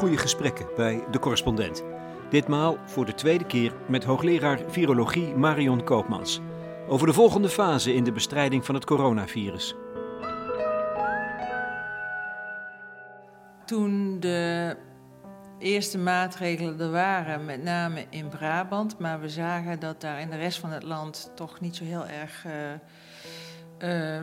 goede 0.00 0.16
gesprekken 0.16 0.66
bij 0.76 1.04
de 1.10 1.18
correspondent. 1.18 1.84
Ditmaal 2.30 2.78
voor 2.84 3.06
de 3.06 3.14
tweede 3.14 3.44
keer 3.44 3.72
met 3.88 4.04
hoogleraar 4.04 4.60
virologie 4.68 5.34
Marion 5.34 5.84
Koopmans. 5.84 6.40
Over 6.88 7.06
de 7.06 7.12
volgende 7.12 7.48
fase 7.48 7.94
in 7.94 8.04
de 8.04 8.12
bestrijding 8.12 8.64
van 8.64 8.74
het 8.74 8.84
coronavirus. 8.84 9.74
Toen 13.64 14.20
de 14.20 14.76
eerste 15.58 15.98
maatregelen 15.98 16.80
er 16.80 16.90
waren, 16.90 17.44
met 17.44 17.62
name 17.62 18.06
in 18.10 18.28
Brabant, 18.28 18.98
maar 18.98 19.20
we 19.20 19.28
zagen 19.28 19.80
dat 19.80 20.00
daar 20.00 20.20
in 20.20 20.30
de 20.30 20.36
rest 20.36 20.58
van 20.58 20.70
het 20.70 20.82
land 20.82 21.32
toch 21.34 21.60
niet 21.60 21.76
zo 21.76 21.84
heel 21.84 22.06
erg 22.06 22.44
uh, 22.46 24.16
uh, 24.16 24.22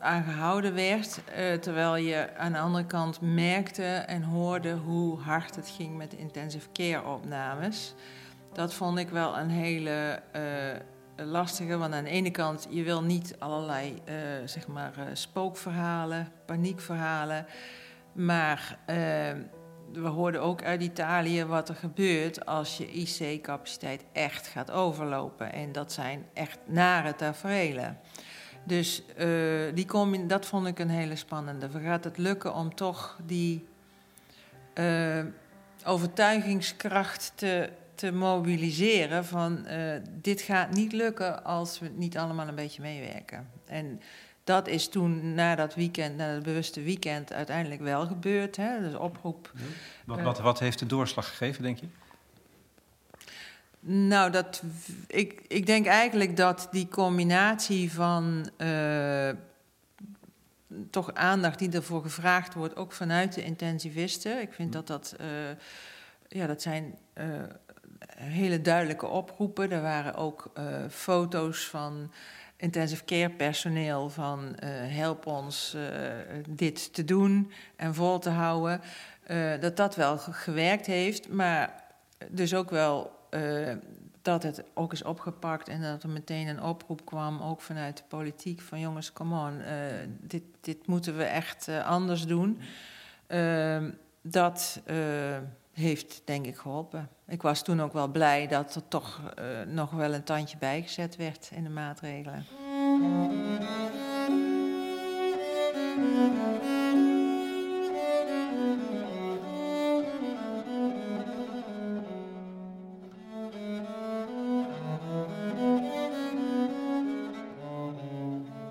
aangehouden 0.00 0.74
werd. 0.74 1.20
Uh, 1.38 1.52
terwijl 1.52 1.96
je 1.96 2.36
aan 2.36 2.52
de 2.52 2.58
andere 2.58 2.86
kant 2.86 3.20
merkte 3.20 3.82
en 3.84 4.22
hoorde 4.22 4.72
hoe 4.72 5.18
hard 5.18 5.56
het 5.56 5.68
ging 5.68 5.96
met 5.96 6.14
intensive 6.14 6.68
care 6.72 7.04
opnames. 7.04 7.94
Dat 8.52 8.74
vond 8.74 8.98
ik 8.98 9.08
wel 9.08 9.38
een 9.38 9.50
hele 9.50 10.22
lastige, 11.16 11.76
want 11.76 11.94
aan 11.94 12.04
de 12.04 12.10
ene 12.10 12.30
kant, 12.30 12.66
je 12.70 12.82
wil 12.82 13.02
niet 13.02 13.36
allerlei 13.38 14.02
zeg 14.44 14.66
maar, 14.66 14.92
spookverhalen, 15.12 16.32
paniekverhalen. 16.46 17.46
Maar 18.12 18.78
we 19.92 20.08
hoorden 20.08 20.42
ook 20.42 20.62
uit 20.62 20.82
Italië 20.82 21.44
wat 21.44 21.68
er 21.68 21.74
gebeurt 21.74 22.46
als 22.46 22.76
je 22.76 22.90
IC-capaciteit 22.90 24.04
echt 24.12 24.46
gaat 24.46 24.70
overlopen. 24.70 25.52
En 25.52 25.72
dat 25.72 25.92
zijn 25.92 26.26
echt 26.34 26.58
nare 26.64 27.14
tafereelen. 27.14 27.98
Dus 28.68 29.02
uh, 29.18 29.26
die 29.74 30.26
dat 30.26 30.46
vond 30.46 30.66
ik 30.66 30.78
een 30.78 30.88
hele 30.88 31.16
spannende. 31.16 31.68
Gaat 31.82 32.04
het 32.04 32.18
lukken 32.18 32.54
om 32.54 32.74
toch 32.74 33.18
die 33.26 33.66
uh, 34.74 35.24
overtuigingskracht 35.84 37.32
te, 37.34 37.70
te 37.94 38.12
mobiliseren 38.12 39.24
van 39.24 39.66
uh, 39.66 39.92
dit 40.20 40.40
gaat 40.40 40.70
niet 40.70 40.92
lukken 40.92 41.44
als 41.44 41.78
we 41.78 41.90
niet 41.94 42.18
allemaal 42.18 42.48
een 42.48 42.54
beetje 42.54 42.82
meewerken. 42.82 43.48
En 43.66 44.00
dat 44.44 44.68
is 44.68 44.88
toen 44.88 45.34
na 45.34 45.54
dat 45.54 45.74
weekend, 45.74 46.16
na 46.16 46.24
het 46.24 46.42
bewuste 46.42 46.82
weekend, 46.82 47.32
uiteindelijk 47.32 47.80
wel 47.80 48.06
gebeurd. 48.06 48.56
Hè? 48.56 48.80
Dus 48.80 48.94
oproep. 48.94 49.52
Wat, 50.04 50.20
wat, 50.20 50.38
wat 50.38 50.58
heeft 50.58 50.78
de 50.78 50.86
doorslag 50.86 51.28
gegeven, 51.28 51.62
denk 51.62 51.78
je? 51.78 51.86
Nou, 53.90 54.30
dat, 54.30 54.62
ik, 55.06 55.42
ik 55.46 55.66
denk 55.66 55.86
eigenlijk 55.86 56.36
dat 56.36 56.68
die 56.70 56.88
combinatie 56.88 57.92
van 57.92 58.50
uh, 58.58 59.30
toch 60.90 61.14
aandacht 61.14 61.58
die 61.58 61.72
ervoor 61.72 62.02
gevraagd 62.02 62.54
wordt, 62.54 62.76
ook 62.76 62.92
vanuit 62.92 63.34
de 63.34 63.44
intensivisten. 63.44 64.40
Ik 64.40 64.52
vind 64.52 64.72
dat 64.72 64.86
dat, 64.86 65.16
uh, 65.20 65.26
ja, 66.28 66.46
dat 66.46 66.62
zijn 66.62 66.98
uh, 67.14 67.24
hele 68.16 68.60
duidelijke 68.60 69.06
oproepen. 69.06 69.70
Er 69.70 69.82
waren 69.82 70.14
ook 70.14 70.50
foto's 70.90 71.66
van 71.66 72.12
intensive 72.56 73.04
care 73.04 73.30
personeel 73.30 74.10
van 74.10 74.56
help 74.64 75.26
ons 75.26 75.76
dit 76.48 76.94
te 76.94 77.04
doen 77.04 77.52
en 77.76 77.94
vol 77.94 78.18
te 78.18 78.30
houden. 78.30 78.80
Dat 79.60 79.76
dat 79.76 79.96
wel 79.96 80.18
gewerkt 80.18 80.86
heeft, 80.86 81.28
maar 81.28 81.84
dus 82.28 82.54
ook 82.54 82.70
wel 82.70 83.17
dat 84.22 84.42
het 84.42 84.64
ook 84.74 84.92
is 84.92 85.02
opgepakt 85.02 85.68
en 85.68 85.82
dat 85.82 86.02
er 86.02 86.08
meteen 86.08 86.46
een 86.46 86.62
oproep 86.62 87.04
kwam, 87.04 87.40
ook 87.42 87.60
vanuit 87.60 87.96
de 87.96 88.02
politiek, 88.08 88.60
van 88.60 88.80
jongens, 88.80 89.12
come 89.12 89.48
on, 89.48 89.62
dit, 90.20 90.42
dit 90.60 90.86
moeten 90.86 91.16
we 91.16 91.24
echt 91.24 91.68
anders 91.68 92.26
doen. 92.26 92.60
Ehm, 93.26 93.90
dat 94.22 94.82
heeft 95.72 96.22
denk 96.24 96.46
ik 96.46 96.56
geholpen. 96.56 97.08
Ik 97.26 97.42
was 97.42 97.62
toen 97.62 97.80
ook 97.80 97.92
wel 97.92 98.08
blij 98.08 98.46
dat 98.46 98.74
er 98.74 98.88
toch 98.88 99.20
nog 99.66 99.90
wel 99.90 100.14
een 100.14 100.24
tandje 100.24 100.58
bijgezet 100.58 101.16
werd 101.16 101.50
in 101.54 101.64
de 101.64 101.70
maatregelen. 101.70 102.44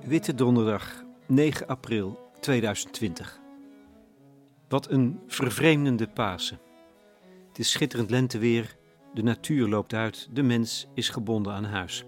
Witte 0.07 0.35
Donderdag, 0.35 1.03
9 1.25 1.67
april 1.67 2.31
2020. 2.39 3.39
Wat 4.67 4.89
een 4.89 5.19
vervreemdende 5.27 6.07
Pasen. 6.07 6.59
Het 7.47 7.59
is 7.59 7.71
schitterend 7.71 8.09
lenteweer, 8.09 8.75
de 9.13 9.23
natuur 9.23 9.67
loopt 9.67 9.93
uit, 9.93 10.27
de 10.31 10.43
mens 10.43 10.87
is 10.93 11.09
gebonden 11.09 11.53
aan 11.53 11.63
huis. 11.63 12.05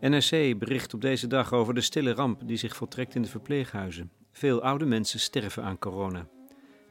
NRC 0.00 0.58
bericht 0.58 0.94
op 0.94 1.00
deze 1.00 1.26
dag 1.26 1.52
over 1.52 1.74
de 1.74 1.80
stille 1.80 2.12
ramp 2.12 2.40
die 2.44 2.56
zich 2.56 2.76
voltrekt 2.76 3.14
in 3.14 3.22
de 3.22 3.28
verpleeghuizen. 3.28 4.10
Veel 4.32 4.62
oude 4.62 4.84
mensen 4.84 5.20
sterven 5.20 5.62
aan 5.62 5.78
corona. 5.78 6.26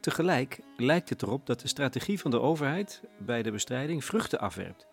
Tegelijk 0.00 0.60
lijkt 0.76 1.08
het 1.08 1.22
erop 1.22 1.46
dat 1.46 1.60
de 1.60 1.68
strategie 1.68 2.20
van 2.20 2.30
de 2.30 2.40
overheid 2.40 3.02
bij 3.18 3.42
de 3.42 3.50
bestrijding 3.50 4.04
vruchten 4.04 4.40
afwerpt. 4.40 4.86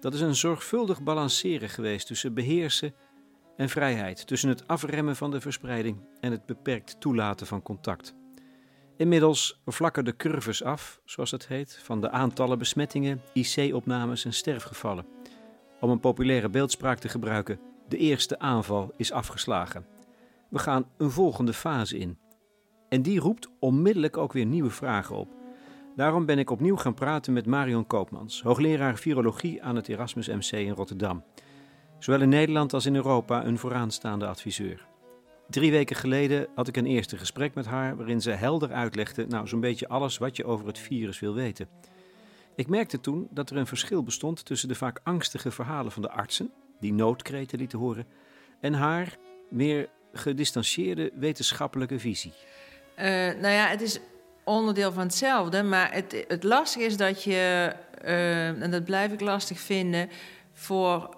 Dat 0.00 0.14
is 0.14 0.20
een 0.20 0.34
zorgvuldig 0.34 1.02
balanceren 1.02 1.68
geweest 1.68 2.06
tussen 2.06 2.34
beheersen 2.34 2.94
en 3.56 3.68
vrijheid, 3.68 4.26
tussen 4.26 4.48
het 4.48 4.68
afremmen 4.68 5.16
van 5.16 5.30
de 5.30 5.40
verspreiding 5.40 5.98
en 6.20 6.30
het 6.30 6.46
beperkt 6.46 7.00
toelaten 7.00 7.46
van 7.46 7.62
contact. 7.62 8.14
Inmiddels 8.96 9.60
vlakken 9.66 10.04
de 10.04 10.16
curves 10.16 10.62
af, 10.62 11.00
zoals 11.04 11.30
het 11.30 11.48
heet, 11.48 11.78
van 11.82 12.00
de 12.00 12.10
aantallen 12.10 12.58
besmettingen, 12.58 13.20
IC-opnames 13.32 14.24
en 14.24 14.32
sterfgevallen. 14.32 15.06
Om 15.80 15.90
een 15.90 16.00
populaire 16.00 16.48
beeldspraak 16.48 16.98
te 16.98 17.08
gebruiken, 17.08 17.60
de 17.88 17.96
eerste 17.96 18.38
aanval 18.38 18.92
is 18.96 19.12
afgeslagen. 19.12 19.86
We 20.48 20.58
gaan 20.58 20.88
een 20.96 21.10
volgende 21.10 21.52
fase 21.52 21.98
in. 21.98 22.18
En 22.88 23.02
die 23.02 23.20
roept 23.20 23.48
onmiddellijk 23.58 24.16
ook 24.16 24.32
weer 24.32 24.46
nieuwe 24.46 24.70
vragen 24.70 25.16
op. 25.16 25.28
Daarom 25.96 26.26
ben 26.26 26.38
ik 26.38 26.50
opnieuw 26.50 26.76
gaan 26.76 26.94
praten 26.94 27.32
met 27.32 27.46
Marion 27.46 27.86
Koopmans, 27.86 28.42
hoogleraar 28.42 28.96
virologie 28.96 29.62
aan 29.62 29.76
het 29.76 29.88
Erasmus 29.88 30.28
MC 30.28 30.50
in 30.50 30.72
Rotterdam. 30.72 31.24
Zowel 31.98 32.20
in 32.20 32.28
Nederland 32.28 32.72
als 32.72 32.86
in 32.86 32.94
Europa 32.94 33.44
een 33.44 33.58
vooraanstaande 33.58 34.26
adviseur. 34.26 34.86
Drie 35.48 35.70
weken 35.70 35.96
geleden 35.96 36.46
had 36.54 36.68
ik 36.68 36.76
een 36.76 36.86
eerste 36.86 37.16
gesprek 37.16 37.54
met 37.54 37.66
haar 37.66 37.96
waarin 37.96 38.20
ze 38.20 38.30
helder 38.30 38.72
uitlegde, 38.72 39.26
nou 39.26 39.48
zo'n 39.48 39.60
beetje 39.60 39.88
alles 39.88 40.18
wat 40.18 40.36
je 40.36 40.44
over 40.44 40.66
het 40.66 40.78
virus 40.78 41.20
wil 41.20 41.34
weten. 41.34 41.68
Ik 42.56 42.68
merkte 42.68 43.00
toen 43.00 43.28
dat 43.30 43.50
er 43.50 43.56
een 43.56 43.66
verschil 43.66 44.02
bestond 44.02 44.44
tussen 44.44 44.68
de 44.68 44.74
vaak 44.74 45.00
angstige 45.02 45.50
verhalen 45.50 45.92
van 45.92 46.02
de 46.02 46.10
artsen, 46.10 46.52
die 46.80 46.92
noodkreten 46.92 47.58
lieten 47.58 47.78
horen, 47.78 48.06
en 48.60 48.72
haar 48.72 49.16
meer 49.50 49.88
gedistanceerde 50.12 51.12
wetenschappelijke 51.14 51.98
visie. 51.98 52.32
Uh, 52.98 53.04
nou 53.04 53.48
ja, 53.48 53.66
het 53.66 53.80
is 53.80 54.00
onderdeel 54.44 54.92
van 54.92 55.02
hetzelfde, 55.02 55.62
maar 55.62 55.92
het, 55.92 56.24
het 56.28 56.42
lastige 56.42 56.84
is 56.84 56.96
dat 56.96 57.22
je, 57.22 57.72
uh, 58.04 58.62
en 58.62 58.70
dat 58.70 58.84
blijf 58.84 59.12
ik 59.12 59.20
lastig 59.20 59.60
vinden, 59.60 60.08
voor 60.52 61.16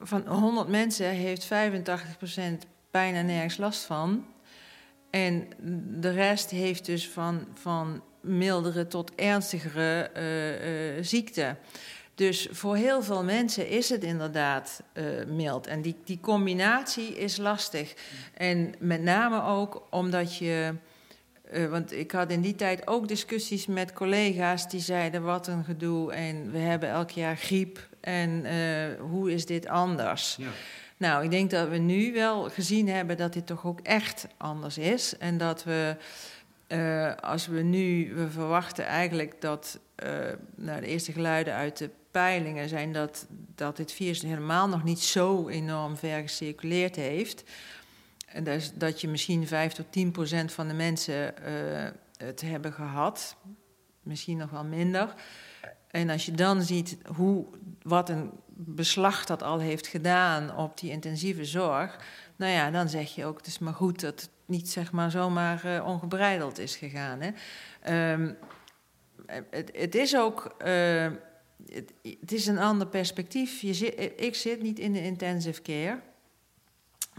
van 0.00 0.26
100 0.26 0.68
mensen 0.68 1.08
heeft 1.08 1.44
85% 1.44 1.48
bijna 2.90 3.22
nergens 3.22 3.56
last 3.56 3.84
van. 3.84 4.26
En 5.10 5.48
de 6.00 6.10
rest 6.10 6.50
heeft 6.50 6.86
dus 6.86 7.08
van, 7.08 7.46
van 7.54 8.02
mildere 8.20 8.86
tot 8.86 9.14
ernstigere 9.14 10.10
uh, 10.96 11.04
ziekte. 11.04 11.56
Dus 12.14 12.48
voor 12.50 12.76
heel 12.76 13.02
veel 13.02 13.24
mensen 13.24 13.68
is 13.68 13.88
het 13.88 14.04
inderdaad 14.04 14.82
uh, 14.94 15.04
mild. 15.26 15.66
En 15.66 15.82
die, 15.82 15.96
die 16.04 16.20
combinatie 16.20 17.16
is 17.16 17.36
lastig. 17.36 17.94
En 18.34 18.74
met 18.78 19.02
name 19.02 19.42
ook 19.42 19.86
omdat 19.90 20.36
je. 20.36 20.74
Uh, 21.52 21.66
want 21.66 21.92
ik 21.92 22.10
had 22.10 22.30
in 22.30 22.40
die 22.40 22.54
tijd 22.54 22.86
ook 22.86 23.08
discussies 23.08 23.66
met 23.66 23.92
collega's 23.92 24.68
die 24.68 24.80
zeiden: 24.80 25.22
wat 25.22 25.46
een 25.46 25.64
gedoe. 25.64 26.12
En 26.12 26.50
we 26.50 26.58
hebben 26.58 26.88
elk 26.88 27.10
jaar 27.10 27.36
griep. 27.36 27.88
En 28.00 28.44
uh, 28.44 29.00
hoe 29.00 29.32
is 29.32 29.46
dit 29.46 29.66
anders? 29.68 30.36
Ja. 30.36 30.48
Nou, 30.96 31.24
ik 31.24 31.30
denk 31.30 31.50
dat 31.50 31.68
we 31.68 31.76
nu 31.76 32.12
wel 32.12 32.50
gezien 32.50 32.88
hebben 32.88 33.16
dat 33.16 33.32
dit 33.32 33.46
toch 33.46 33.66
ook 33.66 33.80
echt 33.80 34.26
anders 34.36 34.78
is. 34.78 35.18
En 35.18 35.38
dat 35.38 35.64
we, 35.64 35.96
uh, 36.68 37.14
als 37.14 37.46
we 37.46 37.62
nu, 37.62 38.14
we 38.14 38.30
verwachten 38.30 38.86
eigenlijk 38.86 39.40
dat, 39.40 39.78
uh, 40.04 40.10
nou, 40.54 40.80
de 40.80 40.86
eerste 40.86 41.12
geluiden 41.12 41.54
uit 41.54 41.78
de 41.78 41.90
peilingen 42.10 42.68
zijn 42.68 42.92
dat, 42.92 43.26
dat 43.54 43.76
dit 43.76 43.92
virus 43.92 44.22
helemaal 44.22 44.68
nog 44.68 44.84
niet 44.84 45.00
zo 45.00 45.48
enorm 45.48 45.96
ver 45.96 46.20
gecirculeerd 46.20 46.96
heeft. 46.96 47.44
En 48.34 48.44
dat, 48.74 49.00
je 49.00 49.08
misschien 49.08 49.46
5 49.46 49.72
tot 49.72 49.86
10 49.90 50.10
procent 50.10 50.52
van 50.52 50.68
de 50.68 50.74
mensen 50.74 51.34
uh, 51.46 51.88
het 52.16 52.40
hebben 52.40 52.72
gehad. 52.72 53.36
Misschien 54.02 54.36
nog 54.36 54.50
wel 54.50 54.64
minder. 54.64 55.14
En 55.90 56.10
als 56.10 56.26
je 56.26 56.32
dan 56.32 56.62
ziet 56.62 56.96
hoe, 57.16 57.46
wat 57.82 58.08
een 58.08 58.30
beslag 58.46 59.24
dat 59.24 59.42
al 59.42 59.58
heeft 59.58 59.86
gedaan 59.86 60.56
op 60.56 60.78
die 60.78 60.90
intensieve 60.90 61.44
zorg, 61.44 61.98
nou 62.36 62.52
ja, 62.52 62.70
dan 62.70 62.88
zeg 62.88 63.14
je 63.14 63.24
ook, 63.24 63.36
het 63.36 63.46
is 63.46 63.58
maar 63.58 63.74
goed 63.74 64.00
dat 64.00 64.20
het 64.20 64.30
niet 64.46 64.68
zeg 64.68 64.92
maar 64.92 65.10
zomaar 65.10 65.66
uh, 65.66 65.86
ongebreideld 65.86 66.58
is 66.58 66.76
gegaan. 66.76 67.20
Hè? 67.20 68.12
Um, 68.12 68.36
het, 69.26 69.70
het 69.72 69.94
is 69.94 70.16
ook. 70.16 70.54
eh, 70.58 71.10
het, 71.72 71.92
het 72.20 72.32
is 72.32 72.46
een 72.46 72.58
ander 72.58 72.86
perspectief. 72.86 73.60
Je 73.60 73.74
zit, 73.74 74.12
ik 74.16 74.34
zit 74.34 74.62
niet 74.62 74.78
in 74.78 74.92
de 74.92 75.02
intensive 75.02 75.62
care. 75.62 76.00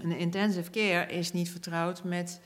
En 0.01 0.09
de 0.09 0.17
intensive 0.17 0.69
care 0.69 1.05
is 1.13 1.31
niet 1.31 1.49
vertrouwd 1.51 2.03
met 2.03 2.41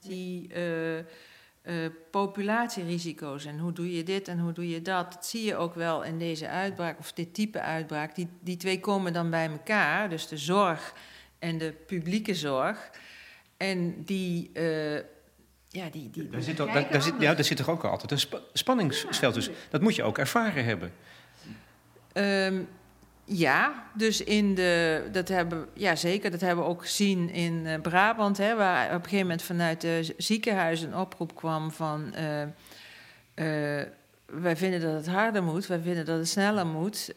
die 0.00 0.52
eh, 0.52 1.74
populatierisico's. 2.10 3.44
En 3.44 3.58
hoe 3.58 3.72
doe 3.72 3.96
je 3.96 4.02
dit 4.02 4.28
en 4.28 4.38
hoe 4.38 4.52
doe 4.52 4.68
je 4.68 4.82
dat? 4.82 5.12
Dat 5.12 5.26
zie 5.26 5.44
je 5.44 5.56
ook 5.56 5.74
wel 5.74 6.02
in 6.02 6.18
deze 6.18 6.48
uitbraak, 6.48 6.98
of 6.98 7.12
dit 7.12 7.34
type 7.34 7.60
uitbraak. 7.60 8.14
Die, 8.14 8.28
die 8.40 8.56
twee 8.56 8.80
komen 8.80 9.12
dan 9.12 9.30
bij 9.30 9.48
elkaar, 9.48 10.08
dus 10.08 10.28
de 10.28 10.36
zorg 10.36 10.94
en 11.38 11.58
de 11.58 11.72
publieke 11.86 12.34
zorg. 12.34 12.90
En 13.56 14.04
die. 14.04 14.50
eh, 14.52 14.94
ja, 15.68 15.88
die, 15.90 16.10
die 16.10 16.28
Daar 16.28 16.42
zit, 16.42 16.60
ook, 16.60 16.72
daar, 16.72 17.02
zit, 17.02 17.14
ja, 17.18 17.34
daar 17.34 17.44
zit 17.44 17.56
toch 17.56 17.68
ook 17.70 17.84
altijd 17.84 18.10
een 18.10 18.18
spa- 18.18 18.40
spanningsveld 18.52 19.34
tussen. 19.34 19.54
Dat 19.70 19.80
moet 19.80 19.94
je 19.94 20.02
ook 20.02 20.18
ervaren 20.18 20.64
hebben. 20.64 20.92
Ehm, 22.12 22.62
ja, 23.24 23.84
dus 23.94 24.20
in 24.20 24.54
de, 24.54 25.02
dat 25.12 25.28
hebben, 25.28 25.68
ja 25.72 25.96
zeker, 25.96 26.30
dat 26.30 26.40
hebben 26.40 26.64
we 26.64 26.70
ook 26.70 26.82
gezien 26.82 27.30
in 27.30 27.66
eh, 27.66 27.80
Brabant, 27.80 28.36
hè, 28.36 28.54
waar 28.54 28.86
op 28.86 28.92
een 28.92 29.02
gegeven 29.02 29.20
moment 29.20 29.42
vanuit 29.42 29.80
de 29.80 30.14
ziekenhuis 30.16 30.80
een 30.80 30.96
oproep 30.96 31.34
kwam 31.34 31.70
van, 31.70 32.14
eh, 32.14 32.42
eh, 32.42 33.86
wij 34.26 34.56
vinden 34.56 34.80
dat 34.80 34.92
het 34.92 35.06
harder 35.06 35.42
moet, 35.42 35.66
wij 35.66 35.80
vinden 35.80 36.04
dat 36.04 36.18
het 36.18 36.28
sneller 36.28 36.66
moet, 36.66 37.14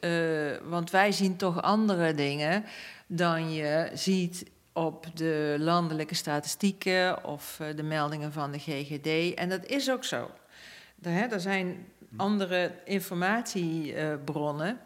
want 0.63 0.91
wij 0.91 1.11
zien 1.11 1.35
toch 1.35 1.61
andere 1.61 2.13
dingen 2.13 2.63
dan 3.07 3.53
je 3.53 3.89
ziet 3.93 4.45
op 4.73 5.05
de 5.13 5.55
landelijke 5.59 6.15
statistieken 6.15 7.23
of 7.23 7.61
de 7.75 7.83
meldingen 7.83 8.31
van 8.31 8.51
de 8.51 8.59
GGD. 8.59 9.33
En 9.33 9.49
dat 9.49 9.65
is 9.65 9.91
ook 9.91 10.03
zo. 10.03 10.31
Er, 11.01 11.11
hè, 11.11 11.25
er 11.25 11.39
zijn 11.39 11.85
andere 12.15 12.71
informatiebronnen. 12.85 14.79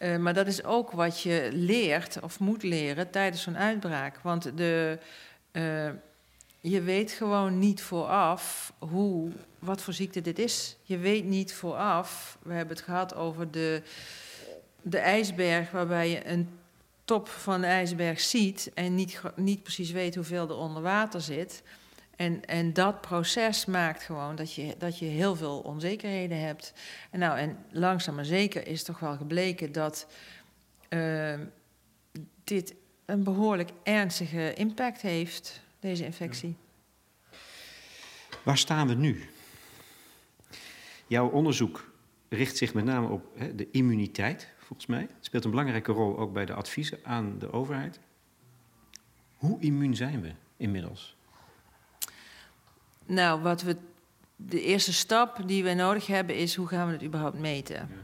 Eh, 0.00 0.16
maar 0.16 0.34
dat 0.34 0.46
is 0.46 0.64
ook 0.64 0.90
wat 0.90 1.20
je 1.20 1.48
leert 1.52 2.20
of 2.20 2.38
moet 2.38 2.62
leren 2.62 3.10
tijdens 3.10 3.42
zo'n 3.42 3.58
uitbraak. 3.58 4.18
Want 4.22 4.56
de, 4.56 4.98
eh, 5.50 5.90
je 6.60 6.80
weet 6.80 7.12
gewoon 7.12 7.58
niet 7.58 7.82
vooraf 7.82 8.72
hoe, 8.78 9.30
wat 9.58 9.82
voor 9.82 9.92
ziekte 9.92 10.20
dit 10.20 10.38
is. 10.38 10.76
Je 10.82 10.98
weet 10.98 11.24
niet 11.24 11.54
vooraf. 11.54 12.38
We 12.42 12.52
hebben 12.52 12.76
het 12.76 12.84
gehad 12.84 13.14
over 13.14 13.50
de, 13.50 13.82
de 14.82 14.98
ijsberg, 14.98 15.70
waarbij 15.70 16.10
je 16.10 16.26
een 16.28 16.48
top 17.04 17.28
van 17.28 17.60
de 17.60 17.66
ijsberg 17.66 18.20
ziet 18.20 18.70
en 18.74 18.94
niet, 18.94 19.20
niet 19.36 19.62
precies 19.62 19.90
weet 19.90 20.14
hoeveel 20.14 20.48
er 20.48 20.56
onder 20.56 20.82
water 20.82 21.20
zit. 21.20 21.62
En, 22.20 22.44
en 22.44 22.72
dat 22.72 23.00
proces 23.00 23.64
maakt 23.64 24.02
gewoon 24.02 24.36
dat 24.36 24.54
je, 24.54 24.74
dat 24.78 24.98
je 24.98 25.04
heel 25.04 25.36
veel 25.36 25.58
onzekerheden 25.58 26.40
hebt. 26.40 26.72
En, 27.10 27.18
nou, 27.18 27.38
en 27.38 27.58
langzaam 27.70 28.14
maar 28.14 28.24
zeker 28.24 28.66
is 28.66 28.82
toch 28.82 28.98
wel 28.98 29.16
gebleken 29.16 29.72
dat 29.72 30.06
eh, 30.88 31.38
dit 32.44 32.74
een 33.04 33.24
behoorlijk 33.24 33.70
ernstige 33.82 34.54
impact 34.54 35.00
heeft, 35.00 35.62
deze 35.78 36.04
infectie. 36.04 36.56
Waar 38.42 38.58
staan 38.58 38.88
we 38.88 38.94
nu? 38.94 39.28
Jouw 41.06 41.28
onderzoek 41.28 41.92
richt 42.28 42.56
zich 42.56 42.74
met 42.74 42.84
name 42.84 43.08
op 43.08 43.26
hè, 43.36 43.54
de 43.54 43.68
immuniteit, 43.70 44.48
volgens 44.58 44.86
mij. 44.86 45.00
Het 45.00 45.24
speelt 45.24 45.44
een 45.44 45.50
belangrijke 45.50 45.92
rol 45.92 46.18
ook 46.18 46.32
bij 46.32 46.46
de 46.46 46.54
adviezen 46.54 46.98
aan 47.02 47.38
de 47.38 47.52
overheid. 47.52 48.00
Hoe 49.36 49.60
immuun 49.60 49.96
zijn 49.96 50.20
we 50.20 50.32
inmiddels? 50.56 51.18
Nou, 53.10 53.40
wat 53.40 53.62
we, 53.62 53.76
de 54.36 54.62
eerste 54.62 54.92
stap 54.92 55.40
die 55.46 55.64
we 55.64 55.74
nodig 55.74 56.06
hebben 56.06 56.36
is 56.36 56.54
hoe 56.54 56.66
gaan 56.66 56.86
we 56.86 56.92
het 56.92 57.02
überhaupt 57.02 57.38
meten? 57.38 57.88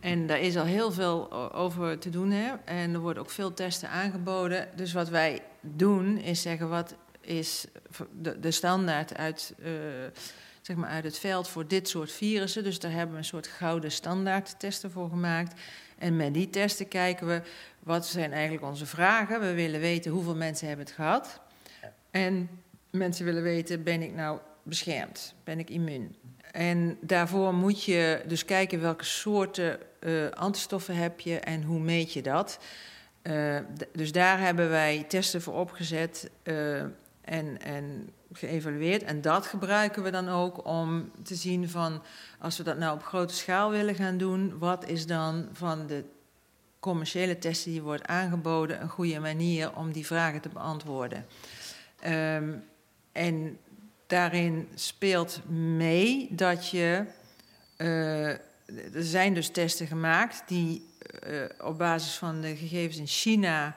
En 0.00 0.26
daar 0.26 0.40
is 0.40 0.56
al 0.56 0.64
heel 0.64 0.92
veel 0.92 1.52
over 1.52 1.98
te 1.98 2.10
doen. 2.10 2.30
Hè? 2.30 2.54
En 2.64 2.94
er 2.94 3.00
worden 3.00 3.22
ook 3.22 3.30
veel 3.30 3.54
testen 3.54 3.90
aangeboden. 3.90 4.68
Dus 4.76 4.92
wat 4.92 5.08
wij 5.08 5.42
doen 5.60 6.18
is 6.18 6.42
zeggen 6.42 6.68
wat 6.68 6.94
is 7.20 7.66
de, 8.12 8.40
de 8.40 8.50
standaard 8.50 9.16
uit, 9.16 9.54
eh, 9.62 9.72
zeg 10.62 10.76
maar 10.76 10.90
uit 10.90 11.04
het 11.04 11.18
veld 11.18 11.48
voor 11.48 11.66
dit 11.66 11.88
soort 11.88 12.12
virussen. 12.12 12.64
Dus 12.64 12.78
daar 12.78 12.92
hebben 12.92 13.12
we 13.12 13.18
een 13.18 13.24
soort 13.24 13.46
gouden 13.46 13.92
standaard 13.92 14.58
testen 14.58 14.90
voor 14.90 15.08
gemaakt. 15.08 15.60
En 15.98 16.16
met 16.16 16.34
die 16.34 16.50
testen 16.50 16.88
kijken 16.88 17.26
we 17.26 17.42
wat 17.78 18.06
zijn 18.06 18.32
eigenlijk 18.32 18.64
onze 18.64 18.86
vragen. 18.86 19.40
We 19.40 19.54
willen 19.54 19.80
weten 19.80 20.10
hoeveel 20.10 20.36
mensen 20.36 20.68
hebben 20.68 20.86
het 20.86 20.94
gehad. 20.94 21.40
En 22.10 22.48
mensen 22.90 23.24
willen 23.24 23.42
weten, 23.42 23.82
ben 23.82 24.02
ik 24.02 24.14
nou 24.14 24.38
beschermd? 24.62 25.34
Ben 25.44 25.58
ik 25.58 25.70
immuun? 25.70 26.16
En 26.52 26.98
daarvoor 27.00 27.54
moet 27.54 27.84
je 27.84 28.22
dus 28.26 28.44
kijken 28.44 28.80
welke 28.80 29.04
soorten 29.04 29.78
eh, 30.00 30.28
antistoffen 30.30 30.96
heb 30.96 31.20
je 31.20 31.38
en 31.38 31.62
hoe 31.62 31.80
meet 31.80 32.12
je 32.12 32.22
dat. 32.22 32.58
Eh, 33.22 33.58
dus 33.92 34.12
daar 34.12 34.40
hebben 34.40 34.68
wij 34.68 35.04
testen 35.08 35.42
voor 35.42 35.54
opgezet 35.54 36.30
eh, 36.42 36.80
en, 37.20 37.62
en 37.62 38.12
geëvalueerd. 38.32 39.02
En 39.02 39.20
dat 39.20 39.46
gebruiken 39.46 40.02
we 40.02 40.10
dan 40.10 40.28
ook 40.28 40.66
om 40.66 41.10
te 41.22 41.34
zien 41.34 41.68
van... 41.68 42.02
als 42.38 42.56
we 42.56 42.62
dat 42.62 42.78
nou 42.78 42.94
op 42.94 43.02
grote 43.02 43.34
schaal 43.34 43.70
willen 43.70 43.94
gaan 43.94 44.18
doen... 44.18 44.58
wat 44.58 44.88
is 44.88 45.06
dan 45.06 45.48
van 45.52 45.86
de 45.86 46.04
commerciële 46.80 47.38
testen 47.38 47.70
die 47.70 47.82
wordt 47.82 48.06
aangeboden... 48.06 48.82
een 48.82 48.88
goede 48.88 49.20
manier 49.20 49.76
om 49.76 49.92
die 49.92 50.06
vragen 50.06 50.40
te 50.40 50.48
beantwoorden. 50.48 51.26
Ehm, 52.00 52.52
en 53.12 53.58
daarin 54.06 54.68
speelt 54.74 55.40
mee 55.50 56.28
dat 56.30 56.68
je. 56.68 57.04
eh, 57.76 58.28
er 58.94 59.04
zijn 59.04 59.34
dus 59.34 59.48
testen 59.48 59.86
gemaakt 59.86 60.42
die 60.46 60.86
eh, 61.20 61.42
op 61.60 61.78
basis 61.78 62.14
van 62.14 62.40
de 62.40 62.56
gegevens 62.56 62.96
in 62.96 63.06
China 63.06 63.76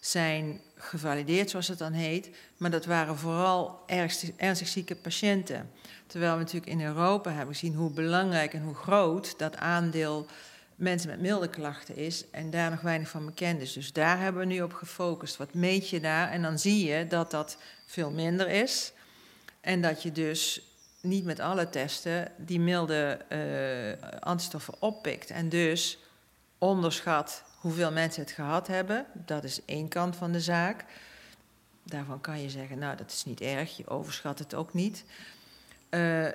zijn 0.00 0.60
gevalideerd, 0.76 1.50
zoals 1.50 1.68
het 1.68 1.78
dan 1.78 1.92
heet. 1.92 2.30
Maar 2.56 2.70
dat 2.70 2.84
waren 2.84 3.16
vooral 3.18 3.82
ernstig, 3.86 4.30
ernstig 4.36 4.68
zieke 4.68 4.96
patiënten. 4.96 5.70
Terwijl 6.06 6.32
we 6.32 6.38
natuurlijk 6.38 6.72
in 6.72 6.82
Europa 6.82 7.30
hebben 7.30 7.54
gezien 7.54 7.74
hoe 7.74 7.90
belangrijk 7.90 8.54
en 8.54 8.62
hoe 8.62 8.74
groot 8.74 9.38
dat 9.38 9.56
aandeel 9.56 10.26
mensen 10.74 11.10
met 11.10 11.20
milde 11.20 11.48
klachten 11.48 11.96
is 11.96 12.30
en 12.30 12.50
daar 12.50 12.70
nog 12.70 12.80
weinig 12.80 13.08
van 13.08 13.26
bekend 13.26 13.60
is. 13.60 13.72
Dus 13.72 13.92
daar 13.92 14.20
hebben 14.20 14.40
we 14.40 14.54
nu 14.54 14.62
op 14.62 14.72
gefocust. 14.72 15.36
Wat 15.36 15.54
meet 15.54 15.88
je 15.90 16.00
daar? 16.00 16.30
En 16.30 16.42
dan 16.42 16.58
zie 16.58 16.84
je 16.86 17.06
dat 17.06 17.30
dat 17.30 17.58
veel 17.88 18.10
minder 18.10 18.48
is. 18.48 18.92
En 19.60 19.80
dat 19.80 20.02
je 20.02 20.12
dus 20.12 20.62
niet 21.00 21.24
met 21.24 21.40
alle 21.40 21.68
testen 21.68 22.32
die 22.36 22.60
milde 22.60 23.18
eh, 23.28 24.18
antistoffen 24.20 24.74
oppikt. 24.78 25.30
En 25.30 25.48
dus 25.48 25.98
onderschat 26.58 27.44
hoeveel 27.60 27.92
mensen 27.92 28.22
het 28.22 28.30
gehad 28.30 28.66
hebben. 28.66 29.06
Dat 29.12 29.44
is 29.44 29.64
één 29.64 29.88
kant 29.88 30.16
van 30.16 30.32
de 30.32 30.40
zaak. 30.40 30.84
Daarvan 31.82 32.20
kan 32.20 32.42
je 32.42 32.50
zeggen, 32.50 32.78
nou 32.78 32.96
dat 32.96 33.10
is 33.10 33.24
niet 33.24 33.40
erg, 33.40 33.76
je 33.76 33.88
overschat 33.88 34.38
het 34.38 34.54
ook 34.54 34.74
niet. 34.74 35.04
Eh, 35.88 36.26
eh, 36.26 36.34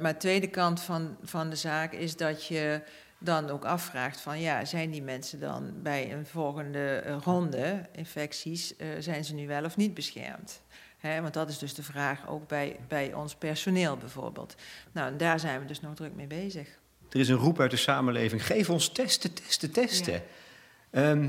maar 0.00 0.12
de 0.12 0.18
tweede 0.18 0.48
kant 0.48 0.80
van, 0.80 1.16
van 1.22 1.50
de 1.50 1.56
zaak 1.56 1.92
is 1.92 2.16
dat 2.16 2.46
je 2.46 2.82
dan 3.18 3.50
ook 3.50 3.64
afvraagt 3.64 4.20
van 4.20 4.40
ja, 4.40 4.64
zijn 4.64 4.90
die 4.90 5.02
mensen 5.02 5.40
dan 5.40 5.82
bij 5.82 6.12
een 6.12 6.26
volgende 6.26 7.00
ronde 7.00 7.88
infecties, 7.92 8.74
zijn 8.98 9.24
ze 9.24 9.34
nu 9.34 9.46
wel 9.46 9.64
of 9.64 9.76
niet 9.76 9.94
beschermd? 9.94 10.60
Want 11.00 11.34
dat 11.34 11.48
is 11.48 11.58
dus 11.58 11.74
de 11.74 11.82
vraag 11.82 12.28
ook 12.28 12.48
bij, 12.48 12.76
bij 12.88 13.14
ons 13.14 13.34
personeel 13.34 13.96
bijvoorbeeld. 13.96 14.54
Nou, 14.92 15.08
en 15.08 15.16
daar 15.16 15.40
zijn 15.40 15.60
we 15.60 15.66
dus 15.66 15.80
nog 15.80 15.94
druk 15.94 16.14
mee 16.14 16.26
bezig. 16.26 16.68
Er 17.10 17.20
is 17.20 17.28
een 17.28 17.36
roep 17.36 17.60
uit 17.60 17.70
de 17.70 17.76
samenleving: 17.76 18.46
geef 18.46 18.70
ons 18.70 18.88
testen, 18.88 19.34
testen, 19.34 19.70
testen. 19.70 20.22
Ehm, 20.90 21.28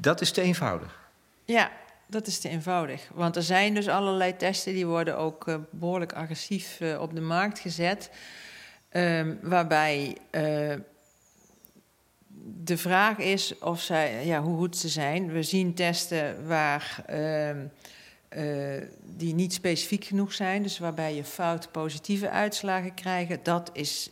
dat 0.00 0.20
is 0.20 0.30
te 0.30 0.40
eenvoudig. 0.40 0.98
Ja, 1.44 1.70
dat 2.06 2.26
is 2.26 2.38
te 2.38 2.48
eenvoudig. 2.48 3.08
Want 3.14 3.36
er 3.36 3.42
zijn 3.42 3.74
dus 3.74 3.88
allerlei 3.88 4.36
testen 4.36 4.72
die 4.72 4.86
worden 4.86 5.18
ook 5.18 5.48
eh, 5.48 5.56
behoorlijk 5.70 6.12
agressief 6.12 6.80
eh, 6.80 7.00
op 7.00 7.14
de 7.14 7.20
markt 7.20 7.58
gezet. 7.58 8.10
Ehm, 8.88 9.34
waarbij 9.42 10.16
eh, 10.30 10.74
de 12.64 12.76
vraag 12.76 13.18
is 13.18 13.58
of 13.58 13.80
zij, 13.80 14.26
ja, 14.26 14.42
hoe 14.42 14.58
goed 14.58 14.76
ze 14.76 14.88
zijn. 14.88 15.32
We 15.32 15.42
zien 15.42 15.74
testen 15.74 16.46
waar, 16.46 17.02
ehm, 17.06 17.18
eh, 17.18 17.64
die 19.02 19.34
niet 19.34 19.52
specifiek 19.52 20.04
genoeg 20.04 20.32
zijn, 20.32 20.62
dus 20.62 20.78
waarbij 20.78 21.14
je 21.14 21.24
fout 21.24 21.72
positieve 21.72 22.30
uitslagen 22.30 22.94
krijgt. 22.94 23.44
Dat 23.44 23.70
is 23.72 24.10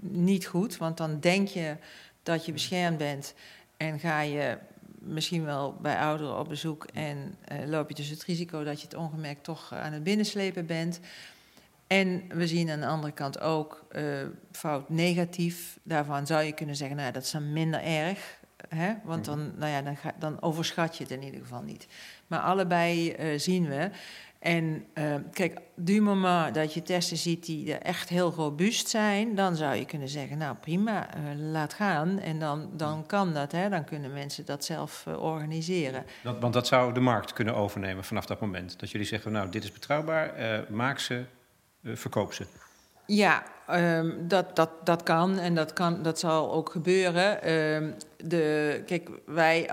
niet 0.00 0.46
goed, 0.46 0.76
want 0.76 0.96
dan 0.96 1.20
denk 1.20 1.48
je 1.48 1.76
dat 2.22 2.46
je 2.46 2.52
beschermd 2.52 2.98
bent 2.98 3.34
en 3.76 3.98
ga 3.98 4.20
je 4.20 4.58
misschien 4.98 5.44
wel 5.44 5.76
bij 5.80 5.98
ouderen 5.98 6.38
op 6.38 6.48
bezoek 6.48 6.86
en 6.92 7.34
eh, 7.44 7.58
loop 7.66 7.88
je 7.88 7.94
dus 7.94 8.08
het 8.08 8.24
risico 8.24 8.64
dat 8.64 8.80
je 8.80 8.86
het 8.86 8.96
ongemerkt 8.96 9.44
toch 9.44 9.72
aan 9.72 9.92
het 9.92 10.02
binnenslepen 10.02 10.66
bent. 10.66 11.00
En 11.86 12.22
we 12.28 12.46
zien 12.46 12.70
aan 12.70 12.80
de 12.80 12.86
andere 12.86 13.12
kant 13.12 13.40
ook 13.40 13.84
eh, 13.88 14.02
fout 14.52 14.88
negatief. 14.88 15.78
Daarvan 15.82 16.26
zou 16.26 16.42
je 16.42 16.52
kunnen 16.52 16.76
zeggen, 16.76 16.96
nou 16.96 17.12
dat 17.12 17.22
is 17.22 17.30
dan 17.30 17.52
minder 17.52 17.82
erg. 17.82 18.38
Hè? 18.68 18.94
Want 19.04 19.24
dan, 19.24 19.52
nou 19.58 19.70
ja, 19.70 19.82
dan, 19.82 19.96
ga, 19.96 20.14
dan 20.18 20.42
overschat 20.42 20.96
je 20.96 21.02
het 21.02 21.12
in 21.12 21.22
ieder 21.22 21.40
geval 21.40 21.62
niet. 21.62 21.86
Maar 22.26 22.40
allebei 22.40 23.12
eh, 23.12 23.38
zien 23.38 23.68
we. 23.68 23.90
En 24.38 24.84
uh, 24.94 25.14
kijk, 25.32 25.60
du 25.74 26.00
moment 26.00 26.54
dat 26.54 26.74
je 26.74 26.82
testen 26.82 27.16
ziet 27.16 27.46
die 27.46 27.74
echt 27.74 28.08
heel 28.08 28.30
robuust 28.30 28.88
zijn, 28.88 29.34
dan 29.34 29.56
zou 29.56 29.74
je 29.74 29.84
kunnen 29.84 30.08
zeggen, 30.08 30.38
nou 30.38 30.56
prima, 30.56 31.16
uh, 31.16 31.22
laat 31.50 31.74
gaan. 31.74 32.18
En 32.18 32.38
dan, 32.38 32.70
dan 32.72 33.06
kan 33.06 33.32
dat, 33.32 33.52
hè? 33.52 33.68
dan 33.68 33.84
kunnen 33.84 34.12
mensen 34.12 34.44
dat 34.44 34.64
zelf 34.64 35.04
uh, 35.08 35.22
organiseren. 35.22 36.04
Dat, 36.22 36.40
want 36.40 36.52
dat 36.52 36.66
zou 36.66 36.94
de 36.94 37.00
markt 37.00 37.32
kunnen 37.32 37.54
overnemen 37.54 38.04
vanaf 38.04 38.26
dat 38.26 38.40
moment. 38.40 38.80
Dat 38.80 38.90
jullie 38.90 39.06
zeggen, 39.06 39.32
nou 39.32 39.48
dit 39.48 39.64
is 39.64 39.72
betrouwbaar, 39.72 40.34
maak 40.68 40.98
ze, 40.98 41.24
verkoop 41.82 42.32
ze. 42.32 42.46
Ja, 43.06 43.42
um, 43.70 44.28
dat, 44.28 44.56
dat, 44.56 44.70
dat 44.84 45.02
kan 45.02 45.38
en 45.38 45.54
dat, 45.54 45.72
kan, 45.72 46.02
dat 46.02 46.18
zal 46.18 46.52
ook 46.52 46.70
gebeuren. 46.70 47.52
Um, 47.52 47.94
de, 48.16 48.82
kijk, 48.86 49.10
wij 49.26 49.70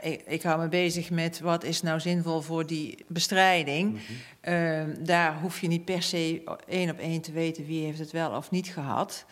ik, 0.00 0.22
ik, 0.26 0.42
hou 0.42 0.60
me 0.60 0.68
bezig 0.68 1.10
met 1.10 1.40
wat 1.40 1.64
is 1.64 1.82
nou 1.82 2.00
zinvol 2.00 2.40
voor 2.40 2.66
die 2.66 3.04
bestrijding. 3.06 3.90
Mm 3.92 3.98
-hmm. 4.42 5.04
daar 5.04 5.40
hoef 5.40 5.60
je 5.60 5.68
niet 5.68 5.84
per 5.84 6.02
se 6.02 6.42
één 6.68 6.90
op 6.90 6.98
één 6.98 7.20
te 7.20 7.32
weten 7.32 7.66
wie 7.66 7.84
heeft 7.84 7.98
het 7.98 8.10
wel 8.10 8.30
of 8.30 8.50
niet 8.50 8.68
gehad. 8.68 9.24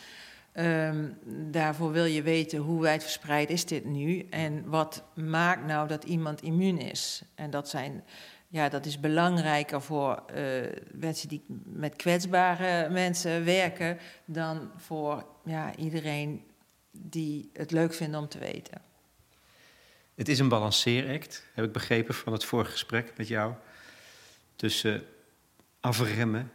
Daarvoor 1.50 1.92
wil 1.92 2.04
je 2.04 2.22
weten 2.22 2.58
hoe 2.58 2.80
wijdverspreid 2.80 3.50
is 3.50 3.64
dit 3.64 3.84
nu 3.84 4.26
en 4.30 4.68
wat 4.68 5.02
maakt 5.14 5.66
nou 5.66 5.88
dat 5.88 6.04
iemand 6.04 6.42
immuun 6.42 6.78
is. 6.78 7.22
En 7.34 7.50
dat, 7.50 7.68
zijn, 7.68 8.04
ja, 8.52 8.68
dat 8.68 8.86
is 8.86 9.00
belangrijker 9.00 9.82
voor 9.82 10.22
uh, 10.34 10.66
mensen 10.92 11.28
die 11.28 11.44
met 11.64 11.96
kwetsbare 11.96 12.88
mensen 12.88 13.44
werken 13.44 13.98
dan 14.24 14.70
voor 14.76 15.26
ja, 15.44 15.76
iedereen 15.76 16.44
die 16.90 17.50
het 17.52 17.70
leuk 17.70 17.94
vindt 17.94 18.16
om 18.16 18.28
te 18.28 18.38
weten. 18.38 18.82
Het 20.14 20.28
is 20.28 20.38
een 20.38 20.48
balanceeract, 20.48 21.46
heb 21.54 21.64
ik 21.64 21.72
begrepen 21.72 22.14
van 22.14 22.32
het 22.32 22.44
vorige 22.44 22.70
gesprek 22.70 23.12
met 23.16 23.28
jou. 23.28 23.54
Tussen 24.56 25.02
afremmen 25.80 26.52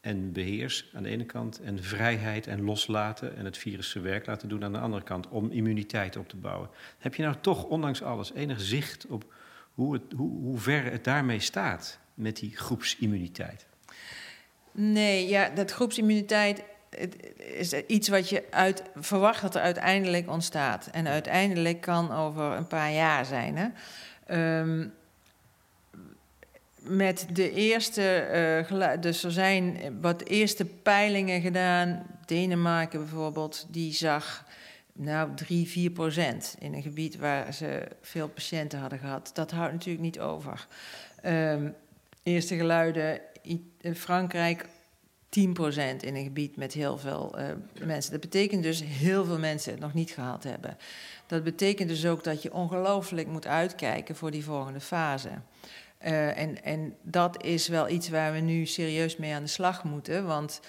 en 0.00 0.32
beheers 0.32 0.90
aan 0.94 1.02
de 1.02 1.08
ene 1.08 1.24
kant 1.24 1.60
en 1.60 1.82
vrijheid 1.82 2.46
en 2.46 2.64
loslaten 2.64 3.36
en 3.36 3.44
het 3.44 3.58
virus 3.58 3.90
zijn 3.90 4.04
werk 4.04 4.26
laten 4.26 4.48
doen 4.48 4.64
aan 4.64 4.72
de 4.72 4.78
andere 4.78 5.02
kant 5.02 5.28
om 5.28 5.50
immuniteit 5.50 6.16
op 6.16 6.28
te 6.28 6.36
bouwen. 6.36 6.70
Heb 6.98 7.14
je 7.14 7.22
nou 7.22 7.36
toch, 7.40 7.64
ondanks 7.64 8.02
alles, 8.02 8.32
enig 8.32 8.60
zicht 8.60 9.06
op 9.06 9.34
hoe, 9.74 10.00
hoe, 10.16 10.30
hoe 10.30 10.58
ver 10.58 10.84
het 10.84 11.04
daarmee 11.04 11.40
staat 11.40 11.98
met 12.14 12.36
die 12.36 12.56
groepsimmuniteit? 12.56 13.66
Nee, 14.72 15.28
ja, 15.28 15.48
dat 15.48 15.70
groepsimmuniteit 15.70 16.62
is 17.36 17.72
iets 17.72 18.08
wat 18.08 18.28
je 18.28 18.44
uit, 18.50 18.82
verwacht 18.96 19.42
dat 19.42 19.54
er 19.54 19.60
uiteindelijk 19.60 20.30
ontstaat. 20.30 20.86
En 20.86 21.08
uiteindelijk 21.08 21.80
kan 21.80 22.12
over 22.12 22.42
een 22.42 22.66
paar 22.66 22.92
jaar 22.92 23.24
zijn. 23.24 23.56
Hè? 23.56 24.60
Um, 24.60 24.92
met 26.78 27.26
de 27.32 27.52
eerste, 27.52 28.66
uh, 28.70 28.90
dus 29.00 29.24
er 29.24 29.32
zijn 29.32 29.78
wat 30.00 30.22
eerste 30.22 30.64
peilingen 30.64 31.40
gedaan. 31.40 32.06
Denemarken 32.26 32.98
bijvoorbeeld, 32.98 33.66
die 33.68 33.92
zag 33.92 34.44
nou 34.92 35.34
3, 35.34 35.68
4 35.68 35.90
procent 35.90 36.56
in 36.58 36.74
een 36.74 36.82
gebied 36.82 37.16
waar 37.16 37.54
ze 37.54 37.88
veel 38.00 38.28
patiënten 38.28 38.78
hadden 38.78 38.98
gehad. 38.98 39.30
Dat 39.34 39.50
houdt 39.50 39.72
natuurlijk 39.72 40.04
niet 40.04 40.20
over. 40.20 40.66
Um, 41.26 41.74
eerste 42.22 42.56
geluiden, 42.56 43.20
in 43.80 43.94
Frankrijk 43.94 44.66
10% 45.38 45.40
in 46.00 46.14
een 46.14 46.22
gebied 46.22 46.56
met 46.56 46.72
heel 46.72 46.98
veel 46.98 47.34
uh, 47.38 47.44
mensen. 47.86 48.12
Dat 48.12 48.20
betekent 48.20 48.62
dus 48.62 48.82
heel 48.84 49.24
veel 49.24 49.38
mensen 49.38 49.72
het 49.72 49.80
nog 49.80 49.94
niet 49.94 50.10
gehad 50.10 50.44
hebben. 50.44 50.76
Dat 51.26 51.44
betekent 51.44 51.88
dus 51.88 52.06
ook 52.06 52.24
dat 52.24 52.42
je 52.42 52.52
ongelooflijk 52.52 53.28
moet 53.28 53.46
uitkijken 53.46 54.16
voor 54.16 54.30
die 54.30 54.44
volgende 54.44 54.80
fase. 54.80 55.30
Uh, 56.04 56.38
en, 56.38 56.64
en 56.64 56.96
dat 57.02 57.42
is 57.42 57.68
wel 57.68 57.88
iets 57.88 58.08
waar 58.08 58.32
we 58.32 58.38
nu 58.38 58.66
serieus 58.66 59.16
mee 59.16 59.34
aan 59.34 59.42
de 59.42 59.48
slag 59.48 59.84
moeten. 59.84 60.26
Want 60.26 60.60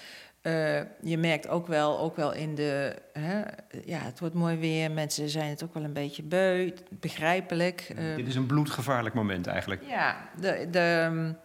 uh, 0.43 0.81
je 1.01 1.17
merkt 1.17 1.47
ook 1.47 1.67
wel, 1.67 1.99
ook 1.99 2.15
wel 2.15 2.33
in 2.33 2.55
de. 2.55 2.95
Hè, 3.13 3.41
ja, 3.85 3.99
het 3.99 4.19
wordt 4.19 4.35
mooi 4.35 4.57
weer. 4.57 4.91
Mensen 4.91 5.29
zijn 5.29 5.49
het 5.49 5.63
ook 5.63 5.73
wel 5.73 5.83
een 5.83 5.93
beetje 5.93 6.23
beu. 6.23 6.71
Begrijpelijk. 6.89 7.91
Uh, 7.99 8.15
Dit 8.15 8.27
is 8.27 8.35
een 8.35 8.45
bloedgevaarlijk 8.45 9.15
moment 9.15 9.47
eigenlijk. 9.47 9.81
Ja, 9.87 10.29
de. 10.39 10.67
de 10.71 11.35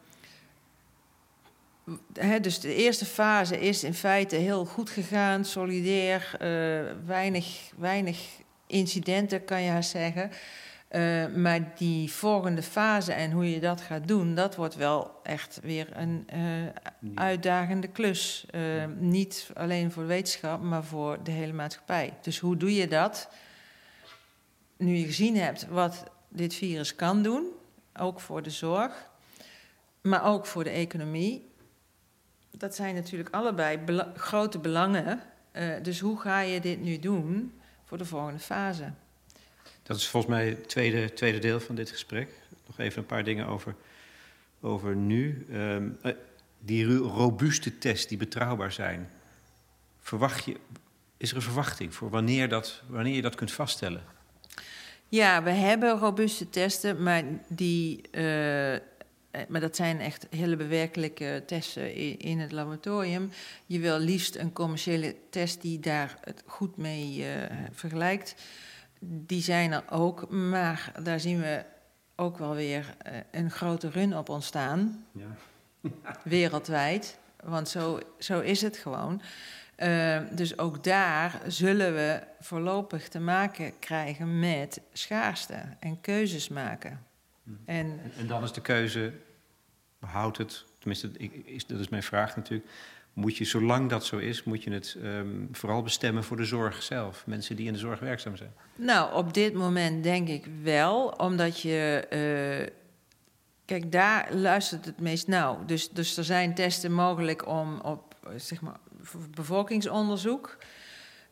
dus 2.41 2.61
de 2.61 2.75
eerste 2.75 3.05
fase 3.05 3.61
is 3.61 3.85
in 3.85 3.95
feite 3.95 4.37
heel 4.37 4.65
goed 4.65 4.91
gegaan, 4.91 5.45
solidair, 5.45 6.31
uh, 6.33 6.93
weinig, 7.07 7.47
weinig 7.77 8.19
incidenten 8.67 9.45
kan 9.45 9.63
je 9.63 9.71
haast 9.71 9.91
zeggen. 9.91 10.31
Uh, 10.91 11.27
maar 11.27 11.75
die 11.77 12.13
volgende 12.13 12.63
fase 12.63 13.13
en 13.13 13.31
hoe 13.31 13.51
je 13.51 13.61
dat 13.61 13.81
gaat 13.81 14.09
doen, 14.09 14.35
dat 14.35 14.57
wordt 14.57 14.75
wel 14.75 15.21
echt 15.23 15.61
weer 15.63 15.97
een 15.97 16.27
uh, 16.35 16.69
uitdagende 17.15 17.89
klus. 17.89 18.47
niet 18.99 19.51
alleen 19.55 19.93
voor 19.93 20.03
de 20.03 20.09
wetenschap, 20.09 20.63
maar 20.63 20.85
voor 20.85 21.23
de 21.23 21.31
hele 21.31 21.53
maatschappij. 21.53 22.15
Dus 22.23 22.39
hoe 22.39 22.57
doe 22.57 22.75
je 22.75 22.89
dat? 22.89 23.29
Nu 24.77 24.95
je 24.95 25.05
gezien 25.05 25.37
hebt 25.37 25.67
wat 25.67 26.05
dit 26.29 26.55
virus 26.55 26.95
kan 26.95 27.23
doen, 27.23 27.47
ook 27.97 28.21
voor 28.21 28.43
de 28.43 28.51
zorg, 28.51 29.11
maar 30.01 30.25
ook 30.25 30.47
voor 30.47 30.65
de 30.65 30.71
economie 30.71 31.49
dat 32.59 32.75
zijn 32.75 32.95
natuurlijk 32.95 33.35
allebei 33.35 33.79
grote 34.15 34.59
belangen. 34.59 35.21
Dus 35.83 36.01
hoe 36.01 36.21
ga 36.21 36.41
je 36.41 36.61
dit 36.61 36.81
nu 36.81 36.99
doen 36.99 37.61
voor 37.85 37.99
de 37.99 38.05
volgende 38.05 38.39
fase? 38.39 38.93
Dat 39.89 39.97
is 39.97 40.09
volgens 40.09 40.33
mij 40.33 40.49
het 40.49 40.69
tweede, 40.69 41.13
tweede 41.13 41.39
deel 41.39 41.61
van 41.61 41.75
dit 41.75 41.91
gesprek. 41.91 42.29
Nog 42.67 42.79
even 42.79 42.99
een 42.99 43.07
paar 43.07 43.25
dingen 43.25 43.47
over, 43.47 43.75
over 44.61 44.97
nu. 44.97 45.47
Um, 45.53 45.99
die 46.59 46.87
robuuste 46.97 47.79
tests 47.79 48.07
die 48.07 48.19
betrouwbaar 48.19 48.73
zijn. 48.73 49.11
Verwacht 50.01 50.45
je, 50.45 50.57
is 51.17 51.31
er 51.31 51.37
een 51.37 51.43
verwachting 51.43 51.95
voor 51.95 52.11
wanneer, 52.11 52.49
dat, 52.49 52.83
wanneer 52.87 53.15
je 53.15 53.23
dat 53.23 53.35
kunt 53.35 53.53
vaststellen? 53.53 54.03
Ja, 55.09 55.43
we 55.43 55.51
hebben 55.51 55.99
robuuste 55.99 56.51
testen, 56.51 57.03
maar 57.03 57.25
die, 57.47 58.01
uh, 58.13 58.75
eh, 58.75 58.81
maar 59.49 59.61
dat 59.61 59.77
zijn 59.77 60.01
echt 60.01 60.27
hele 60.31 60.57
bewerkelijke 60.57 61.43
testen 61.47 61.95
in 62.19 62.39
het 62.39 62.53
laboratorium. 62.53 63.31
Je 63.67 63.79
wil 63.79 63.99
liefst 63.99 64.37
een 64.37 64.53
commerciële 64.53 65.15
test 65.31 65.63
die 65.63 65.81
daar 65.81 66.19
het 66.21 66.43
goed 66.47 66.77
mee 66.77 67.25
vergelijkt. 67.73 68.35
Die 69.01 69.43
zijn 69.43 69.73
er 69.73 69.83
ook, 69.91 70.31
maar 70.31 70.93
daar 71.03 71.21
zien 71.21 71.41
we 71.41 71.65
ook 72.17 72.39
wel 72.39 72.55
weer 72.55 72.95
uh, 73.07 73.19
een 73.31 73.51
grote 73.51 73.91
run 73.91 74.17
op 74.17 74.29
ontstaan. 74.29 75.05
Ja. 75.13 75.37
wereldwijd, 76.25 77.19
want 77.45 77.69
zo, 77.69 78.01
zo 78.19 78.41
is 78.41 78.63
het 78.63 78.77
gewoon. 78.77 79.23
Uh, 79.79 80.21
dus 80.31 80.59
ook 80.59 80.85
daar 80.85 81.41
zullen 81.47 81.95
we 81.95 82.23
voorlopig 82.41 83.09
te 83.09 83.21
maken 83.21 83.79
krijgen 83.79 84.39
met 84.39 84.81
schaarste 84.93 85.63
en 85.79 86.01
keuzes 86.01 86.49
maken. 86.49 87.07
En, 87.65 88.01
en 88.19 88.27
dan 88.27 88.43
is 88.43 88.53
de 88.53 88.61
keuze, 88.61 89.13
houdt 89.99 90.39
het, 90.39 90.65
tenminste 90.79 91.11
is, 91.45 91.67
dat 91.67 91.81
is 91.81 91.89
mijn 91.89 92.03
vraag 92.03 92.37
natuurlijk, 92.37 92.71
moet 93.19 93.37
je, 93.37 93.45
zolang 93.45 93.91
dat 93.91 94.05
zo 94.05 94.17
is, 94.17 94.45
moet 94.45 94.63
je 94.63 94.71
het 94.71 94.97
um, 95.03 95.49
vooral 95.53 95.83
bestemmen 95.83 96.25
voor 96.25 96.37
de 96.37 96.45
zorg 96.45 96.83
zelf. 96.83 97.27
Mensen 97.27 97.57
die 97.57 97.67
in 97.67 97.73
de 97.73 97.79
zorg 97.79 98.01
werkzaam 98.01 98.37
zijn. 98.37 98.53
Nou, 98.77 99.15
op 99.15 99.35
dit 99.35 99.55
moment 99.55 100.03
denk 100.03 100.29
ik 100.29 100.47
wel, 100.63 101.07
omdat 101.07 101.61
je. 101.61 102.07
Uh, 102.11 102.75
kijk, 103.65 103.93
daar 103.93 104.35
luistert 104.35 104.85
het 104.85 105.01
meest 105.01 105.27
nauw. 105.27 105.65
Dus, 105.67 105.91
dus 105.91 106.17
er 106.17 106.25
zijn 106.25 106.55
testen 106.55 106.93
mogelijk 106.93 107.47
om 107.47 107.81
op 107.81 108.17
zeg 108.37 108.61
maar, 108.61 108.79
bevolkingsonderzoek. 109.35 110.57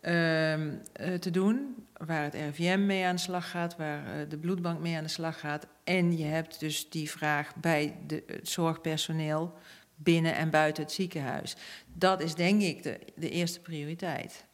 Ehm, 0.07 0.71
eh, 0.93 1.15
te 1.15 1.31
doen. 1.31 1.87
Waar 2.07 2.23
het 2.23 2.35
RIVM 2.35 2.87
mee 2.87 3.05
aan 3.05 3.15
de 3.15 3.21
slag 3.21 3.51
gaat, 3.51 3.77
waar 3.77 4.03
uh, 4.05 4.29
de 4.29 4.37
bloedbank 4.37 4.81
mee 4.81 4.97
aan 4.97 5.03
de 5.03 5.09
slag 5.09 5.41
gaat. 5.41 5.67
En 5.85 6.19
je 6.19 6.25
hebt 6.25 6.61
dus 6.61 6.91
die 6.91 7.11
vraag 7.11 7.55
bij 7.55 7.97
de, 8.07 8.23
het 8.27 8.49
zorgpersoneel 8.49 9.55
binnen 9.97 10.35
en 10.35 10.51
buiten 10.51 10.83
het 10.83 10.93
ziekenhuis. 10.93 11.57
Dat 11.93 12.21
is 12.21 12.35
denk 12.35 12.63
ik 12.63 12.83
de, 12.83 12.99
de 13.15 13.31
eerste 13.31 13.61
prioriteit. 13.61 14.45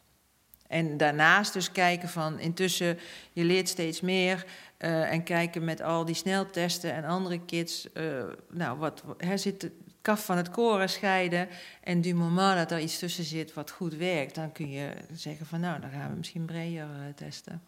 En 0.67 0.97
daarnaast 0.97 1.53
dus 1.53 1.71
kijken 1.71 2.09
van 2.09 2.39
intussen, 2.39 2.99
je 3.31 3.43
leert 3.43 3.69
steeds 3.69 4.01
meer. 4.01 4.45
Uh, 4.79 5.11
en 5.11 5.23
kijken 5.23 5.63
met 5.63 5.81
al 5.81 6.05
die 6.05 6.15
sneltesten 6.15 6.93
en 6.93 7.03
andere 7.03 7.45
kits. 7.45 7.87
Uh, 7.93 8.23
nou, 8.49 8.77
wat, 8.77 9.03
hè, 9.17 9.37
zit, 9.37 9.69
kaf 10.01 10.25
van 10.25 10.37
het 10.37 10.49
koren 10.49 10.89
scheiden. 10.89 11.47
En 11.83 12.01
du 12.01 12.13
moment 12.13 12.57
dat 12.57 12.71
er 12.71 12.79
iets 12.79 12.99
tussen 12.99 13.23
zit 13.23 13.53
wat 13.53 13.71
goed 13.71 13.95
werkt, 13.95 14.35
dan 14.35 14.51
kun 14.51 14.69
je 14.69 14.91
zeggen 15.11 15.45
van 15.45 15.59
nou, 15.59 15.81
dan 15.81 15.89
gaan 15.89 16.09
we 16.09 16.17
misschien 16.17 16.45
breder 16.45 16.83
uh, 16.83 17.13
testen. 17.15 17.61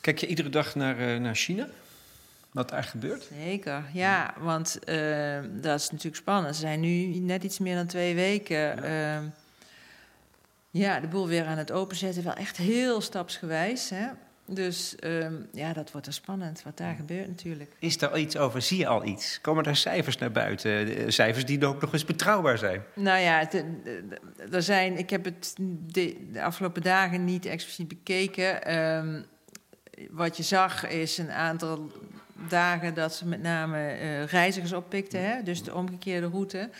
Kijk 0.00 0.18
je 0.18 0.26
iedere 0.26 0.48
dag 0.48 0.74
naar, 0.74 1.20
naar 1.20 1.34
China? 1.34 1.68
Wat 2.52 2.68
daar 2.68 2.84
gebeurt? 2.84 3.28
Zeker, 3.44 3.84
ja, 3.92 4.34
want 4.38 4.78
uh, 4.88 5.38
dat 5.50 5.80
is 5.80 5.90
natuurlijk 5.90 6.16
spannend. 6.16 6.54
Ze 6.54 6.60
zijn 6.60 6.80
nu 6.80 7.18
net 7.18 7.44
iets 7.44 7.58
meer 7.58 7.74
dan 7.74 7.86
twee 7.86 8.14
weken. 8.14 8.82
Ja. 8.82 9.22
ja, 10.70 11.00
de 11.00 11.06
boel 11.06 11.26
weer 11.26 11.46
aan 11.46 11.58
het 11.58 11.72
openzetten. 11.72 12.24
Wel 12.24 12.34
echt 12.34 12.56
heel 12.56 13.00
stapsgewijs. 13.00 13.90
Hè? 13.90 14.06
Dus 14.50 14.96
ehm, 14.96 15.34
ja, 15.52 15.72
dat 15.72 15.92
wordt 15.92 16.06
er 16.06 16.12
spannend 16.12 16.62
wat 16.62 16.76
daar 16.76 16.94
gebeurt 16.94 17.28
natuurlijk. 17.28 17.70
Is 17.78 18.02
er 18.02 18.18
iets 18.18 18.36
over? 18.36 18.62
Zie 18.62 18.78
je 18.78 18.86
al 18.86 19.04
iets? 19.04 19.40
Komen 19.40 19.64
daar 19.64 19.76
cijfers 19.76 20.18
naar 20.18 20.32
buiten? 20.32 20.96
Eh, 20.96 21.04
Cijfers 21.08 21.44
die 21.44 21.66
ook 21.66 21.80
nog 21.80 21.92
eens 21.92 22.04
betrouwbaar 22.04 22.58
zijn? 22.58 22.82
Nou 22.94 23.18
ja, 23.20 23.50
eh, 23.50 23.62
er 24.50 24.62
zijn, 24.62 24.98
ik 24.98 25.10
heb 25.10 25.24
het 25.24 25.54
de, 25.86 26.28
de 26.32 26.42
afgelopen 26.42 26.82
dagen 26.82 27.24
niet 27.24 27.46
expliciet 27.46 27.88
bekeken. 27.88 28.64
Ehm, 28.64 29.22
wat 30.10 30.36
je 30.36 30.42
zag 30.42 30.88
is 30.88 31.18
een 31.18 31.30
aantal 31.30 31.92
dagen 32.48 32.94
dat 32.94 33.14
ze 33.14 33.26
met 33.26 33.42
name 33.42 33.88
eh, 33.88 34.24
reizigers 34.24 34.72
oppikten, 34.72 35.24
hè? 35.24 35.42
dus 35.42 35.62
de 35.62 35.74
omgekeerde 35.74 36.26
route. 36.26 36.70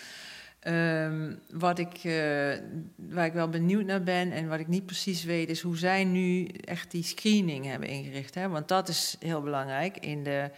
Ehm, 0.58 1.34
wat 1.50 1.78
ik, 1.78 1.94
eh, 1.94 2.58
waar 2.96 3.26
ik 3.26 3.32
wel 3.32 3.48
benieuwd 3.48 3.84
naar 3.84 4.02
ben 4.02 4.32
en 4.32 4.48
wat 4.48 4.58
ik 4.58 4.68
niet 4.68 4.86
precies 4.86 5.24
weet, 5.24 5.48
is 5.48 5.60
hoe 5.60 5.76
zij 5.76 6.04
nu 6.04 6.46
echt 6.46 6.90
die 6.90 7.02
screening 7.02 7.64
hebben 7.64 7.88
ingericht. 7.88 8.34
Hè? 8.34 8.48
Want 8.48 8.68
dat 8.68 8.88
is 8.88 9.16
heel 9.20 9.42
belangrijk 9.42 9.96
in 9.96 10.24
de 10.24 10.50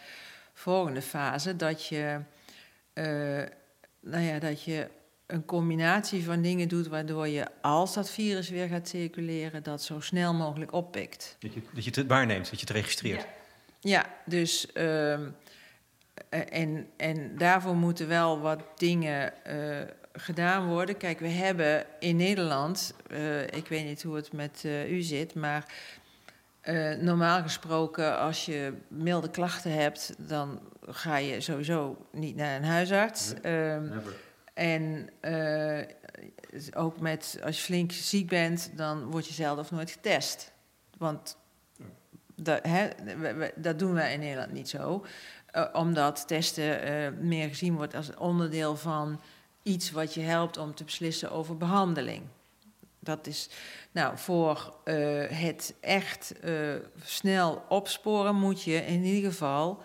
volgende 0.53 1.03
fase. 1.03 1.57
Dat 1.57 1.87
je, 1.87 2.19
eh, 2.93 3.05
nou 4.01 4.25
ja, 4.25 4.39
dat 4.39 4.63
je 4.63 4.89
een 5.27 5.45
combinatie 5.45 6.25
van 6.25 6.43
dingen 6.43 6.69
doet 6.69 6.87
waardoor 6.87 7.29
je, 7.29 7.47
als 7.61 7.95
dat 7.95 8.11
virus 8.11 8.49
weer 8.49 8.69
gaat 8.69 8.89
circuleren, 8.89 9.63
dat 9.63 9.83
zo 9.83 10.01
snel 10.01 10.35
mogelijk 10.35 10.73
oppikt. 10.73 11.37
Dat 11.39 11.55
je, 11.55 11.63
dat 11.75 11.85
je 11.85 11.91
het 11.95 12.07
waarneemt, 12.07 12.51
dat 12.51 12.61
je 12.61 12.67
het 12.67 12.77
registreert. 12.77 13.23
Ja, 13.23 13.40
ja 13.81 14.07
dus. 14.25 14.73
ehm, 14.73 15.29
eh, 16.29 16.41
en, 16.51 16.87
en 16.97 17.37
daarvoor 17.37 17.77
moeten 17.77 18.09
wel 18.09 18.41
wat 18.41 18.63
dingen 18.77 19.45
eh, 19.45 19.87
gedaan 20.13 20.67
worden. 20.67 20.97
Kijk, 20.97 21.21
we 21.21 21.29
hebben 21.29 21.87
in 21.99 22.17
Nederland, 22.17 22.95
eh, 23.11 23.43
ik 23.43 23.69
weet 23.69 23.85
niet 23.85 24.03
hoe 24.03 24.17
het 24.17 24.33
met 24.33 24.65
u 24.89 25.01
zit, 25.01 25.35
maar 25.35 25.65
normaal 26.99 27.43
gesproken, 27.43 28.19
als 28.19 28.45
je 28.45 28.73
milde 28.89 29.31
klachten 29.31 29.73
hebt, 29.73 30.15
dan 30.19 30.61
ga 30.87 31.17
je 31.17 31.41
sowieso 31.41 32.07
niet 32.13 32.37
naar 32.37 32.57
een 32.57 32.65
huisarts. 32.65 33.35
Ehm, 33.43 33.89
en 34.55 35.09
eh, 35.21 35.81
ook 36.75 37.01
met, 37.01 37.41
als 37.45 37.57
je 37.57 37.63
flink 37.63 37.93
ziek 37.93 38.29
bent, 38.29 38.71
dan 38.77 39.11
word 39.11 39.27
je 39.27 39.35
zelden 39.35 39.65
of 39.65 39.71
nooit 39.71 39.91
getest. 39.91 40.53
Want 40.99 41.37
dat, 42.43 42.61
hè, 42.63 42.89
dat 43.57 43.79
doen 43.79 43.93
wij 43.93 44.13
in 44.13 44.21
Nederland 44.21 44.53
niet 44.53 44.69
zo. 44.69 45.05
Eh, 45.47 45.67
omdat 45.73 46.29
testen 46.29 46.83
eh, 46.83 47.13
meer 47.21 47.49
gezien 47.49 47.75
wordt 47.75 47.95
als 47.95 48.15
onderdeel 48.15 48.77
van 48.77 49.21
iets 49.63 49.91
wat 49.91 50.15
je 50.15 50.21
helpt 50.21 50.57
om 50.57 50.75
te 50.75 50.85
beslissen 50.85 51.31
over 51.31 51.57
behandeling. 51.57 52.23
Dat 52.99 53.27
is, 53.27 53.49
nou, 53.91 54.19
voor 54.19 54.77
eh, 54.85 54.95
het 55.29 55.75
echt 55.81 56.35
snel 57.03 57.65
opsporen 57.69 58.35
moet 58.35 58.63
je 58.63 58.87
in 58.87 59.03
ieder 59.03 59.31
geval 59.31 59.83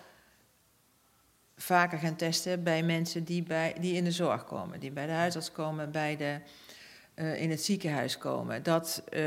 vaker 1.58 1.98
gaan 1.98 2.16
testen 2.16 2.64
bij 2.64 2.84
mensen 2.84 3.24
die, 3.24 3.44
bij, 3.44 3.76
die 3.80 3.96
in 3.96 4.04
de 4.04 4.12
zorg 4.12 4.46
komen, 4.46 4.80
die 4.80 4.92
bij 4.92 5.06
de 5.06 5.12
huisarts 5.12 5.52
komen, 5.52 5.92
bij 5.92 6.18
de, 6.18 6.40
eh, 7.16 7.42
in 7.42 7.50
het 7.50 7.64
ziekenhuis 7.64 8.18
komen. 8.18 8.64
Dat, 8.64 9.04
eh, 9.10 9.24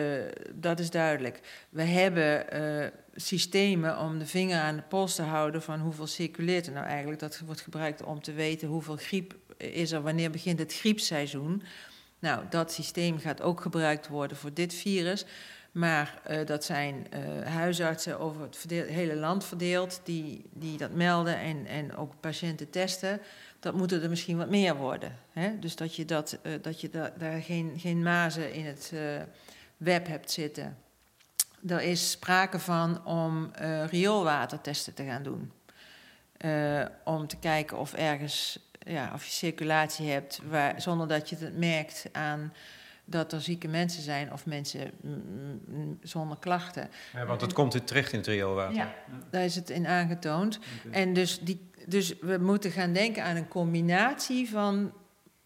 dat 0.55 0.79
is 0.79 0.91
duidelijk. 0.91 1.41
We 1.69 1.83
hebben 1.83 2.51
eh, 2.51 2.87
systemen 3.15 3.99
om 3.99 4.19
de 4.19 4.27
vinger 4.27 4.61
aan 4.61 4.77
de 4.77 4.83
pols 4.83 5.15
te 5.15 5.23
houden 5.23 5.63
van 5.63 5.81
hoeveel 5.81 6.07
circuleert 6.07 6.67
er 6.67 6.73
nou 6.73 6.87
eigenlijk. 6.87 7.21
Dat 7.21 7.41
wordt 7.47 7.61
gebruikt 7.61 8.03
om 8.03 8.23
te 8.23 8.33
weten 8.33 8.69
hoeveel 8.69 8.97
griep 8.97 9.35
is 9.57 9.93
er, 9.93 10.03
wanneer 10.03 10.31
begint 10.31 10.59
het 10.59 10.75
griepseizoen. 10.75 11.63
Nou, 12.19 12.45
dat 12.51 12.73
systeem 12.73 13.19
gaat 13.19 13.43
ook 13.43 13.61
gebruikt 13.61 14.09
worden 14.09 14.37
voor 14.37 14.53
dit 14.53 14.75
virus. 14.75 15.25
Maar 15.73 16.23
dat 16.45 16.65
zijn 16.65 17.07
huisartsen 17.45 18.19
over 18.19 18.43
het 18.43 18.57
verdeel- 18.57 18.87
hele 18.87 19.17
land 19.17 19.45
verdeeld 19.45 20.01
die, 20.05 20.45
die 20.53 20.77
dat 20.79 20.91
melden 20.91 21.39
en, 21.39 21.67
en 21.67 21.97
ook 21.97 22.13
patiënten 22.21 22.71
testen. 22.71 23.21
Dat 23.61 23.75
moeten 23.75 24.03
er 24.03 24.09
misschien 24.09 24.37
wat 24.37 24.49
meer 24.51 24.77
worden. 24.77 25.17
Hè? 25.33 25.59
Dus 25.59 25.77
dat 25.77 25.97
je, 25.97 26.05
dat, 26.05 26.39
eh, 26.43 26.53
dat 26.63 26.81
je 26.81 26.89
da- 26.91 27.13
daar 27.19 27.43
geen, 27.43 27.73
geen 27.77 28.03
mazen 28.03 28.53
in 28.53 28.65
het 28.67 28.91
eh, 28.95 29.01
web 29.77 30.07
hebt 30.07 30.31
zitten. 30.31 30.77
Er 31.67 31.83
is 31.83 32.11
sprake 32.11 32.59
van 32.59 33.05
om 33.07 33.51
eh, 33.55 33.87
rioolwatertesten 33.87 34.95
te 34.95 35.05
gaan 35.05 35.23
doen. 35.23 35.53
Eh, 36.37 36.85
om 37.05 37.27
te 37.27 37.37
kijken 37.37 37.79
of 37.79 37.93
ergens 37.95 38.59
ja, 38.79 39.11
of 39.15 39.25
je 39.25 39.31
circulatie 39.31 40.11
hebt 40.11 40.41
waar, 40.49 40.81
zonder 40.83 41.09
dat 41.09 41.29
je 41.29 41.37
het 41.37 41.59
merkt 41.59 42.09
aan 42.13 42.53
dat 43.05 43.33
er 43.33 43.41
zieke 43.41 43.69
mensen 43.69 44.03
zijn 44.03 44.33
of 44.33 44.47
mensen 44.47 44.91
zonder 46.03 46.37
klachten. 46.39 46.89
Ja, 47.13 47.27
want 47.27 47.41
dat 47.41 47.53
komt 47.53 47.87
terecht 47.87 48.13
in 48.13 48.19
het 48.19 48.27
rioolwater. 48.29 48.77
Ja, 48.77 48.95
daar 49.31 49.45
is 49.45 49.55
het 49.55 49.71
in 49.71 49.87
aangetoond. 49.87 50.59
En 50.91 51.13
dus, 51.13 51.39
die, 51.41 51.68
dus 51.89 52.15
we 52.21 52.39
moeten 52.41 52.71
gaan 52.71 52.93
denken 52.93 53.25
aan 53.25 53.37
een 53.37 53.49
combinatie 53.49 54.51
van, 54.51 54.93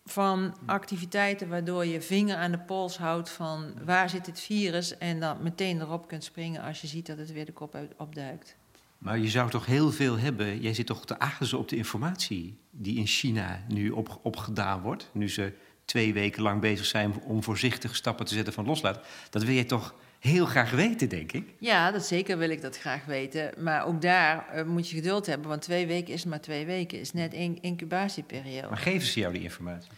van 0.05 0.55
activiteiten 0.67 1.49
waardoor 1.49 1.87
je 1.87 2.01
vinger 2.01 2.37
aan 2.37 2.51
de 2.51 2.59
pols 2.59 2.97
houdt 2.97 3.31
van 3.31 3.75
waar 3.85 4.11
zit 4.11 4.27
het 4.27 4.41
virus 4.41 4.99
en 4.99 5.21
dan 5.21 5.43
meteen 5.43 5.81
erop 5.81 6.09
kunt 6.09 6.25
springen 6.25 6.63
als 6.63 6.81
je 6.81 6.87
ziet 6.87 7.07
dat 7.07 7.19
het 7.19 7.33
weer 7.33 7.47
de 7.47 7.53
kop 7.53 7.75
uit, 7.75 7.93
opduikt. 7.97 8.57
Maar 8.99 9.19
je 9.19 9.29
zou 9.29 9.51
toch 9.51 9.67
heel 9.67 9.91
veel 9.91 10.19
hebben. 10.19 10.61
Jij 10.61 10.75
zit 10.75 10.87
toch 10.87 11.07
te 11.07 11.19
azen 11.19 11.59
op 11.59 11.69
de 11.69 11.77
informatie 11.77 12.59
die 12.71 12.99
in 12.99 13.07
China 13.07 13.65
nu 13.69 13.91
op, 13.91 14.21
opgedaan 14.23 14.81
wordt. 14.81 15.11
Nu 15.13 15.29
ze 15.29 15.53
twee 15.85 16.13
weken 16.13 16.43
lang 16.43 16.61
bezig 16.61 16.87
zijn 16.87 17.21
om 17.23 17.43
voorzichtig 17.43 17.97
stappen 17.97 18.27
te 18.27 18.35
zetten 18.35 18.53
van 18.53 18.67
loslaten. 18.67 19.03
Dat 19.31 19.43
wil 19.43 19.55
jij 19.55 19.65
toch 19.65 19.95
heel 20.23 20.47
graag 20.47 20.71
weten, 20.71 21.09
denk 21.09 21.33
ik. 21.33 21.49
Ja, 21.59 21.91
dat 21.91 22.07
zeker 22.07 22.39
wil 22.39 22.51
ik 22.51 22.63
dat 22.63 22.79
graag 22.79 23.05
weten. 23.05 23.51
Maar 23.59 23.87
ook 23.87 24.03
daar 24.03 24.49
eh, 24.49 24.65
moet 24.65 24.89
je 24.89 24.97
geduld 24.97 25.27
hebben, 25.27 25.49
want 25.49 25.63
twee 25.63 25.87
weken 25.87 26.15
is 26.15 26.25
maar 26.25 26.41
twee 26.41 26.67
weken, 26.67 27.01
is 27.01 27.13
net 27.13 27.35
één 27.35 27.63
incubatieperiode. 27.63 28.69
Maar 28.69 28.79
geven 28.79 29.09
ze 29.09 29.21
jou 29.21 29.33
die 29.33 29.43
informatie? 29.43 29.91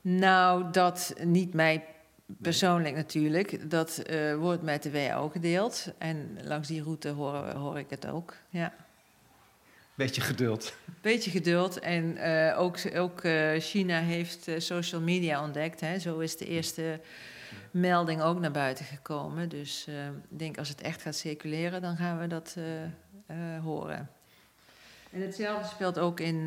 Nou, 0.00 0.70
dat 0.72 1.14
niet 1.24 1.54
mij 1.54 1.84
persoonlijk 2.26 2.94
natuurlijk. 2.94 3.70
Dat 3.70 3.98
eh, 3.98 4.34
wordt 4.34 4.62
met 4.62 4.82
de 4.82 4.90
WHO 4.90 5.28
gedeeld. 5.28 5.92
En 5.98 6.38
langs 6.42 6.68
die 6.68 6.82
route 6.82 7.08
hoor, 7.08 7.36
hoor 7.36 7.78
ik 7.78 7.90
het 7.90 8.06
ook. 8.06 8.34
Ja. 8.48 8.74
Beetje 9.94 10.20
geduld. 10.20 10.74
Beetje 11.00 11.30
geduld. 11.30 11.78
En 11.78 12.16
eh, 12.16 12.60
ook, 12.60 12.76
ook 12.96 13.22
China 13.58 14.00
heeft 14.00 14.50
social 14.56 15.00
media 15.00 15.42
ontdekt. 15.42 15.80
Hè. 15.80 15.98
Zo 15.98 16.18
is 16.18 16.36
de 16.36 16.46
eerste 16.46 17.00
melding 17.72 18.22
ook 18.22 18.38
naar 18.38 18.50
buiten 18.50 18.84
gekomen. 18.84 19.48
Dus 19.48 19.86
eh, 19.86 20.06
ik 20.06 20.38
denk 20.38 20.58
als 20.58 20.68
het 20.68 20.80
echt 20.80 21.02
gaat 21.02 21.16
circuleren, 21.16 21.82
dan 21.82 21.96
gaan 21.96 22.18
we 22.18 22.26
dat 22.26 22.54
eh, 22.56 22.84
eh, 22.84 23.62
horen. 23.62 24.10
En 25.10 25.20
hetzelfde 25.20 25.68
speelt 25.68 25.98
ook 25.98 26.20
in 26.20 26.46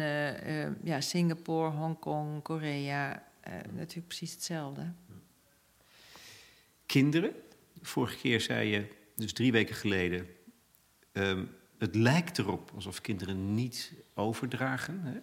ja, 0.84 1.02
Singapore, 1.02 1.70
Hongkong, 1.70 2.42
Korea. 2.42 3.24
Natuurlijk 3.72 4.08
precies 4.08 4.32
hetzelfde. 4.32 4.92
Kinderen. 6.86 7.32
Vorige 7.82 8.18
keer 8.18 8.42
zei 8.42 8.70
je, 8.70 8.88
dus 9.16 9.34
drie 9.34 9.52
weken 9.52 9.76
geleden. 9.76 10.28
ehm, 11.12 11.44
het 11.78 11.96
lijkt 11.96 12.38
erop 12.38 12.72
alsof 12.76 13.02
kinderen 13.02 13.54
niet 13.54 13.94
overdragen. 14.14 15.02
Hè? 15.04 15.20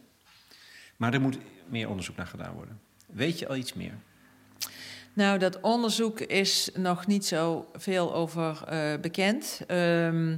Maar 0.96 1.14
er 1.14 1.20
moet 1.20 1.38
meer 1.68 1.88
onderzoek 1.88 2.16
naar 2.16 2.26
gedaan 2.26 2.54
worden. 2.54 2.80
Weet 3.06 3.38
je 3.38 3.48
al 3.48 3.56
iets 3.56 3.72
meer? 3.72 3.98
Nou, 5.14 5.38
dat 5.38 5.60
onderzoek 5.60 6.20
is 6.20 6.70
nog 6.74 7.06
niet 7.06 7.26
zo 7.26 7.68
veel 7.74 8.14
over 8.14 8.62
eh, 8.66 9.00
bekend. 9.00 9.60
Ehm, 9.66 10.36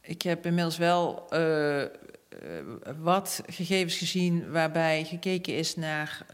ik 0.00 0.22
heb 0.22 0.46
inmiddels 0.46 0.76
wel 0.76 1.26
eh, 1.30 1.82
eh, 1.82 1.88
wat 3.00 3.42
gegevens 3.46 3.96
gezien 3.96 4.50
waarbij 4.50 5.04
gekeken 5.04 5.56
is 5.56 5.76
naar 5.76 6.26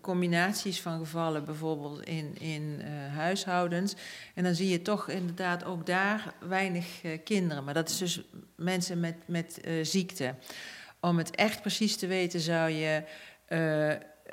combinaties 0.00 0.80
van 0.80 0.98
gevallen, 0.98 1.44
bijvoorbeeld 1.44 2.04
in, 2.04 2.36
in 2.40 2.80
huishoudens. 3.14 3.94
En 4.34 4.44
dan 4.44 4.54
zie 4.54 4.68
je 4.68 4.82
toch 4.82 5.08
inderdaad 5.08 5.64
ook 5.64 5.86
daar 5.86 6.34
weinig 6.48 6.86
kinderen. 7.24 7.64
Maar 7.64 7.74
dat 7.74 7.88
is 7.88 7.98
dus 7.98 8.22
mensen 8.56 9.00
met, 9.00 9.16
met 9.26 9.60
ziekte. 9.82 10.34
Om 11.00 11.18
het 11.18 11.30
echt 11.30 11.60
precies 11.60 11.96
te 11.96 12.06
weten 12.06 12.40
zou 12.40 12.70
je 12.70 13.02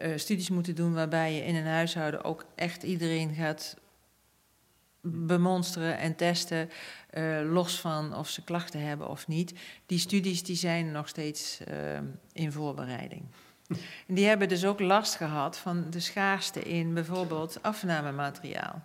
eh, 0.01 0.17
studies 0.17 0.49
moeten 0.49 0.75
doen 0.75 0.93
waarbij 0.93 1.33
je 1.33 1.45
in 1.45 1.55
een 1.55 1.65
huishouden 1.65 2.23
ook 2.23 2.45
echt 2.55 2.83
iedereen 2.83 3.33
gaat 3.33 3.75
bemonsteren 5.01 5.97
en 5.97 6.15
testen, 6.15 6.69
eh, 7.09 7.41
los 7.43 7.79
van 7.79 8.15
of 8.15 8.29
ze 8.29 8.43
klachten 8.43 8.81
hebben 8.81 9.09
of 9.09 9.27
niet. 9.27 9.53
Die 9.85 9.99
studies 9.99 10.43
die 10.43 10.55
zijn 10.55 10.91
nog 10.91 11.07
steeds 11.07 11.63
eh, 11.63 11.99
in 12.33 12.51
voorbereiding. 12.51 13.23
En 14.07 14.15
die 14.15 14.25
hebben 14.25 14.49
dus 14.49 14.65
ook 14.65 14.79
last 14.79 15.15
gehad 15.15 15.57
van 15.57 15.89
de 15.89 15.99
schaarste 15.99 16.59
in 16.59 16.93
bijvoorbeeld 16.93 17.59
afnamemateriaal. 17.61 18.83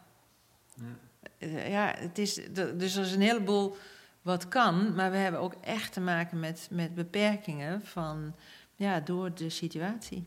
Eh, 1.38 1.70
Ja, 1.70 1.94
het 1.98 2.18
is, 2.18 2.34
dus 2.52 2.96
er 2.96 3.04
is 3.04 3.12
een 3.12 3.20
heleboel 3.20 3.76
wat 4.22 4.48
kan, 4.48 4.94
maar 4.94 5.10
we 5.10 5.16
hebben 5.16 5.40
ook 5.40 5.54
echt 5.60 5.92
te 5.92 6.00
maken 6.00 6.40
met, 6.40 6.68
met 6.70 6.94
beperkingen 6.94 7.82
van, 7.84 8.34
ja, 8.74 9.00
door 9.00 9.34
de 9.34 9.50
situatie. 9.50 10.26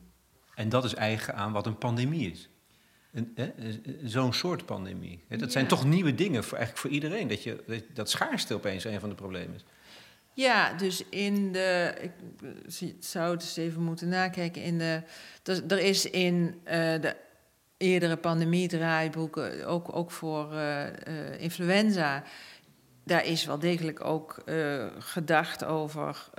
En 0.60 0.70
dat 0.70 0.84
is 0.84 0.94
eigen 0.94 1.36
aan 1.36 1.52
wat 1.52 1.66
een 1.66 1.78
pandemie 1.78 2.32
is. 2.32 2.50
zo'n 4.04 4.34
soort 4.34 4.66
pandemie. 4.66 5.24
Hè, 5.28 5.38
Dat 5.38 5.52
zijn 5.52 5.68
toch 5.68 5.86
nieuwe 5.86 6.16
dingen 6.16 6.44
voor, 6.44 6.58
eigenlijk 6.58 6.88
voor 6.88 6.96
iedereen. 6.96 7.28
Dat, 7.28 7.44
je, 7.44 7.64
dat, 7.68 7.84
dat 7.94 8.10
schaarste 8.10 8.54
opeens 8.54 8.84
een 8.84 9.00
van 9.00 9.10
de 9.10 9.16
problemen 9.16 9.56
is. 9.56 9.66
Ja, 10.34 10.74
dus 10.74 11.04
in 11.10 11.52
de. 11.52 11.94
Ik 12.80 12.96
zou 13.00 13.32
het 13.32 13.42
eens 13.42 13.58
even 13.58 13.82
moeten 13.82 14.10
nakijken. 14.10 14.62
In 14.62 14.78
de, 14.78 15.02
er, 15.44 15.64
er 15.68 15.80
is 15.80 16.10
in 16.10 16.60
eh, 16.64 17.02
de 17.02 17.16
eerdere 17.78 18.18
pandemiedraaiboeken, 18.18 19.66
ook, 19.66 19.96
ook 19.96 20.12
voor 20.12 20.54
eh, 20.54 20.88
eh, 20.88 21.42
influenza. 21.42 22.24
Daar 23.04 23.26
is 23.26 23.46
wel 23.46 23.60
degelijk 23.60 24.06
ook 24.06 24.44
gedacht 25.00 25.66
over 25.66 26.30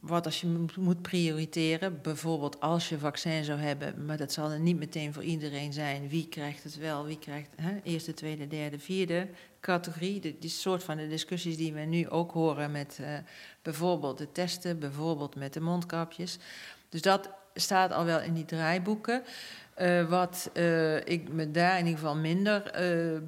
wat 0.00 0.24
als 0.24 0.40
je 0.40 0.68
moet- 0.76 1.02
prioriteren. 1.02 2.02
Bijvoorbeeld 2.02 2.60
als 2.60 2.88
je 2.88 2.98
vaccin 2.98 3.44
zou 3.44 3.58
hebben, 3.58 4.04
maar 4.04 4.16
dat 4.16 4.32
zal 4.32 4.50
er 4.50 4.60
niet 4.60 4.78
meteen 4.78 5.12
voor 5.12 5.22
iedereen 5.22 5.72
zijn. 5.72 6.08
Wie 6.08 6.28
krijgt 6.28 6.64
het 6.64 6.76
wel, 6.76 7.04
wie 7.04 7.18
krijgt 7.18 7.50
hè, 7.56 7.80
eerste, 7.82 8.14
tweede, 8.14 8.46
derde, 8.46 8.78
vierde 8.78 9.28
categorie. 9.60 10.20
De, 10.20 10.38
die 10.38 10.50
soort 10.50 10.84
van 10.84 10.96
de 10.96 11.08
discussies 11.08 11.56
die 11.56 11.72
we 11.72 11.80
nu 11.80 12.08
ook 12.08 12.32
horen 12.32 12.70
met 12.72 12.98
eh, 13.00 13.12
bijvoorbeeld 13.62 14.18
de 14.18 14.32
testen, 14.32 14.78
bijvoorbeeld 14.78 15.36
met 15.36 15.52
de 15.52 15.60
mondkapjes. 15.60 16.38
Dus 16.88 17.02
dat 17.02 17.30
staat 17.54 17.92
al 17.92 18.04
wel 18.04 18.20
in 18.20 18.34
die 18.34 18.44
draaiboeken. 18.44 19.22
Eh, 19.74 20.08
wat 20.08 20.50
eh, 20.52 20.96
ik 20.96 21.32
me 21.32 21.50
daar 21.50 21.78
in 21.78 21.84
ieder 21.86 22.00
geval 22.00 22.16
minder 22.16 22.62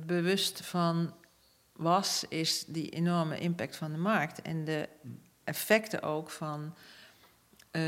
bewust 0.06 0.60
van 0.64 1.14
was, 1.72 2.24
is 2.28 2.64
die 2.66 2.90
enorme 2.90 3.38
impact 3.38 3.76
van 3.76 3.92
de 3.92 3.98
markt 3.98 4.42
en 4.42 4.64
de 4.64 4.88
effecten 5.50 6.02
ook 6.02 6.30
van 6.30 6.74
eh, 7.70 7.82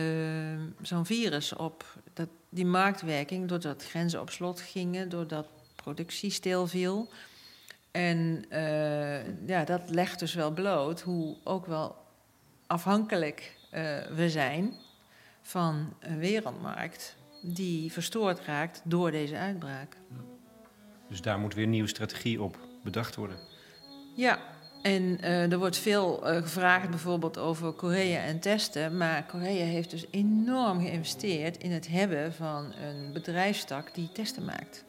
zo'n 0.82 1.06
virus 1.06 1.52
op 1.52 1.84
dat, 2.12 2.28
die 2.48 2.66
marktwerking, 2.66 3.48
doordat 3.48 3.84
grenzen 3.84 4.20
op 4.20 4.30
slot 4.30 4.60
gingen, 4.60 5.08
doordat 5.08 5.46
productie 5.74 6.30
stilviel. 6.30 7.08
En 7.90 8.44
eh, 8.48 9.46
ja, 9.48 9.64
dat 9.64 9.90
legt 9.90 10.18
dus 10.18 10.34
wel 10.34 10.50
bloot 10.50 11.00
hoe 11.00 11.36
ook 11.44 11.66
wel 11.66 11.96
afhankelijk 12.66 13.56
eh, 13.70 13.98
we 14.14 14.30
zijn 14.30 14.72
van 15.42 15.94
een 16.00 16.18
wereldmarkt 16.18 17.16
die 17.42 17.92
verstoord 17.92 18.40
raakt 18.40 18.80
door 18.84 19.10
deze 19.10 19.36
uitbraak. 19.36 19.96
Dus 21.08 21.20
daar 21.20 21.38
moet 21.38 21.54
weer 21.54 21.64
een 21.64 21.70
nieuwe 21.70 21.88
strategie 21.88 22.42
op 22.42 22.58
bedacht 22.82 23.16
worden. 23.16 23.38
Ja, 24.14 24.40
en 24.82 25.20
eh, 25.20 25.52
er 25.52 25.58
wordt 25.58 25.76
veel 25.76 26.26
eh, 26.26 26.36
gevraagd 26.36 26.90
bijvoorbeeld 26.90 27.38
over 27.38 27.72
Korea 27.72 28.22
en 28.22 28.40
testen. 28.40 28.96
Maar 28.96 29.26
Korea 29.26 29.64
heeft 29.64 29.90
dus 29.90 30.06
enorm 30.10 30.80
geïnvesteerd 30.80 31.56
in 31.56 31.70
het 31.70 31.88
hebben 31.88 32.32
van 32.32 32.72
een 32.74 33.12
bedrijfstak 33.12 33.94
die 33.94 34.12
testen 34.12 34.44
maakt. 34.44 34.84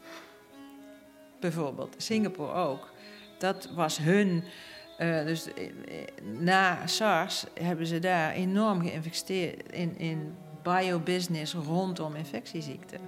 Bijvoorbeeld, 1.40 1.96
Singapore 1.98 2.54
ook. 2.54 2.92
Dat 3.38 3.70
was 3.76 3.98
hun. 3.98 4.44
eh, 4.98 5.26
dus 5.26 5.48
na 6.22 6.88
SARS 6.88 7.46
hebben 7.62 7.88
ze 7.88 8.00
daar 8.00 8.32
enorm 8.32 8.82
geïnvesteerd 8.82 9.72
in, 9.72 9.98
in 9.98 10.36
biobusiness 10.64 11.54
rondom 11.54 12.16
infectieziekten. 12.16 13.00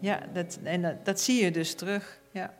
Ja, 0.00 0.20
dat, 0.32 0.58
en 0.62 0.82
dat, 0.82 1.04
dat 1.04 1.20
zie 1.20 1.44
je 1.44 1.50
dus 1.50 1.74
terug. 1.74 2.20
Ja. 2.32 2.54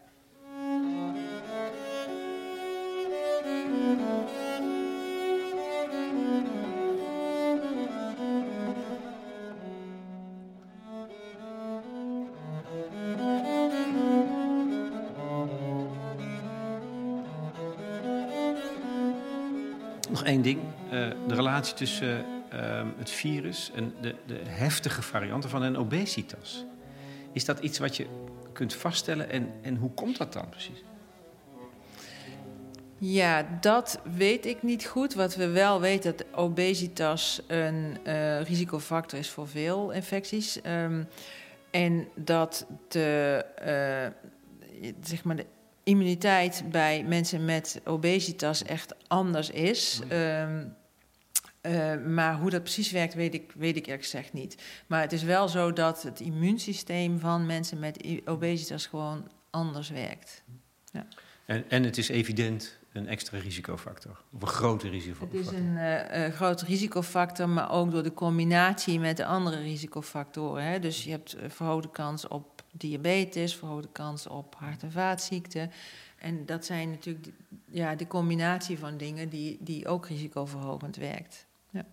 Ding. 20.46 20.60
eh, 20.90 21.08
de 21.26 21.34
relatie 21.34 21.74
tussen 21.74 22.24
ehm, 22.50 22.86
het 22.98 23.10
virus 23.10 23.70
en 23.74 23.94
de, 24.00 24.14
de 24.26 24.40
heftige 24.44 25.02
varianten 25.02 25.50
van 25.50 25.62
en 25.62 25.76
obesitas. 25.76 26.64
Is 27.32 27.44
dat 27.44 27.58
iets 27.58 27.78
wat 27.78 27.96
je 27.96 28.06
kunt 28.52 28.74
vaststellen 28.74 29.30
en, 29.30 29.52
en 29.62 29.76
hoe 29.76 29.90
komt 29.90 30.16
dat 30.16 30.32
dan 30.32 30.48
precies? 30.48 30.84
Ja, 32.98 33.58
dat 33.60 34.00
weet 34.16 34.46
ik 34.46 34.62
niet 34.62 34.86
goed. 34.86 35.14
Wat 35.14 35.36
we 35.36 35.48
wel 35.48 35.80
weten, 35.80 36.16
dat 36.16 36.26
obesitas 36.34 37.42
een 37.46 37.98
eh, 38.04 38.40
risicofactor 38.42 39.18
is 39.18 39.30
voor 39.30 39.48
veel 39.48 39.90
infecties. 39.90 40.60
Ehm, 40.60 41.02
en 41.70 42.08
dat 42.14 42.66
de, 42.88 43.44
eh, 43.54 44.92
zeg 45.02 45.24
maar 45.24 45.36
de 45.36 45.46
immuniteit 45.86 46.62
bij 46.70 47.04
mensen 47.04 47.44
met 47.44 47.80
obesitas 47.84 48.62
echt 48.62 48.94
anders 49.06 49.50
is. 49.50 50.00
Ehm, 50.08 50.64
eh, 51.60 51.96
maar 52.06 52.38
hoe 52.38 52.50
dat 52.50 52.62
precies 52.62 52.90
werkt, 52.90 53.14
weet 53.14 53.34
ik, 53.34 53.52
weet 53.56 53.76
ik 53.76 53.86
eerlijk 53.86 54.02
gezegd 54.02 54.32
niet. 54.32 54.62
Maar 54.86 55.00
het 55.00 55.12
is 55.12 55.22
wel 55.22 55.48
zo 55.48 55.72
dat 55.72 56.02
het 56.02 56.20
immuunsysteem 56.20 57.18
van 57.18 57.46
mensen 57.46 57.78
met 57.78 58.20
obesitas 58.24 58.86
gewoon 58.86 59.30
anders 59.50 59.88
werkt. 59.88 60.42
En, 61.44 61.64
en 61.68 61.82
het 61.82 61.98
is 61.98 62.08
evident 62.08 62.78
een 62.92 63.08
extra 63.08 63.38
risicofactor. 63.38 64.20
Of 64.32 64.42
een 64.42 64.48
grote 64.48 64.86
Het 64.86 64.94
risicofactor. 64.94 65.40
is 65.40 65.50
een 65.50 65.76
eh, 65.76 66.32
groot 66.32 66.62
risicofactor, 66.62 67.48
maar 67.48 67.70
ook 67.70 67.90
door 67.90 68.02
de 68.02 68.14
combinatie 68.14 69.00
met 69.00 69.16
de 69.16 69.24
andere 69.24 69.60
risicofactoren. 69.60 70.64
Hè. 70.64 70.78
Dus 70.78 71.04
je 71.04 71.10
hebt 71.10 71.36
verhoogde 71.48 71.90
kans 71.90 72.28
op 72.28 72.55
diabetes, 72.78 73.54
verhoogde 73.54 73.88
kans 73.92 74.26
op 74.26 74.54
hart- 74.58 74.82
en 74.82 74.92
vaatziekten. 74.92 75.70
En 76.18 76.46
dat 76.46 76.64
zijn 76.64 76.90
natuurlijk 76.90 77.28
ja, 77.70 77.94
de 77.94 78.06
combinatie 78.06 78.78
van 78.78 78.96
dingen 78.96 79.28
die, 79.28 79.58
die 79.60 79.88
ook 79.88 80.06
risicoverhogend 80.06 80.96
werkt. 80.96 81.46
Ja. 81.70 81.84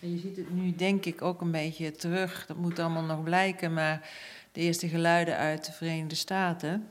En 0.00 0.10
je 0.10 0.18
ziet 0.18 0.36
het 0.36 0.50
nu 0.50 0.74
denk 0.74 1.04
ik 1.04 1.22
ook 1.22 1.40
een 1.40 1.50
beetje 1.50 1.90
terug. 1.90 2.46
Dat 2.46 2.56
moet 2.56 2.78
allemaal 2.78 3.04
nog 3.04 3.22
blijken, 3.22 3.72
maar 3.72 4.10
de 4.52 4.60
eerste 4.60 4.88
geluiden 4.88 5.36
uit 5.36 5.66
de 5.66 5.72
Verenigde 5.72 6.14
Staten... 6.14 6.88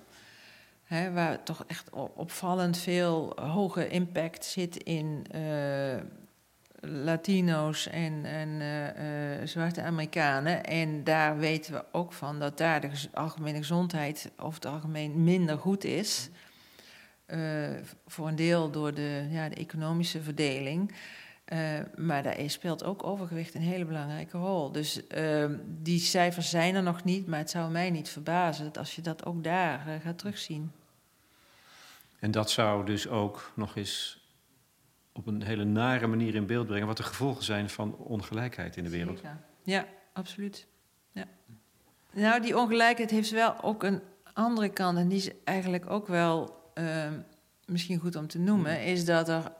Waar 1.13 1.43
toch 1.43 1.63
echt 1.67 1.89
opvallend 2.15 2.77
veel 2.77 3.33
hoge 3.41 3.87
impact 3.87 4.45
zit 4.45 4.83
in 4.83 5.25
eh, 5.31 5.97
Latino's 6.81 7.87
en, 7.87 8.25
en 8.25 8.61
eh, 8.61 9.41
eh, 9.41 9.47
zwarte 9.47 9.81
Amerikanen. 9.81 10.63
En 10.63 11.03
daar 11.03 11.37
weten 11.37 11.73
we 11.73 11.85
ook 11.91 12.13
van 12.13 12.39
dat 12.39 12.57
daar 12.57 12.81
de 12.81 12.89
gez- 12.89 13.07
algemene 13.13 13.57
gezondheid 13.57 14.31
over 14.37 14.53
het 14.53 14.65
algemeen 14.65 15.23
minder 15.23 15.57
goed 15.57 15.83
is. 15.83 16.29
Eh, 17.25 17.69
voor 18.07 18.27
een 18.27 18.35
deel 18.35 18.71
door 18.71 18.93
de, 18.93 19.27
ja, 19.29 19.49
de 19.49 19.55
economische 19.55 20.21
verdeling. 20.21 20.91
Maar 21.95 22.23
daar 22.23 22.35
speelt 22.45 22.83
ook 22.83 23.03
overgewicht 23.03 23.55
een 23.55 23.61
hele 23.61 23.85
belangrijke 23.85 24.37
rol. 24.37 24.71
Dus 24.71 25.07
eh, 25.07 25.45
die 25.65 25.99
cijfers 25.99 26.49
zijn 26.49 26.75
er 26.75 26.83
nog 26.83 27.03
niet, 27.03 27.27
maar 27.27 27.39
het 27.39 27.49
zou 27.49 27.71
mij 27.71 27.89
niet 27.89 28.09
verbazen 28.09 28.65
dat 28.65 28.77
als 28.77 28.95
je 28.95 29.01
dat 29.01 29.25
ook 29.25 29.43
daar 29.43 29.99
gaat 30.03 30.17
terugzien. 30.17 30.71
En 32.19 32.31
dat 32.31 32.51
zou 32.51 32.85
dus 32.85 33.07
ook 33.07 33.51
nog 33.55 33.75
eens 33.75 34.26
op 35.17 35.27
een 35.27 35.41
hele 35.41 35.63
nare 35.63 36.07
manier 36.07 36.35
in 36.35 36.45
beeld 36.45 36.67
brengen... 36.67 36.87
wat 36.87 36.97
de 36.97 37.03
gevolgen 37.03 37.43
zijn 37.43 37.69
van 37.69 37.95
ongelijkheid 37.95 38.77
in 38.77 38.83
de 38.83 38.89
wereld. 38.89 39.17
Zeker. 39.17 39.37
Ja, 39.63 39.85
absoluut. 40.13 40.67
Ja. 41.11 41.25
Nou, 42.13 42.41
die 42.41 42.57
ongelijkheid 42.57 43.11
heeft 43.11 43.31
wel 43.31 43.63
ook 43.63 43.83
een 43.83 44.01
andere 44.33 44.69
kant. 44.69 44.97
En 44.97 45.07
die 45.07 45.17
is 45.17 45.29
eigenlijk 45.43 45.89
ook 45.89 46.07
wel 46.07 46.55
eh, 46.73 47.11
misschien 47.65 47.99
goed 47.99 48.15
om 48.15 48.27
te 48.27 48.39
noemen. 48.39 48.83
Is 48.83 49.05
dat 49.05 49.29
er 49.29 49.51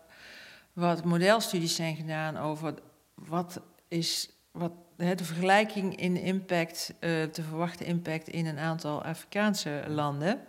wat 0.74 1.04
modelstudies 1.04 1.76
zijn 1.76 1.96
gedaan 1.96 2.38
over 2.38 2.74
wat 3.14 3.62
is 3.88 4.30
wat, 4.52 4.72
hè, 4.98 5.16
de 5.16 5.24
vergelijking 5.24 5.96
in 5.96 6.18
impact, 6.18 6.94
eh 7.00 7.24
te 7.24 7.44
verwachten 7.44 7.86
impact 7.86 8.28
in 8.28 8.46
een 8.46 8.60
aantal 8.60 9.04
Afrikaanse 9.04 9.84
landen. 9.88 10.40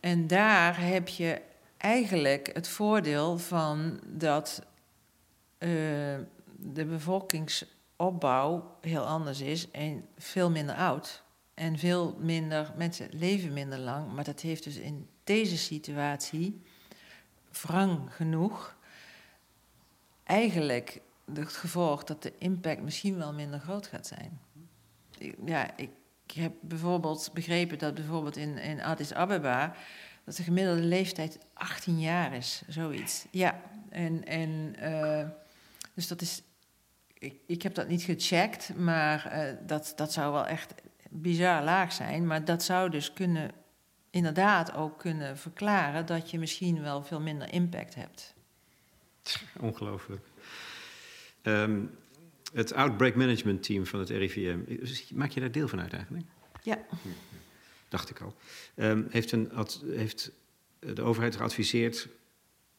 En 0.00 0.26
daar 0.26 0.80
heb 0.80 1.08
je 1.08 1.40
eigenlijk 1.84 2.50
het 2.52 2.68
voordeel 2.68 3.38
van 3.38 4.00
dat 4.06 4.62
eh, 5.58 5.68
de 6.56 6.84
bevolkingsopbouw 6.84 8.76
heel 8.80 9.04
anders 9.04 9.40
is 9.40 9.70
en 9.70 10.06
veel 10.18 10.50
minder 10.50 10.74
oud. 10.74 11.22
En 11.54 11.78
veel 11.78 12.16
minder, 12.18 12.72
mensen 12.76 13.08
leven 13.10 13.52
minder 13.52 13.78
lang. 13.78 14.12
Maar 14.12 14.24
dat 14.24 14.40
heeft 14.40 14.64
dus 14.64 14.76
in 14.76 15.08
deze 15.24 15.58
situatie, 15.58 16.62
wrang 17.50 18.14
genoeg, 18.14 18.76
eigenlijk 20.22 21.00
het 21.34 21.52
gevolg 21.52 22.04
dat 22.04 22.22
de 22.22 22.32
impact 22.38 22.82
misschien 22.82 23.16
wel 23.16 23.32
minder 23.32 23.60
groot 23.60 23.86
gaat 23.86 24.06
zijn. 24.06 24.40
Ja, 25.44 25.76
ik 25.76 25.90
heb 26.34 26.52
bijvoorbeeld 26.60 27.30
begrepen 27.32 27.78
dat 27.78 27.94
bijvoorbeeld 27.94 28.36
in, 28.36 28.58
in 28.58 28.82
Addis 28.82 29.14
Ababa 29.14 29.74
dat 30.24 30.36
de 30.36 30.42
gemiddelde 30.42 30.82
leeftijd 30.82 31.38
18 31.54 32.00
jaar 32.00 32.34
is, 32.34 32.62
zoiets. 32.68 33.26
Ja, 33.30 33.60
en, 33.88 34.24
en 34.24 34.76
eh, 34.78 35.28
dus 35.94 36.08
dat 36.08 36.20
is. 36.20 36.42
Ik, 37.18 37.34
ik 37.46 37.62
heb 37.62 37.74
dat 37.74 37.88
niet 37.88 38.02
gecheckt, 38.02 38.76
maar 38.76 39.26
eh, 39.26 39.54
dat, 39.66 39.92
dat 39.96 40.12
zou 40.12 40.32
wel 40.32 40.46
echt 40.46 40.74
bizar 41.10 41.62
laag 41.62 41.92
zijn. 41.92 42.26
Maar 42.26 42.44
dat 42.44 42.62
zou 42.62 42.90
dus 42.90 43.12
kunnen, 43.12 43.50
inderdaad 44.10 44.74
ook 44.74 44.98
kunnen 44.98 45.38
verklaren 45.38 46.06
dat 46.06 46.30
je 46.30 46.38
misschien 46.38 46.82
wel 46.82 47.02
veel 47.02 47.20
minder 47.20 47.52
impact 47.52 47.94
hebt. 47.94 48.34
Ongelooflijk. 49.60 50.26
Ehm, 51.42 51.80
het 52.52 52.72
Outbreak 52.72 53.14
Management 53.14 53.62
Team 53.62 53.86
van 53.86 54.00
het 54.00 54.08
RIVM, 54.08 54.58
maak 55.14 55.30
je 55.30 55.40
daar 55.40 55.52
deel 55.52 55.68
van 55.68 55.80
uit 55.80 55.92
eigenlijk? 55.92 56.26
Ja. 56.62 56.78
Dacht 57.94 58.10
ik 58.10 58.20
al. 58.20 58.34
Ehm, 58.74 59.02
heeft, 59.10 59.32
een, 59.32 59.50
heeft 59.84 60.30
de 60.78 61.02
overheid 61.02 61.36
geadviseerd, 61.36 62.08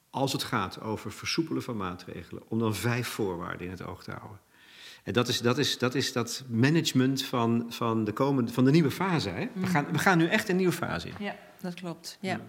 als 0.09 0.31
het 0.31 0.43
gaat 0.43 0.81
over 0.81 1.11
versoepelen 1.11 1.63
van 1.63 1.77
maatregelen, 1.77 2.43
om 2.47 2.59
dan 2.59 2.75
vijf 2.75 3.07
voorwaarden 3.07 3.65
in 3.65 3.71
het 3.71 3.83
oog 3.83 4.03
te 4.03 4.11
houden. 4.11 4.39
En 5.03 5.13
dat 5.13 5.27
is 5.27 5.39
dat, 5.41 5.57
is, 5.57 5.77
dat, 5.77 5.95
is 5.95 6.11
dat 6.11 6.43
management 6.47 7.23
van, 7.23 7.65
van, 7.69 8.03
de, 8.03 8.11
komende, 8.11 8.51
van 8.51 8.65
de 8.65 8.71
nieuwe 8.71 8.91
fase. 8.91 9.29
Hè? 9.29 9.47
We, 9.53 9.67
gaan, 9.67 9.91
we 9.91 9.97
gaan 9.97 10.17
nu 10.17 10.27
echt 10.27 10.49
een 10.49 10.55
nieuwe 10.55 10.71
fase 10.71 11.07
in. 11.07 11.13
Ja, 11.19 11.35
dat 11.61 11.73
klopt. 11.73 12.17
Ja. 12.19 12.39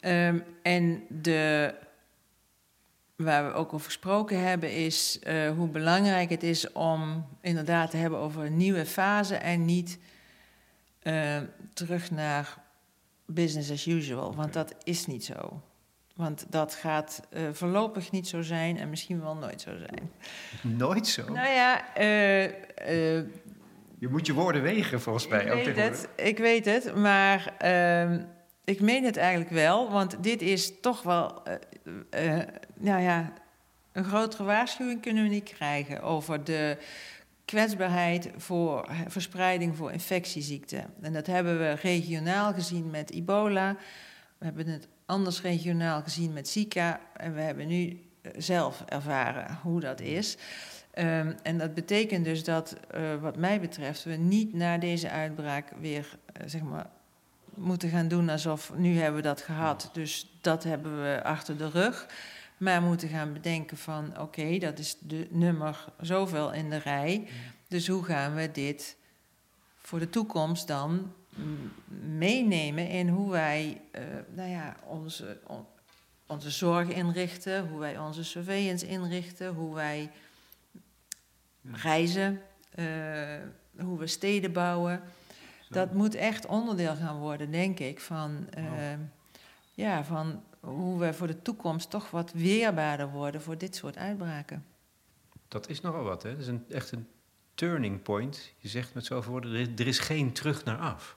Ehm, 0.00 0.38
en 0.62 1.02
de, 1.08 1.74
waar 3.16 3.46
we 3.46 3.52
ook 3.52 3.72
over 3.72 3.86
gesproken 3.86 4.40
hebben, 4.40 4.72
is 4.72 5.18
uh, 5.26 5.50
hoe 5.50 5.68
belangrijk 5.68 6.30
het 6.30 6.42
is 6.42 6.72
om 6.72 7.26
inderdaad 7.40 7.90
te 7.90 7.96
hebben 7.96 8.18
over 8.18 8.44
een 8.44 8.56
nieuwe 8.56 8.86
fase 8.86 9.34
en 9.34 9.64
niet 9.64 9.98
uh, 11.06 11.36
terug 11.72 12.10
naar 12.10 12.58
business 13.26 13.70
as 13.70 13.86
usual. 13.86 14.34
Want 14.34 14.52
dat 14.52 14.74
is 14.82 15.06
niet 15.06 15.24
zo. 15.24 15.62
Want 16.14 16.46
dat 16.48 16.74
gaat 16.74 17.22
uh, 17.32 17.48
voorlopig 17.52 18.10
niet 18.10 18.28
zo 18.28 18.42
zijn 18.42 18.78
en 18.78 18.90
misschien 18.90 19.20
wel 19.20 19.34
nooit 19.34 19.60
zo 19.60 19.70
zijn. 19.76 20.10
Nooit 20.76 21.06
zo? 21.06 21.32
Nou 21.32 21.48
ja, 21.48 21.84
uh, 21.98 22.44
je 23.98 24.08
moet 24.08 24.26
je 24.26 24.32
woorden 24.32 24.62
wegen 24.62 25.00
volgens 25.00 25.28
mij. 25.28 25.44
Ik 25.44 25.64
weet 25.64 25.76
het, 25.76 26.08
ik 26.16 26.38
weet 26.38 26.64
het, 26.64 26.94
maar 26.94 27.54
ehm, 27.58 28.20
ik 28.64 28.80
meen 28.80 29.04
het 29.04 29.16
eigenlijk 29.16 29.50
wel. 29.50 29.90
Want 29.90 30.22
dit 30.22 30.42
is 30.42 30.80
toch 30.80 31.02
wel, 31.02 31.42
nou 32.74 33.02
ja, 33.02 33.32
een 33.92 34.04
grotere 34.04 34.44
waarschuwing 34.44 35.02
kunnen 35.02 35.22
we 35.22 35.28
niet 35.28 35.54
krijgen 35.54 36.02
over 36.02 36.44
de 36.44 36.78
kwetsbaarheid 37.46 38.30
voor 38.36 38.88
verspreiding 39.06 39.76
voor 39.76 39.92
infectieziekten. 39.92 40.84
En 41.00 41.12
dat 41.12 41.26
hebben 41.26 41.58
we 41.58 41.70
regionaal 41.70 42.52
gezien 42.52 42.90
met 42.90 43.10
ebola. 43.10 43.76
We 44.38 44.44
hebben 44.44 44.66
het 44.66 44.88
anders 45.06 45.42
regionaal 45.42 46.02
gezien 46.02 46.32
met 46.32 46.48
Zika. 46.48 47.00
En 47.16 47.34
we 47.34 47.40
hebben 47.40 47.66
nu 47.66 48.00
eh, 48.22 48.32
zelf 48.36 48.82
ervaren 48.86 49.58
hoe 49.62 49.80
dat 49.80 50.00
is. 50.00 50.36
Um, 50.98 51.34
en 51.42 51.58
dat 51.58 51.74
betekent 51.74 52.24
dus 52.24 52.44
dat, 52.44 52.76
uh, 52.94 53.14
wat 53.20 53.36
mij 53.36 53.60
betreft, 53.60 54.04
we 54.04 54.14
niet 54.14 54.52
na 54.52 54.78
deze 54.78 55.10
uitbraak 55.10 55.72
weer, 55.80 56.18
uh, 56.40 56.42
zeg 56.46 56.62
maar, 56.62 56.86
moeten 57.54 57.88
gaan 57.88 58.08
doen 58.08 58.28
alsof 58.28 58.72
nu 58.76 58.98
hebben 58.98 59.16
we 59.16 59.28
dat 59.28 59.40
gehad. 59.40 59.90
Dus 59.92 60.36
dat 60.40 60.64
hebben 60.64 61.02
we 61.02 61.22
achter 61.22 61.56
de 61.56 61.70
rug. 61.70 62.06
Maar 62.56 62.82
moeten 62.82 63.08
gaan 63.08 63.32
bedenken 63.32 63.76
van, 63.76 64.10
oké, 64.10 64.20
okay, 64.20 64.58
dat 64.58 64.78
is 64.78 64.98
de 65.00 65.26
nummer 65.30 65.84
zoveel 66.00 66.52
in 66.52 66.70
de 66.70 66.76
rij. 66.76 67.28
Dus 67.68 67.88
hoe 67.88 68.04
gaan 68.04 68.34
we 68.34 68.50
dit 68.50 68.96
voor 69.76 69.98
de 69.98 70.10
toekomst 70.10 70.66
dan 70.66 71.12
meenemen 72.16 72.88
in 72.88 73.08
hoe 73.08 73.30
wij 73.30 73.80
uh, 73.92 74.02
nou 74.34 74.50
ja, 74.50 74.76
onze, 74.84 75.38
on, 75.46 75.66
onze 76.26 76.50
zorg 76.50 76.88
inrichten, 76.88 77.68
hoe 77.68 77.78
wij 77.78 77.98
onze 77.98 78.24
surveillance 78.24 78.86
inrichten, 78.86 79.54
hoe 79.54 79.74
wij 79.74 80.10
reizen, 81.72 82.40
uh, 82.74 82.86
hoe 83.78 83.98
we 83.98 84.06
steden 84.06 84.52
bouwen. 84.52 85.02
Zo. 85.60 85.74
Dat 85.74 85.92
moet 85.92 86.14
echt 86.14 86.46
onderdeel 86.46 86.96
gaan 86.96 87.18
worden, 87.18 87.50
denk 87.50 87.78
ik, 87.78 88.00
van, 88.00 88.48
uh, 88.58 88.64
wow. 88.64 89.00
ja, 89.74 90.04
van 90.04 90.42
hoe 90.66 90.98
we 90.98 91.14
voor 91.14 91.26
de 91.26 91.42
toekomst 91.42 91.90
toch 91.90 92.10
wat 92.10 92.32
weerbaarder 92.32 93.10
worden 93.10 93.42
voor 93.42 93.58
dit 93.58 93.76
soort 93.76 93.96
uitbraken. 93.96 94.64
Dat 95.48 95.68
is 95.68 95.80
nogal 95.80 96.02
wat, 96.02 96.22
hè? 96.22 96.30
Dat 96.30 96.40
is 96.40 96.46
een, 96.46 96.64
echt 96.68 96.92
een 96.92 97.06
turning 97.54 98.02
point. 98.02 98.52
Je 98.58 98.68
zegt 98.68 98.94
met 98.94 99.04
zoveel 99.04 99.32
woorden, 99.32 99.52
er 99.52 99.60
is, 99.60 99.68
er 99.76 99.86
is 99.86 99.98
geen 99.98 100.32
terug 100.32 100.64
naar 100.64 100.78
af 100.78 101.16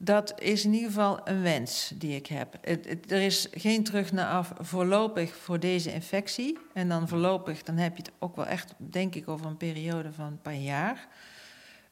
dat 0.00 0.40
is 0.40 0.64
in 0.64 0.72
ieder 0.72 0.88
geval 0.88 1.20
een 1.24 1.42
wens 1.42 1.92
die 1.94 2.16
ik 2.16 2.26
heb. 2.26 2.54
Het, 2.60 2.88
het, 2.88 3.12
er 3.12 3.20
is 3.20 3.48
geen 3.52 3.84
terug 3.84 4.12
naar 4.12 4.28
af 4.28 4.52
voorlopig 4.58 5.36
voor 5.36 5.60
deze 5.60 5.92
infectie. 5.92 6.58
En 6.74 6.88
dan 6.88 7.08
voorlopig, 7.08 7.62
dan 7.62 7.76
heb 7.76 7.96
je 7.96 8.02
het 8.02 8.12
ook 8.18 8.36
wel 8.36 8.46
echt, 8.46 8.74
denk 8.76 9.14
ik, 9.14 9.28
over 9.28 9.46
een 9.46 9.56
periode 9.56 10.12
van 10.12 10.26
een 10.26 10.40
paar 10.42 10.54
jaar. 10.54 11.08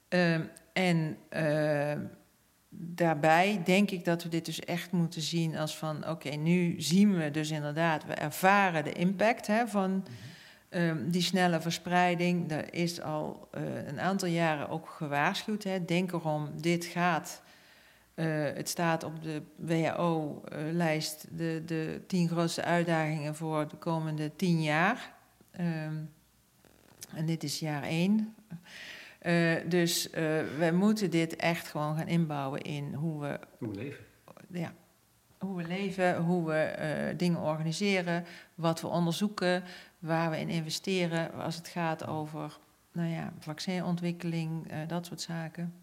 Uh, 0.08 0.34
en 0.72 1.16
uh, 1.30 1.92
daarbij 2.78 3.60
denk 3.64 3.90
ik 3.90 4.04
dat 4.04 4.22
we 4.22 4.28
dit 4.28 4.44
dus 4.44 4.60
echt 4.60 4.92
moeten 4.92 5.22
zien 5.22 5.56
als 5.56 5.76
van... 5.76 5.96
oké, 5.96 6.10
okay, 6.10 6.34
nu 6.34 6.74
zien 6.80 7.16
we 7.16 7.30
dus 7.30 7.50
inderdaad, 7.50 8.06
we 8.06 8.12
ervaren 8.12 8.84
de 8.84 8.92
impact 8.92 9.46
hè, 9.46 9.66
van... 9.68 9.90
-hmm. 9.90 10.04
Um, 10.70 11.10
die 11.10 11.22
snelle 11.22 11.60
verspreiding, 11.60 12.48
daar 12.48 12.72
is 12.72 13.00
al 13.00 13.48
uh, 13.54 13.86
een 13.86 14.00
aantal 14.00 14.28
jaren 14.28 14.68
ook 14.68 14.88
gewaarschuwd. 14.88 15.62
Hè. 15.62 15.84
Denk 15.84 16.12
erom, 16.12 16.50
dit 16.60 16.84
gaat 16.84 17.42
uh, 18.14 18.26
het 18.54 18.68
staat 18.68 19.04
op 19.04 19.22
de 19.22 19.42
WHO-lijst 19.56 21.26
de, 21.30 21.62
de 21.66 22.00
tien 22.06 22.28
grootste 22.28 22.62
uitdagingen 22.62 23.34
voor 23.34 23.68
de 23.68 23.76
komende 23.76 24.36
tien 24.36 24.62
jaar. 24.62 25.14
Um, 25.60 26.10
en 27.14 27.26
dit 27.26 27.42
is 27.42 27.58
jaar 27.58 27.82
één. 27.82 28.34
Uh, 29.26 29.54
dus 29.68 30.06
uh, 30.06 30.14
wij 30.58 30.72
moeten 30.72 31.10
dit 31.10 31.36
echt 31.36 31.68
gewoon 31.68 31.96
gaan 31.96 32.08
inbouwen 32.08 32.62
in 32.62 32.94
hoe 32.94 33.20
we... 33.20 33.38
Hoe 33.58 33.68
we 33.68 33.74
leven. 33.74 34.04
Ja, 34.48 34.74
hoe 35.38 35.56
we 35.56 35.66
leven, 35.66 36.16
hoe 36.16 36.46
we 36.46 37.14
dingen 37.16 37.40
organiseren, 37.40 38.24
wat 38.54 38.80
we 38.80 38.86
onderzoeken, 38.86 39.62
waar 39.98 40.30
we 40.30 40.38
in 40.38 40.48
investeren 40.48 41.32
als 41.34 41.56
het 41.56 41.68
gaat 41.68 42.06
over 42.06 42.58
nou 42.92 43.08
ja, 43.08 43.32
vaccinontwikkeling, 43.38 44.72
dat 44.86 45.06
soort 45.06 45.20
zaken. 45.20 45.74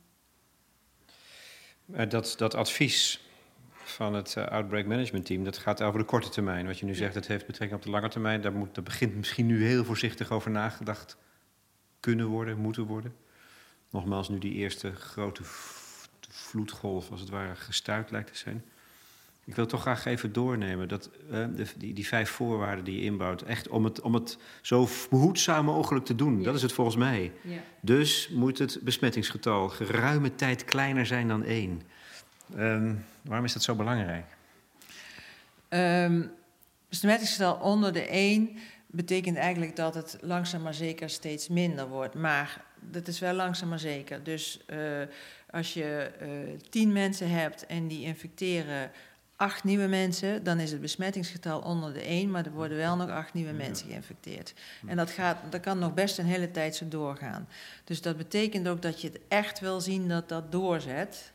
Uh, 1.86 2.10
dat, 2.10 2.34
dat 2.38 2.56
advies 2.56 3.28
van 3.72 4.14
het 4.14 4.36
uh, 4.38 4.46
Outbreak 4.48 4.86
Management 4.86 5.26
Team, 5.26 5.44
dat 5.44 5.58
gaat 5.58 5.82
over 5.82 6.00
de 6.00 6.06
korte 6.06 6.30
termijn. 6.30 6.66
Wat 6.66 6.80
je 6.80 6.86
nu 6.86 6.96
zegt, 6.96 7.14
dat 7.14 7.28
heeft 7.28 7.46
betrekking 7.46 7.80
op 7.80 7.86
de 7.86 7.92
lange 7.92 8.10
termijn. 8.10 8.42
Daar, 8.42 8.54
moet, 8.54 8.76
daar 8.76 8.84
begint 8.84 9.16
misschien 9.16 9.46
nu 9.46 9.66
heel 9.66 9.84
voorzichtig 9.86 10.32
over 10.32 10.52
nagedacht 10.52 11.18
kunnen 12.00 12.28
worden, 12.28 12.58
moeten 12.58 12.84
worden. 12.84 13.16
Nogmaals, 13.94 14.30
nu 14.30 14.38
die 14.40 14.54
eerste 14.54 14.96
grote 14.96 15.42
vloedgolf, 16.30 17.12
als 17.12 17.20
het 17.20 17.30
ware, 17.30 17.56
gestuurd 17.56 18.12
lijkt 18.12 18.34
te 18.34 18.38
zijn. 18.38 18.64
Ik 19.46 19.56
wil 19.56 19.66
toch 19.66 19.82
graag 19.82 20.06
even 20.06 20.34
doornemen 20.34 20.88
dat 20.88 21.10
uh, 21.32 21.46
de, 21.56 21.66
die, 21.78 21.94
die, 21.94 22.08
vijf 22.08 22.30
voorwaarden 22.30 22.86
die 22.86 22.96
je 22.96 23.04
inbouwt, 23.04 23.42
echt 23.42 23.68
om 23.68 23.84
het, 23.84 24.02
om 24.02 24.14
het 24.14 24.38
zo 24.62 24.88
behoedzaam 25.10 25.66
mogelijk 25.66 26.06
te 26.06 26.16
doen, 26.16 26.38
ja. 26.38 26.44
dat 26.44 26.56
is 26.56 26.62
het 26.62 26.72
volgens 26.72 26.96
mij. 26.96 27.32
Ja. 27.42 27.60
Dus 27.82 28.30
moet 28.30 28.58
het 28.58 28.80
besmettingsgetal 28.82 29.70
geruime 29.70 30.36
tijd 30.36 30.66
kleiner 30.66 31.06
zijn 31.06 31.28
dan 31.28 31.44
één. 31.44 31.82
Um, 32.58 33.06
waarom 33.22 33.46
is 33.46 33.54
dat 33.54 33.64
zo 33.64 33.76
belangrijk? 33.76 34.26
Um, 35.70 36.32
besmettingsgetal 36.90 37.56
onder 37.56 37.94
de 37.94 38.08
één 38.08 38.58
betekent 38.88 39.38
eigenlijk 39.38 39.76
dat 39.76 39.94
het 39.96 40.18
langzaam 40.22 40.62
maar 40.62 40.74
zeker 40.74 41.10
steeds 41.10 41.48
minder 41.48 41.88
wordt. 41.88 42.16
Maar 42.16 42.64
dat 42.92 43.08
is 43.08 43.20
wel 43.20 43.34
langzaam 43.34 43.70
maar 43.70 43.80
zeker. 43.80 44.24
Dus 44.24 44.60
uh, 44.68 44.78
als 45.50 45.74
je 45.74 46.12
uh, 46.22 46.60
tien 46.70 46.92
mensen 46.92 47.30
hebt 47.30 47.66
en 47.66 47.88
die 47.88 48.04
infecteren 48.04 48.92
acht 49.36 49.64
nieuwe 49.64 49.88
mensen, 49.88 50.44
dan 50.44 50.60
is 50.60 50.72
het 50.72 50.82
besmettingsgetal 50.82 51.60
onder 51.60 51.94
de 51.94 52.02
1, 52.02 52.32
maar 52.32 52.46
er 52.46 52.52
worden 52.52 52.78
wel 52.78 52.96
nog 52.96 53.10
acht 53.10 53.34
nieuwe 53.34 53.52
mensen 53.52 53.88
geïnfecteerd. 53.88 54.54
En 54.86 54.98
dat, 54.98 55.12
gaat, 55.12 55.38
dat 55.50 55.62
kan 55.62 55.80
nog 55.80 55.94
best 55.94 56.18
een 56.18 56.26
hele 56.26 56.52
tijd 56.52 56.76
zo 56.76 56.88
doorgaan. 56.88 57.48
Dus 57.84 58.02
dat 58.02 58.18
betekent 58.18 58.68
ook 58.68 58.82
dat 58.82 59.02
je 59.02 59.08
het 59.08 59.20
echt 59.28 59.60
wil 59.60 59.82
zien 59.82 60.08
dat 60.08 60.30
dat 60.30 60.52
doorzet. 60.52 61.32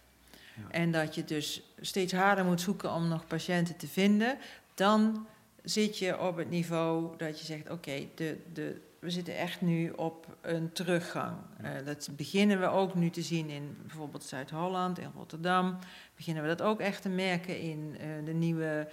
Ja. 0.55 0.63
En 0.71 0.93
dat 0.93 1.15
je 1.15 1.25
dus 1.25 1.63
steeds 1.81 2.13
harder 2.13 2.45
moet 2.45 2.61
zoeken 2.61 2.93
om 2.93 3.09
nog 3.09 3.27
patiënten 3.27 3.77
te 3.77 3.87
vinden. 3.87 4.39
Dan 4.75 5.27
zit 5.63 5.99
je 5.99 6.21
op 6.21 6.37
het 6.37 6.51
niveau 6.51 7.17
dat 7.17 7.41
je 7.41 7.45
zegt: 7.45 7.63
oké, 7.63 7.73
okay, 7.73 8.09
de, 8.15 8.37
de, 8.53 8.81
we 8.99 9.11
zitten 9.11 9.37
echt 9.37 9.61
nu 9.61 9.91
op 9.91 10.37
een 10.41 10.73
teruggang. 10.73 11.37
Uh, 11.63 11.71
dat 11.85 12.09
beginnen 12.17 12.61
we 12.61 12.67
ook 12.67 12.95
nu 12.95 13.11
te 13.11 13.23
zien 13.23 13.49
in 13.49 13.77
bijvoorbeeld 13.87 14.25
Zuid-Holland, 14.25 14.99
in 14.99 15.11
Rotterdam. 15.17 15.79
Beginnen 16.17 16.43
we 16.43 16.49
dat 16.49 16.63
ook 16.63 16.81
echt 16.81 17.03
te 17.03 17.09
merken 17.09 17.61
in 17.61 17.97
uh, 18.01 18.25
de 18.25 18.33
nieuwe, 18.33 18.89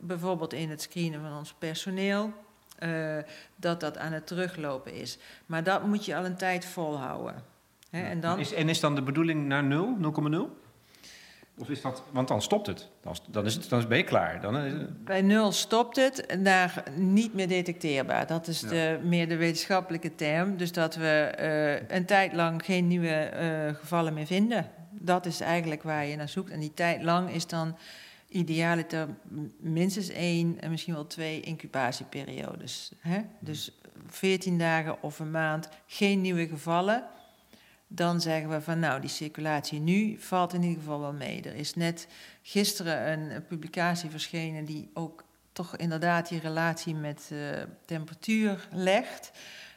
bijvoorbeeld 0.00 0.52
in 0.52 0.70
het 0.70 0.82
screenen 0.82 1.20
van 1.20 1.38
ons 1.38 1.54
personeel. 1.58 2.32
Uh, 2.82 3.16
dat 3.56 3.80
dat 3.80 3.98
aan 3.98 4.12
het 4.12 4.26
teruglopen 4.26 4.94
is. 4.94 5.18
Maar 5.46 5.62
dat 5.62 5.86
moet 5.86 6.04
je 6.04 6.16
al 6.16 6.24
een 6.24 6.36
tijd 6.36 6.64
volhouden. 6.64 7.42
Hè? 7.90 8.02
En, 8.02 8.20
dan, 8.20 8.38
is, 8.38 8.52
en 8.52 8.68
is 8.68 8.80
dan 8.80 8.94
de 8.94 9.02
bedoeling 9.02 9.46
naar 9.46 9.64
0, 9.64 9.96
0,0? 10.32 10.59
Of 11.60 11.68
is 11.68 11.80
dat, 11.80 12.02
want 12.10 12.28
dan 12.28 12.42
stopt 12.42 12.66
het. 12.66 12.88
Dan, 13.02 13.16
dan, 13.30 13.46
is 13.46 13.54
het, 13.54 13.68
dan 13.68 13.88
ben 13.88 13.98
je 13.98 14.04
klaar. 14.04 14.40
Dan 14.40 14.56
is 14.56 14.72
het... 14.72 15.04
Bij 15.04 15.22
nul 15.22 15.52
stopt 15.52 15.96
het, 15.96 16.38
naar 16.38 16.84
niet 16.94 17.34
meer 17.34 17.48
detecteerbaar. 17.48 18.26
Dat 18.26 18.46
is 18.46 18.60
de, 18.60 19.00
meer 19.02 19.28
de 19.28 19.36
wetenschappelijke 19.36 20.14
term. 20.14 20.56
Dus 20.56 20.72
dat 20.72 20.94
we 20.94 21.08
eh, 21.08 21.96
een 21.96 22.06
tijd 22.06 22.32
lang 22.32 22.64
geen 22.64 22.86
nieuwe 22.86 23.08
eh, 23.08 23.74
gevallen 23.74 24.14
meer 24.14 24.26
vinden. 24.26 24.70
Dat 24.90 25.26
is 25.26 25.40
eigenlijk 25.40 25.82
waar 25.82 26.06
je 26.06 26.16
naar 26.16 26.28
zoekt. 26.28 26.50
En 26.50 26.60
die 26.60 26.74
tijd 26.74 27.02
lang 27.02 27.30
is 27.30 27.46
dan 27.46 27.76
idealiter 28.28 29.08
minstens 29.58 30.08
één 30.08 30.60
en 30.60 30.70
misschien 30.70 30.94
wel 30.94 31.06
twee 31.06 31.40
incubatieperiodes. 31.40 32.92
Hè? 32.98 33.20
Dus 33.38 33.80
14 34.06 34.58
dagen 34.58 35.02
of 35.02 35.18
een 35.18 35.30
maand 35.30 35.68
geen 35.86 36.20
nieuwe 36.20 36.48
gevallen 36.48 37.04
dan 37.92 38.20
zeggen 38.20 38.50
we 38.50 38.60
van 38.60 38.78
nou, 38.78 39.00
die 39.00 39.10
circulatie 39.10 39.80
nu 39.80 40.16
valt 40.18 40.52
in 40.52 40.62
ieder 40.62 40.78
geval 40.78 41.00
wel 41.00 41.12
mee. 41.12 41.42
Er 41.42 41.54
is 41.54 41.74
net 41.74 42.08
gisteren 42.42 43.12
een, 43.12 43.44
publicatie 43.44 44.10
verschenen 44.10 44.64
die 44.64 44.90
ook 44.94 45.24
toch 45.52 45.76
inderdaad 45.76 46.28
die 46.28 46.40
relatie 46.40 46.94
met 46.94 47.30
uh, 47.32 47.38
temperatuur 47.84 48.68
legt. 48.72 49.30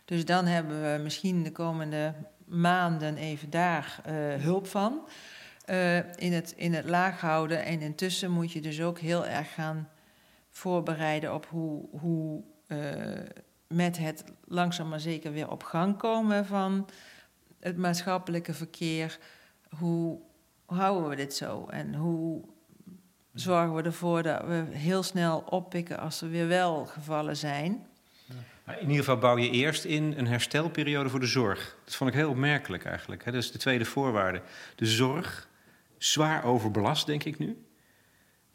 Dus 0.06 0.26
dan 0.26 0.46
hebben 0.46 0.82
we 0.82 1.04
misschien 1.04 1.44
de 1.44 1.52
komende 1.52 2.14
maanden 2.46 3.18
even 3.18 3.50
daar 3.50 4.02
uh, 4.08 4.14
hulp 4.36 4.68
van. 4.68 5.08
Uh, 5.70 5.98
in, 5.98 6.34
het, 6.34 6.54
in 6.56 6.74
het 6.74 6.90
laag 6.90 7.22
houden. 7.22 7.66
En 7.66 7.82
intussen 7.82 8.32
moet 8.32 8.52
je 8.52 8.62
dus 8.62 8.82
ook 8.82 9.00
heel 9.00 9.26
erg 9.26 9.54
gaan 9.54 9.90
voorbereiden 10.50 11.34
op 11.34 11.46
hoe, 11.50 11.86
hoe 12.00 12.44
met 13.68 13.98
het 13.98 14.24
langzaam 14.46 14.90
maar 14.90 15.00
zeker 15.00 15.32
weer 15.32 15.50
op 15.50 15.64
gang 15.64 15.98
komen 15.98 16.46
van 16.46 16.90
het 17.64 17.78
maatschappelijke 17.78 18.54
verkeer, 18.54 19.18
hoe, 19.78 20.20
houden 20.66 21.10
we 21.10 21.16
dit 21.16 21.34
zo? 21.34 21.66
En 21.66 21.96
hoe 21.96 22.44
zorgen 23.34 23.76
we 23.76 23.82
ervoor 23.82 24.24
dat 24.24 24.46
we 24.46 24.66
heel 24.70 25.04
snel 25.04 25.40
oppikken 25.40 26.00
als 26.00 26.22
er 26.22 26.30
weer 26.30 26.48
wel 26.48 26.86
gevallen 26.86 27.38
zijn? 27.38 27.86
In 28.66 28.82
ieder 28.82 28.98
geval 28.98 29.18
bouw 29.18 29.38
je 29.38 29.50
eerst 29.50 29.84
in 29.84 30.14
een 30.18 30.28
herstelperiode 30.28 31.10
voor 31.10 31.20
de 31.20 31.26
zorg. 31.26 31.78
Dat 31.84 31.96
vond 31.96 32.10
ik 32.10 32.16
heel 32.16 32.30
opmerkelijk 32.30 32.86
eigenlijk. 32.86 33.26
Dat 33.26 33.34
is 33.34 33.52
de 33.52 33.58
tweede 33.58 33.86
voorwaarde. 33.86 34.42
De 34.76 34.86
zorg, 34.86 35.48
zwaar 35.98 36.44
overbelast 36.44 37.06
denk 37.06 37.24
ik 37.24 37.40
nu, 37.40 37.66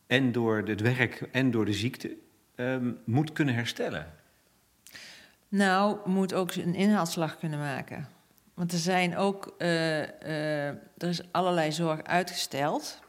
en 0.06 0.32
door 0.32 0.56
het 0.66 0.80
werk 0.80 1.20
en 1.32 1.50
door 1.50 1.64
de 1.64 1.72
ziekte, 1.72 2.16
um, 2.56 2.98
moet 3.04 3.32
kunnen 3.32 3.54
herstellen. 3.54 4.14
Nou, 5.48 6.08
moet 6.08 6.34
ook 6.34 6.54
een 6.54 6.74
inhaalslag 6.74 7.38
kunnen 7.38 7.58
maken. 7.58 8.08
Want 8.58 8.72
er 8.72 8.78
zijn 8.78 9.16
ook, 9.16 9.54
uh, 9.58 9.68
uh, 9.68 10.66
er 10.66 11.08
is 11.08 11.20
allerlei 11.30 11.72
zorg 11.72 12.02
uitgesteld. 12.02 13.00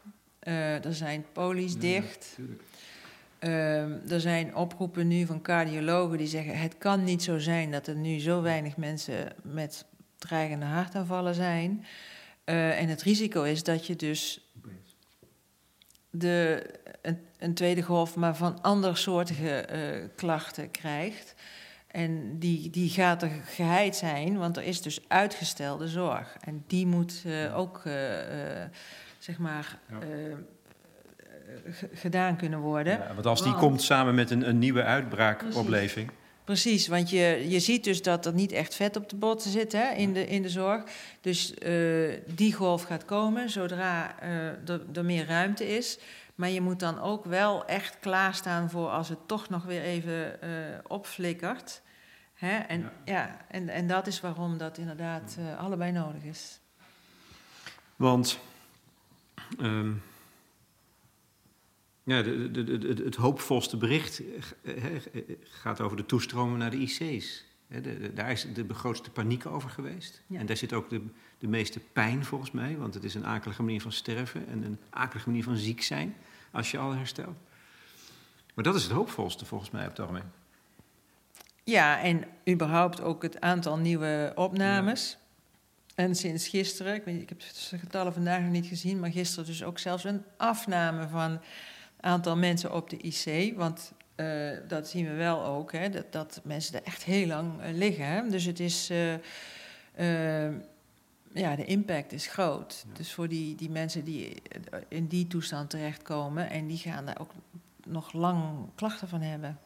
Uh, 0.42 0.84
er 0.84 0.94
zijn 0.94 1.24
polies 1.32 1.76
dicht. 1.76 2.38
er 3.38 4.20
zijn 4.20 4.54
oproepen 4.54 5.08
nu 5.08 5.26
van 5.26 5.42
cardiologen 5.42 6.18
die 6.18 6.26
zeggen: 6.26 6.58
het 6.58 6.78
kan 6.78 7.04
niet 7.04 7.22
zo 7.22 7.38
zijn 7.38 7.70
dat 7.70 7.86
er 7.86 7.94
nu 7.94 8.18
zo 8.18 8.42
weinig 8.42 8.76
mensen 8.76 9.32
met 9.42 9.84
dreigende 10.18 10.66
hartaanvallen 10.66 11.34
zijn. 11.34 11.84
en 12.44 12.88
het 12.88 13.02
risico 13.02 13.42
is 13.42 13.62
dat 13.62 13.86
je 13.86 13.96
dus 13.96 14.50
de, 16.10 16.64
een, 17.02 17.18
een 17.38 17.54
tweede 17.54 17.82
golf, 17.82 18.16
maar 18.16 18.36
van 18.36 18.62
andersoortige 18.62 19.68
klachten 20.16 20.70
krijgt. 20.70 21.34
En 21.90 22.38
die, 22.38 22.70
die 22.70 22.88
gaat 22.88 23.22
er 23.22 23.30
geheid 23.44 23.96
zijn, 23.96 24.38
want 24.38 24.56
er 24.56 24.62
is 24.62 24.82
dus 24.82 25.00
uitgestelde 25.08 25.88
zorg. 25.88 26.36
En 26.40 26.64
die 26.66 26.86
moet 26.86 27.22
uh, 27.26 27.58
ook, 27.58 27.82
uh, 27.86 27.92
uh, 27.94 28.20
zeg 29.18 29.38
maar, 29.38 29.78
gedaan 31.92 32.36
kunnen 32.36 32.58
worden. 32.58 32.92
Ja, 32.92 33.14
want 33.14 33.26
als 33.26 33.42
die 33.42 33.54
komt 33.54 33.82
samen 33.82 34.14
met 34.14 34.30
een, 34.30 34.48
een 34.48 34.58
nieuwe 34.58 34.82
uitbraakopleving... 34.82 36.10
Precies, 36.44 36.88
want 36.88 37.10
je, 37.10 37.44
je 37.48 37.60
ziet 37.60 37.84
dus 37.84 38.02
dat 38.02 38.26
er 38.26 38.34
niet 38.34 38.52
echt 38.52 38.74
vet 38.74 38.96
op 38.96 39.08
de 39.08 39.16
botten 39.16 39.50
zit 39.50 39.72
hè, 39.72 39.90
in, 39.94 40.12
de, 40.12 40.26
in 40.26 40.42
de 40.42 40.48
zorg. 40.48 40.82
Dus 41.20 41.54
die 42.26 42.52
golf 42.52 42.82
gaat 42.82 43.04
komen 43.04 43.50
zodra 43.50 44.20
er, 44.20 44.80
er 44.94 45.04
meer 45.04 45.26
ruimte 45.26 45.76
is. 45.76 45.98
Maar 46.40 46.50
je 46.50 46.60
moet 46.60 46.80
dan 46.80 46.98
ook 46.98 47.24
wel 47.24 47.64
echt 47.66 47.98
klaarstaan 47.98 48.70
voor 48.70 48.88
als 48.88 49.08
het 49.08 49.18
toch 49.26 49.48
nog 49.48 49.64
weer 49.64 49.82
even 49.82 50.38
uh, 50.44 50.78
opflikkert. 50.86 51.82
Hè? 52.34 52.58
En, 52.58 52.92
ja. 53.04 53.44
en, 53.48 53.68
en 53.68 53.86
dat 53.86 54.06
is 54.06 54.20
waarom 54.20 54.58
dat 54.58 54.78
inderdaad 54.78 55.36
uh, 55.38 55.58
allebei 55.58 55.92
nodig 55.92 56.22
is. 56.22 56.60
Want 57.96 58.38
um, 59.58 60.02
ja, 62.02 62.22
de, 62.22 62.50
de, 62.50 62.78
de, 62.78 63.02
het 63.04 63.16
hoopvolste 63.16 63.76
bericht 63.76 64.22
gaat 65.42 65.80
over 65.80 65.96
de 65.96 66.06
toestromen 66.06 66.58
naar 66.58 66.70
de 66.70 66.78
IC's. 66.78 67.44
De, 67.66 68.12
daar 68.14 68.30
is 68.30 68.46
de 68.54 68.74
grootste 68.74 69.10
paniek 69.10 69.46
over 69.46 69.70
geweest. 69.70 70.22
Ja. 70.26 70.38
En 70.38 70.46
daar 70.46 70.56
zit 70.56 70.72
ook 70.72 70.90
de, 70.90 71.02
de 71.38 71.48
meeste 71.48 71.80
pijn 71.92 72.24
volgens 72.24 72.50
mij, 72.50 72.76
want 72.76 72.94
het 72.94 73.04
is 73.04 73.14
een 73.14 73.26
akelige 73.26 73.62
manier 73.62 73.80
van 73.80 73.92
sterven 73.92 74.48
en 74.48 74.62
een 74.62 74.78
akelige 74.90 75.28
manier 75.28 75.44
van 75.44 75.56
ziek 75.56 75.82
zijn 75.82 76.14
als 76.50 76.70
je 76.70 76.78
al 76.78 76.94
herstelt. 76.94 77.36
Maar 78.54 78.64
dat 78.64 78.74
is 78.74 78.82
het 78.82 78.92
hoopvolste 78.92 79.44
volgens 79.44 79.70
mij 79.70 79.82
op 79.82 79.90
het 79.90 80.00
ogenblik. 80.00 80.24
Ja, 81.64 82.00
en 82.02 82.24
überhaupt 82.48 83.00
ook 83.00 83.22
het 83.22 83.40
aantal 83.40 83.76
nieuwe 83.76 84.32
opnames. 84.34 85.18
En 85.94 86.14
sinds 86.14 86.48
gisteren, 86.48 86.94
ik, 86.94 87.04
weet, 87.04 87.22
ik 87.22 87.28
heb 87.28 87.40
de 87.40 87.78
getallen 87.78 88.12
vandaag 88.12 88.40
nog 88.40 88.50
niet 88.50 88.66
gezien, 88.66 89.00
maar 89.00 89.10
gisteren 89.10 89.46
dus 89.46 89.62
ook 89.62 89.78
zelfs 89.78 90.04
een 90.04 90.24
afname 90.36 91.08
van 91.08 91.30
het 91.30 91.40
aantal 92.00 92.36
mensen 92.36 92.74
op 92.74 92.90
de 92.90 92.96
IC. 92.96 93.56
Want 93.56 93.92
uh, 94.16 94.50
dat 94.68 94.88
zien 94.88 95.06
we 95.06 95.14
wel 95.14 95.44
ook, 95.44 95.72
hè, 95.72 95.90
dat, 95.90 96.12
dat 96.12 96.40
mensen 96.44 96.74
er 96.74 96.82
echt 96.84 97.04
heel 97.04 97.26
lang 97.26 97.60
uh, 97.60 97.72
liggen. 97.72 98.06
Hè. 98.06 98.28
Dus 98.28 98.44
het 98.44 98.60
is, 98.60 98.90
uh, 98.90 100.48
ja, 101.32 101.56
de 101.56 101.64
impact 101.64 102.12
is 102.12 102.26
groot. 102.26 102.84
Ja. 102.88 102.94
Dus 102.94 103.12
voor 103.12 103.28
die, 103.28 103.54
die 103.54 103.70
mensen 103.70 104.04
die 104.04 104.42
in 104.88 105.06
die 105.06 105.26
toestand 105.26 105.70
terechtkomen 105.70 106.50
en 106.50 106.66
die 106.66 106.78
gaan 106.78 107.06
daar 107.06 107.20
ook 107.20 107.32
nog 107.86 108.12
lang 108.12 108.44
klachten 108.74 109.08
van 109.08 109.20
hebben. 109.20 109.58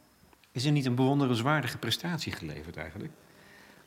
Is 0.52 0.64
er 0.64 0.72
niet 0.72 0.86
een 0.86 0.94
bewonderenswaardige 0.94 1.78
prestatie 1.78 2.32
geleverd 2.32 2.76
eigenlijk? 2.76 3.12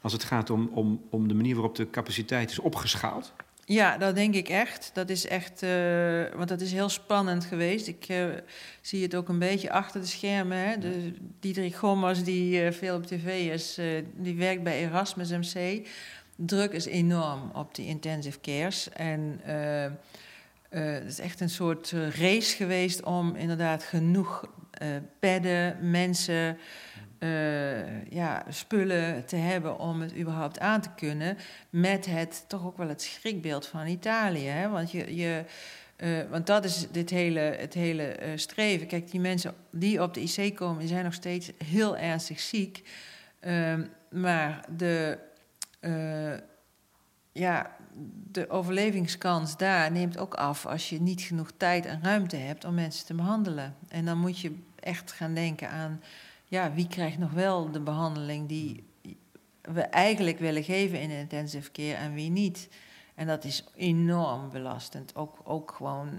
Als 0.02 0.14
het 0.14 0.24
gaat 0.24 0.50
om, 0.50 0.70
om, 0.74 1.02
om 1.10 1.28
de 1.28 1.34
manier 1.34 1.56
waarop 1.56 1.76
de 1.76 1.90
capaciteit 1.90 2.52
is 2.52 2.60
opgeschaald? 2.60 3.34
Ja, 3.70 3.98
dat 3.98 4.16
denk 4.16 4.34
ik 4.36 4.50
echt. 4.50 4.92
Dat 4.94 5.10
is 5.10 5.28
echt, 5.28 5.64
uh, 5.64 6.24
want 6.36 6.50
dat 6.50 6.62
is 6.62 6.72
heel 6.72 6.90
spannend 6.90 7.46
geweest. 7.46 7.88
Ik 7.88 8.10
uh, 8.10 8.26
zie 8.82 9.04
het 9.04 9.16
ook 9.16 9.30
een 9.30 9.40
beetje 9.40 9.72
achter 9.72 10.02
de 10.02 10.08
schermen. 10.08 10.58
Hè. 10.58 10.78
De, 10.78 11.14
Diederik 11.40 11.76
Gommers, 11.76 12.24
die 12.24 12.64
uh, 12.64 12.72
veel 12.72 12.96
op 12.96 13.06
tv 13.06 13.54
is, 13.54 13.80
die 14.16 14.36
werkt 14.36 14.64
bij 14.64 14.80
Erasmus 14.80 15.30
MC. 15.30 15.88
Druk 16.38 16.72
is 16.72 16.86
enorm 16.86 17.52
op 17.54 17.76
die 17.76 17.86
intensive 17.86 18.40
cares. 18.40 18.90
En 18.90 19.40
het 20.70 21.08
is 21.08 21.20
echt 21.20 21.40
een 21.40 21.50
soort 21.50 21.92
race 21.92 22.56
geweest 22.56 23.04
om 23.04 23.36
inderdaad 23.36 23.84
genoeg 23.84 24.46
uh, 24.82 24.88
bedden, 25.20 25.90
mensen, 25.90 26.58
ja, 28.10 28.46
spullen 28.50 29.26
te 29.26 29.36
hebben 29.36 29.80
om 29.80 30.02
het 30.02 30.16
überhaupt 30.16 30.60
aan 30.60 30.82
te 30.82 30.90
kunnen. 30.96 31.38
Met 31.70 32.06
het 32.06 32.46
toch 32.48 32.66
ook 32.66 32.78
wel 32.78 32.88
het 32.88 33.02
schrikbeeld 33.02 33.68
van 33.68 33.88
Italië. 33.88 34.48
Hè? 34.48 34.70
Want, 34.70 34.92
je, 34.92 35.16
je, 35.16 35.44
want 36.30 36.48
dat 36.48 36.66
is 36.66 36.88
dit 36.92 37.10
hele, 37.10 37.40
het 37.40 37.74
hele 37.74 38.16
streven. 38.36 38.88
Kijk, 38.88 39.12
die 39.12 39.20
mensen 39.20 39.54
die 39.72 40.02
op 40.02 40.14
de 40.14 40.22
IC 40.22 40.56
komen, 40.56 40.80
die 40.80 40.88
zijn 40.88 41.04
nog 41.04 41.14
steeds 41.14 41.52
heel 41.66 41.98
ernstig 41.98 42.40
ziek. 42.40 42.84
Ehm, 43.40 43.82
maar 44.10 44.66
de, 44.78 45.18
ja, 47.32 47.76
de 48.32 48.50
overlevingskans 48.50 49.58
daar 49.58 49.92
neemt 49.92 50.18
ook 50.18 50.34
af 50.34 50.66
als 50.66 50.90
je 50.90 51.02
niet 51.02 51.22
genoeg 51.22 51.52
tijd 51.58 51.86
en 51.86 52.04
ruimte 52.04 52.36
hebt 52.36 52.66
om 52.66 52.74
mensen 52.74 53.06
te 53.06 53.14
behandelen. 53.14 53.76
En 53.88 54.06
dan 54.06 54.18
moet 54.18 54.40
je 54.40 54.56
echt 54.80 55.12
gaan 55.12 55.34
denken 55.34 55.70
aan, 55.70 56.02
ja, 56.46 56.74
wie 56.74 56.88
krijgt 56.88 57.18
nog 57.18 57.32
wel 57.32 57.72
de 57.72 57.82
behandeling 57.82 58.48
die 58.48 58.84
we 59.62 59.82
eigenlijk 59.82 60.40
willen 60.40 60.64
geven 60.64 61.02
in 61.02 61.10
intensive 61.10 61.72
care 61.72 61.94
en 61.94 62.14
wie 62.14 62.30
niet. 62.30 62.70
En 63.16 63.28
dat 63.28 63.44
is 63.44 63.64
enorm 63.76 64.50
belastend, 64.50 65.16
ook, 65.16 65.40
ook 65.44 65.72
gewoon 65.72 66.10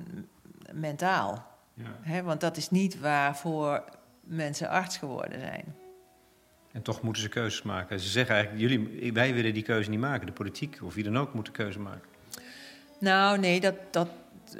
mentaal. 0.72 1.46
Ja. 2.04 2.22
want 2.22 2.40
dat 2.40 2.56
is 2.56 2.70
niet 2.70 3.00
waarvoor 3.00 3.84
mensen 4.20 4.68
arts 4.68 4.96
geworden 4.96 5.40
zijn. 5.40 5.74
En 6.78 6.84
toch 6.84 7.02
moeten 7.02 7.22
ze 7.22 7.28
keuzes 7.28 7.62
maken. 7.62 8.00
Ze 8.00 8.08
zeggen 8.08 8.34
eigenlijk, 8.34 8.70
jullie, 8.70 9.12
wij 9.12 9.34
willen 9.34 9.54
die 9.54 9.62
keuze 9.62 9.90
niet 9.90 10.00
maken. 10.00 10.26
De 10.26 10.32
politiek 10.32 10.78
of 10.82 10.94
wie 10.94 11.04
dan 11.04 11.18
ook 11.18 11.34
moet 11.34 11.46
de 11.46 11.52
keuze 11.52 11.78
maken. 11.78 12.08
Nou, 12.98 13.38
nee, 13.38 13.60
dat, 13.60 13.74
dat, 13.90 14.08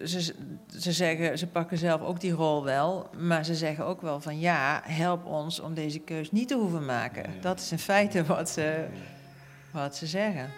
ze, 0.05 0.35
ze, 0.79 0.93
zeggen, 0.93 1.39
ze 1.39 1.47
pakken 1.47 1.79
zelf 1.79 2.03
ook 2.03 2.21
die 2.21 2.33
rol 2.33 2.65
wel. 2.65 3.11
Maar 3.19 3.45
ze 3.45 3.55
zeggen 3.55 3.85
ook 3.85 4.01
wel 4.01 4.21
van 4.21 4.39
ja, 4.39 4.83
help 4.85 5.25
ons 5.25 5.61
om 5.61 5.75
deze 5.75 5.99
keus 5.99 6.31
niet 6.33 6.49
te 6.49 6.55
hoeven 6.55 6.85
maken. 6.85 7.31
Dat 7.41 7.61
is 7.61 7.73
in 7.73 7.79
feite 7.79 8.25
wat 8.25 8.51
ze, 8.51 8.87
wat 9.73 9.97
ze 9.97 10.07
zeggen. 10.07 10.51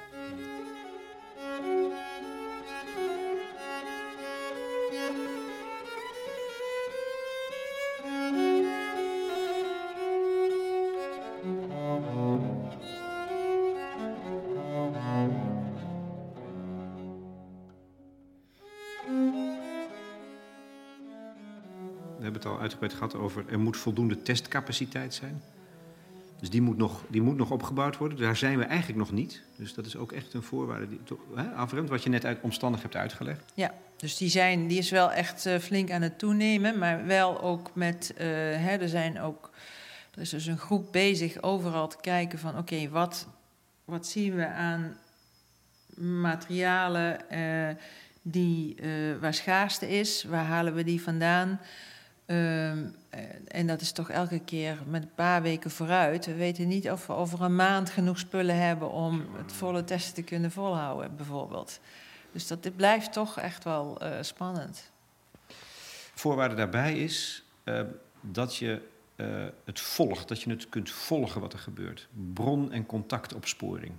Uitgebreid 22.70 22.94
gehad 22.94 23.14
over 23.14 23.44
er 23.48 23.58
moet 23.58 23.76
voldoende 23.76 24.22
testcapaciteit 24.22 25.14
zijn. 25.14 25.42
Dus 26.40 26.50
die 26.50 26.62
moet, 26.62 26.76
nog, 26.76 27.02
die 27.08 27.22
moet 27.22 27.36
nog 27.36 27.50
opgebouwd 27.50 27.96
worden. 27.96 28.18
Daar 28.18 28.36
zijn 28.36 28.58
we 28.58 28.64
eigenlijk 28.64 28.98
nog 28.98 29.12
niet. 29.12 29.42
Dus 29.56 29.74
dat 29.74 29.86
is 29.86 29.96
ook 29.96 30.12
echt 30.12 30.34
een 30.34 30.42
voorwaarde. 30.42 30.88
Die, 30.88 31.00
hè, 31.34 31.86
wat 31.86 32.02
je 32.02 32.08
net 32.08 32.24
uit, 32.24 32.38
omstandig 32.40 32.82
hebt 32.82 32.96
uitgelegd. 32.96 33.52
Ja, 33.54 33.74
dus 33.96 34.16
die, 34.16 34.28
zijn, 34.28 34.66
die 34.66 34.78
is 34.78 34.90
wel 34.90 35.12
echt 35.12 35.46
uh, 35.46 35.58
flink 35.58 35.90
aan 35.90 36.02
het 36.02 36.18
toenemen. 36.18 36.78
Maar 36.78 37.06
wel 37.06 37.40
ook 37.40 37.70
met... 37.74 38.12
Uh, 38.14 38.26
hè, 38.56 38.76
er 38.76 38.88
zijn 38.88 39.20
ook... 39.20 39.50
Er 40.14 40.20
is 40.20 40.30
dus 40.30 40.46
een 40.46 40.58
groep 40.58 40.92
bezig 40.92 41.42
overal 41.42 41.88
te 41.88 41.98
kijken 42.00 42.38
van... 42.38 42.58
Oké, 42.58 42.88
wat, 42.88 43.26
wat 43.84 44.06
zien 44.06 44.34
we 44.34 44.46
aan 44.46 44.96
materialen 45.96 47.18
uh, 47.32 47.76
die, 48.22 48.76
waar 49.20 49.34
schaarste 49.34 49.88
is? 49.88 50.24
Waar 50.24 50.44
halen 50.44 50.74
we 50.74 50.84
die 50.84 51.02
vandaan? 51.02 51.60
Ehm, 52.30 52.86
en 53.48 53.66
dat 53.66 53.80
is 53.80 53.92
toch 53.92 54.10
elke 54.10 54.38
keer 54.38 54.78
met 54.86 55.02
een 55.02 55.14
paar 55.14 55.42
weken 55.42 55.70
vooruit. 55.70 56.26
We 56.26 56.34
weten 56.34 56.68
niet 56.68 56.90
of 56.90 57.06
we 57.06 57.12
over 57.12 57.42
een 57.42 57.56
maand 57.56 57.90
genoeg 57.90 58.18
spullen 58.18 58.56
hebben 58.56 58.90
om 58.90 59.26
het 59.36 59.52
volle 59.52 59.84
testen 59.84 60.14
te 60.14 60.22
kunnen 60.22 60.50
volhouden, 60.50 61.16
bijvoorbeeld. 61.16 61.80
Dus 62.32 62.46
dat 62.46 62.62
dit 62.62 62.76
blijft 62.76 63.12
toch 63.12 63.38
echt 63.38 63.64
wel 63.64 64.02
uh, 64.02 64.08
spannend. 64.20 64.90
Voorwaarde 66.14 66.54
daarbij 66.54 66.98
is 66.98 67.44
uh, 67.64 67.80
dat 68.20 68.56
je 68.56 68.82
het 69.64 69.80
volgt, 69.80 70.28
dat 70.28 70.42
je 70.42 70.50
het 70.50 70.68
kunt 70.68 70.90
volgen 70.90 71.40
wat 71.40 71.52
er 71.52 71.58
gebeurt. 71.58 72.08
Bron- 72.32 72.72
en 72.72 72.86
contactopsporing. 72.86 73.92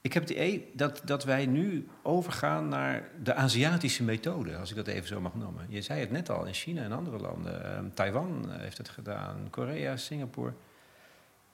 Ik 0.00 0.12
heb 0.12 0.22
het 0.22 0.32
idee 0.32 0.70
dat, 0.72 1.00
dat 1.04 1.24
wij 1.24 1.46
nu 1.46 1.88
overgaan 2.02 2.68
naar 2.68 3.08
de 3.22 3.34
Aziatische 3.34 4.02
methode, 4.02 4.56
als 4.56 4.70
ik 4.70 4.76
dat 4.76 4.86
even 4.86 5.08
zo 5.08 5.20
mag 5.20 5.34
noemen. 5.34 5.66
Je 5.68 5.82
zei 5.82 6.00
het 6.00 6.10
net 6.10 6.30
al, 6.30 6.44
in 6.44 6.54
China 6.54 6.82
en 6.82 6.92
andere 6.92 7.18
landen. 7.18 7.62
Uh, 7.62 7.78
Taiwan 7.94 8.50
heeft 8.50 8.78
het 8.78 8.88
gedaan, 8.88 9.46
Korea, 9.50 9.96
Singapore. 9.96 10.52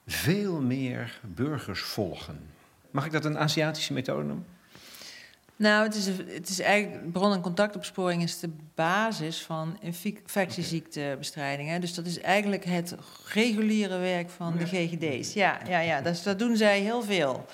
Veel 0.07 0.61
meer 0.61 1.21
burgers 1.23 1.81
volgen. 1.81 2.51
Mag 2.91 3.07
ik 3.07 3.13
dat 3.13 3.25
een 3.25 3.39
Aziatische 3.39 3.93
methode 3.93 4.23
noemen? 4.25 4.47
Nou, 5.57 5.85
het 5.85 5.95
is, 5.95 6.07
het 6.07 6.49
is 6.49 6.61
eigenlijk 6.61 7.13
bron- 7.13 7.33
en 7.33 7.41
contactopsporing 7.41 8.23
is 8.23 8.41
de 8.41 8.51
basis 8.75 9.43
van 9.43 9.79
infectieziektebestrijding. 9.81 11.69
Hè? 11.69 11.79
Dus 11.79 11.95
dat 11.95 12.07
is 12.07 12.21
eigenlijk 12.21 12.65
het 12.65 12.97
reguliere 13.33 13.99
werk 13.99 14.31
van 14.31 14.57
de 14.57 14.67
GGD's. 14.67 15.33
Ja, 15.33 15.61
ja, 15.69 15.81
ja 15.81 16.01
dus 16.01 16.23
dat 16.23 16.39
doen 16.39 16.57
zij 16.57 16.81
heel 16.81 17.03
veel. 17.03 17.47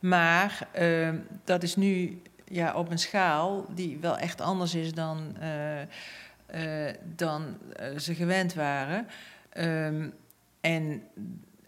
Maar 0.00 0.68
uh, 0.80 1.08
dat 1.44 1.62
is 1.62 1.76
nu 1.76 2.22
ja, 2.44 2.74
op 2.74 2.90
een 2.90 2.98
schaal 2.98 3.66
die 3.74 3.98
wel 3.98 4.18
echt 4.18 4.40
anders 4.40 4.74
is 4.74 4.92
dan, 4.92 5.36
uh, 5.42 5.80
uh, 6.54 6.92
dan 7.16 7.56
ze 7.98 8.14
gewend 8.14 8.54
waren. 8.54 9.06
Um, 9.58 10.12
en 10.60 11.02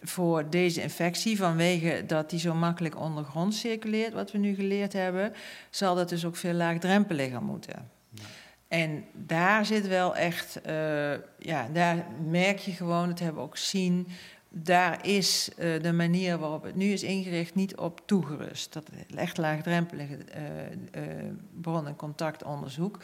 voor 0.03 0.51
deze 0.51 0.83
infectie, 0.83 1.37
vanwege 1.37 2.05
dat 2.07 2.31
die 2.31 2.39
zo 2.39 2.55
makkelijk 2.55 2.99
ondergrond 2.99 3.55
circuleert, 3.55 4.13
wat 4.13 4.33
we 4.33 4.39
nu 4.39 4.55
geleerd 4.55 4.93
hebben, 4.93 5.33
zal 5.71 5.95
dat 5.95 6.09
dus 6.09 6.25
ook 6.25 6.37
veel 6.37 6.53
laagdrempeliger 6.53 7.43
moeten. 7.43 7.91
Ja. 8.11 8.23
En 8.69 9.05
daar 9.13 9.67
zit 9.67 9.89
wel 9.89 10.17
echt, 10.17 10.61
ja, 11.39 11.69
daar 11.73 12.07
merk 12.29 12.59
je 12.59 12.73
gewoon, 12.73 13.09
dat 13.09 13.19
hebben 13.19 13.43
we 13.43 13.49
ook 13.49 13.57
zien, 13.57 14.09
daar 14.55 15.07
is 15.07 15.49
uh, 15.59 15.83
de 15.83 15.93
manier 15.93 16.39
waarop 16.39 16.63
het 16.63 16.75
nu 16.75 16.93
is 16.93 17.03
ingericht 17.03 17.55
niet 17.55 17.77
op 17.77 18.01
toegerust. 18.07 18.73
Dat 18.73 18.89
echt 19.17 19.37
laagdrempelige 19.37 20.17
uh, 20.17 21.03
bron- 21.61 21.87
en 21.87 21.97
contactonderzoek. 21.97 22.99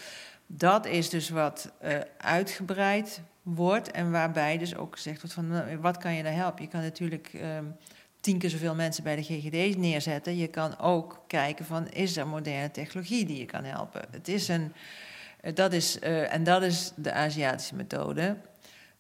Dat 0.47 0.87
is 0.87 1.09
dus 1.09 1.29
wat 1.29 1.73
uitgebreid 2.17 3.21
wordt 3.43 3.91
en 3.91 4.11
waarbij 4.11 4.59
dus 4.59 4.77
ook 4.77 4.95
gezegd 4.95 5.21
wordt 5.21 5.35
van 5.35 5.49
nou, 5.49 5.79
wat 5.79 5.97
kan 5.97 6.15
je 6.15 6.23
daar 6.23 6.35
helpen? 6.35 6.63
Je 6.63 6.69
kan 6.69 6.81
natuurlijk 6.81 7.31
um, 7.35 7.77
tien 8.21 8.39
keer 8.39 8.51
zoveel 8.51 8.75
mensen 8.75 9.05
bij 9.05 9.17
de 9.17 9.23
GGD's 9.23 9.77
neerzetten. 9.77 10.37
Je 10.37 10.49
kan 10.49 10.79
ook 10.79 11.23
kijken 11.27 11.65
van 11.65 11.89
is 11.89 12.17
er 12.17 12.27
moderne 12.27 12.71
technologie 12.71 13.27
die 13.27 13.39
je 13.39 13.45
kan 13.45 13.65
helpen? 13.65 14.03
Het 14.11 14.29
is 14.29 14.49
een, 14.49 14.73
dat 15.55 15.73
is, 15.73 15.99
en 15.99 16.45
dat 16.45 16.63
is 16.63 16.93
de 16.97 17.13
Aziatische 17.13 17.75
methode. 17.75 18.37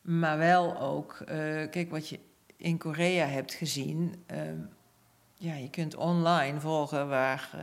Maar 0.01 0.39
wel 0.39 0.81
ook, 0.81 1.23
kijk 1.71 1.91
wat 1.91 2.09
je 2.09 2.19
in 2.59 2.79
Korea 2.79 3.27
hebt 3.27 3.55
gezien. 3.55 4.25
Uh, 4.33 4.39
ja, 5.35 5.55
je 5.55 5.71
kunt 5.71 5.95
online 5.95 6.61
volgen 6.61 7.09
waar 7.09 7.51
uh, 7.55 7.63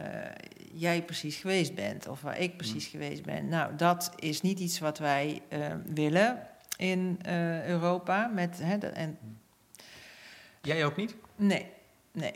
jij 0.73 1.03
precies 1.03 1.35
geweest 1.35 1.75
bent 1.75 2.07
of 2.07 2.21
waar 2.21 2.39
ik 2.39 2.57
precies 2.57 2.85
mm. 2.85 2.91
geweest 2.91 3.23
ben. 3.23 3.47
Nou, 3.47 3.75
dat 3.75 4.11
is 4.15 4.41
niet 4.41 4.59
iets 4.59 4.79
wat 4.79 4.97
wij 4.97 5.41
uh, 5.49 5.73
willen 5.85 6.47
in 6.77 7.19
uh, 7.25 7.67
Europa. 7.67 8.27
Met, 8.27 8.59
hè, 8.59 8.77
de, 8.77 8.87
en... 8.87 9.17
Jij 10.61 10.85
ook 10.85 10.95
niet? 10.95 11.15
Nee, 11.35 11.71
nee, 12.11 12.33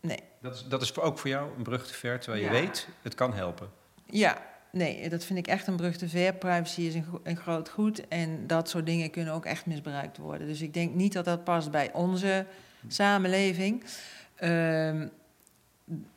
nee. 0.00 0.22
Dat 0.40 0.54
is, 0.54 0.64
dat 0.68 0.82
is 0.82 0.98
ook 0.98 1.18
voor 1.18 1.30
jou 1.30 1.56
een 1.56 1.62
brug 1.62 1.86
te 1.86 1.94
ver, 1.94 2.20
terwijl 2.20 2.44
je 2.44 2.50
weet, 2.50 2.88
het 3.02 3.14
kan 3.14 3.34
helpen. 3.34 3.70
Ja, 4.06 4.42
nee, 4.74 5.08
dat 5.08 5.24
vind 5.24 5.38
ik 5.38 5.46
echt 5.46 5.66
een 5.66 5.76
brug 5.76 5.96
te 5.96 6.08
ver. 6.08 6.34
Privacy 6.34 6.80
is 6.80 6.94
een, 6.94 7.04
een, 7.22 7.36
groot 7.36 7.68
goed 7.68 8.08
en 8.08 8.46
dat 8.46 8.68
soort 8.68 8.86
dingen 8.86 9.10
kunnen 9.10 9.34
ook 9.34 9.44
echt 9.44 9.66
misbruikt 9.66 10.18
worden. 10.18 10.46
Dus 10.46 10.60
ik 10.60 10.74
denk 10.74 10.94
niet 10.94 11.12
dat 11.12 11.24
dat 11.24 11.44
past 11.44 11.70
bij 11.70 11.92
onze 11.92 12.46
samenleving. 12.88 13.84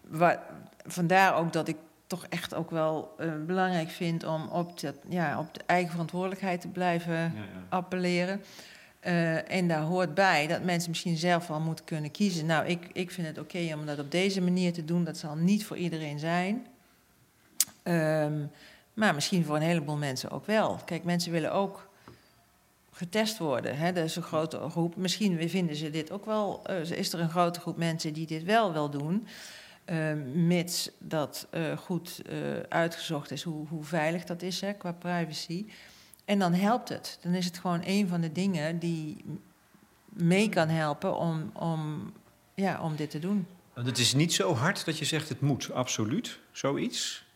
Waar, 0.08 0.44
vandaar 0.86 1.36
ook 1.36 1.54
dat 1.54 1.68
ik 1.68 1.78
toch 2.08 2.26
echt 2.30 2.54
ook 2.54 2.72
wel 2.72 3.16
uh, 3.20 3.32
belangrijk 3.46 3.90
vind 3.90 4.24
om 4.24 4.48
op, 4.48 4.80
dat, 4.80 4.96
ja, 5.10 5.40
op 5.40 5.54
de 5.54 5.62
eigen 5.66 5.92
verantwoordelijkheid 5.92 6.62
te 6.62 6.68
blijven 6.68 7.14
ja, 7.14 7.32
ja. 7.34 7.66
appelleren. 7.70 8.42
Uh, 9.04 9.52
en 9.52 9.68
daar 9.68 9.82
hoort 9.82 10.14
bij 10.14 10.48
dat 10.48 10.64
mensen 10.64 10.90
misschien 10.90 11.18
zelf 11.18 11.48
wel 11.48 11.60
moeten 11.60 11.86
kunnen 11.86 12.12
kiezen. 12.12 12.46
Nou, 12.46 12.66
ik, 12.66 12.90
ik 12.94 13.12
vind 13.12 13.28
het 13.28 13.38
oké 13.38 13.58
okay 13.58 13.74
om 13.74 13.86
dat 13.86 14.00
op 14.00 14.12
deze 14.12 14.42
manier 14.42 14.74
te 14.74 14.86
doen. 14.86 15.04
Dat 15.04 15.18
zal 15.18 15.36
niet 15.36 15.66
voor 15.66 15.78
iedereen 15.78 16.20
zijn. 16.20 16.66
Um, 17.88 18.52
maar 18.94 19.14
misschien 19.14 19.46
voor 19.46 19.56
een 19.56 19.62
heleboel 19.62 19.98
mensen 19.98 20.32
ook 20.32 20.46
wel. 20.46 20.80
Kijk, 20.86 21.04
mensen 21.04 21.32
willen 21.32 21.54
ook 21.54 21.90
getest 22.92 23.38
worden. 23.38 23.78
Hè? 23.78 23.94
Dat 23.94 24.04
is 24.04 24.16
een 24.16 24.24
grote 24.24 24.70
groep. 24.70 24.96
Misschien 24.96 25.50
vinden 25.50 25.76
ze 25.76 25.90
dit 25.90 26.12
ook 26.12 26.26
wel. 26.26 26.62
Uh, 26.70 26.92
is 26.92 27.14
er 27.14 27.20
een 27.20 27.30
grote 27.30 27.60
groep 27.60 27.78
mensen 27.78 28.14
die 28.14 28.28
dit 28.28 28.44
wel 28.44 28.74
wil 28.74 28.90
doen. 28.90 29.28
Uh, 29.86 30.14
mits 30.34 30.90
dat 31.00 31.48
uh, 31.54 31.78
goed 31.78 32.22
uh, 32.30 32.60
uitgezocht 32.70 33.32
is 33.32 33.44
hoe, 33.44 33.68
hoe, 33.68 33.84
veilig 33.84 34.24
dat 34.24 34.42
is 34.42 34.62
hè, 34.62 34.74
qua 34.74 34.92
privacy. 34.92 35.66
En 36.26 36.40
dan 36.40 36.54
helpt 36.54 36.90
het. 36.90 37.18
Dan 37.22 37.34
is 37.34 37.46
het 37.46 37.58
gewoon 37.58 37.82
een 37.86 38.08
van 38.08 38.22
de 38.22 38.32
dingen 38.32 38.80
die 38.80 39.26
mee 40.10 40.50
kan 40.50 40.68
helpen 40.68 41.18
om, 41.18 41.52
om, 41.54 42.14
ja, 42.54 42.82
om 42.82 42.96
dit 42.96 43.10
te 43.10 43.20
doen. 43.20 43.48
Het 43.74 43.98
is 43.98 44.14
niet 44.14 44.34
zo 44.34 44.54
hard 44.54 44.86
dat 44.86 44.98
je 44.98 45.06
zegt 45.06 45.30
het 45.30 45.42
moet, 45.42 45.72
absoluut, 45.72 46.40
zoiets. 46.52 47.27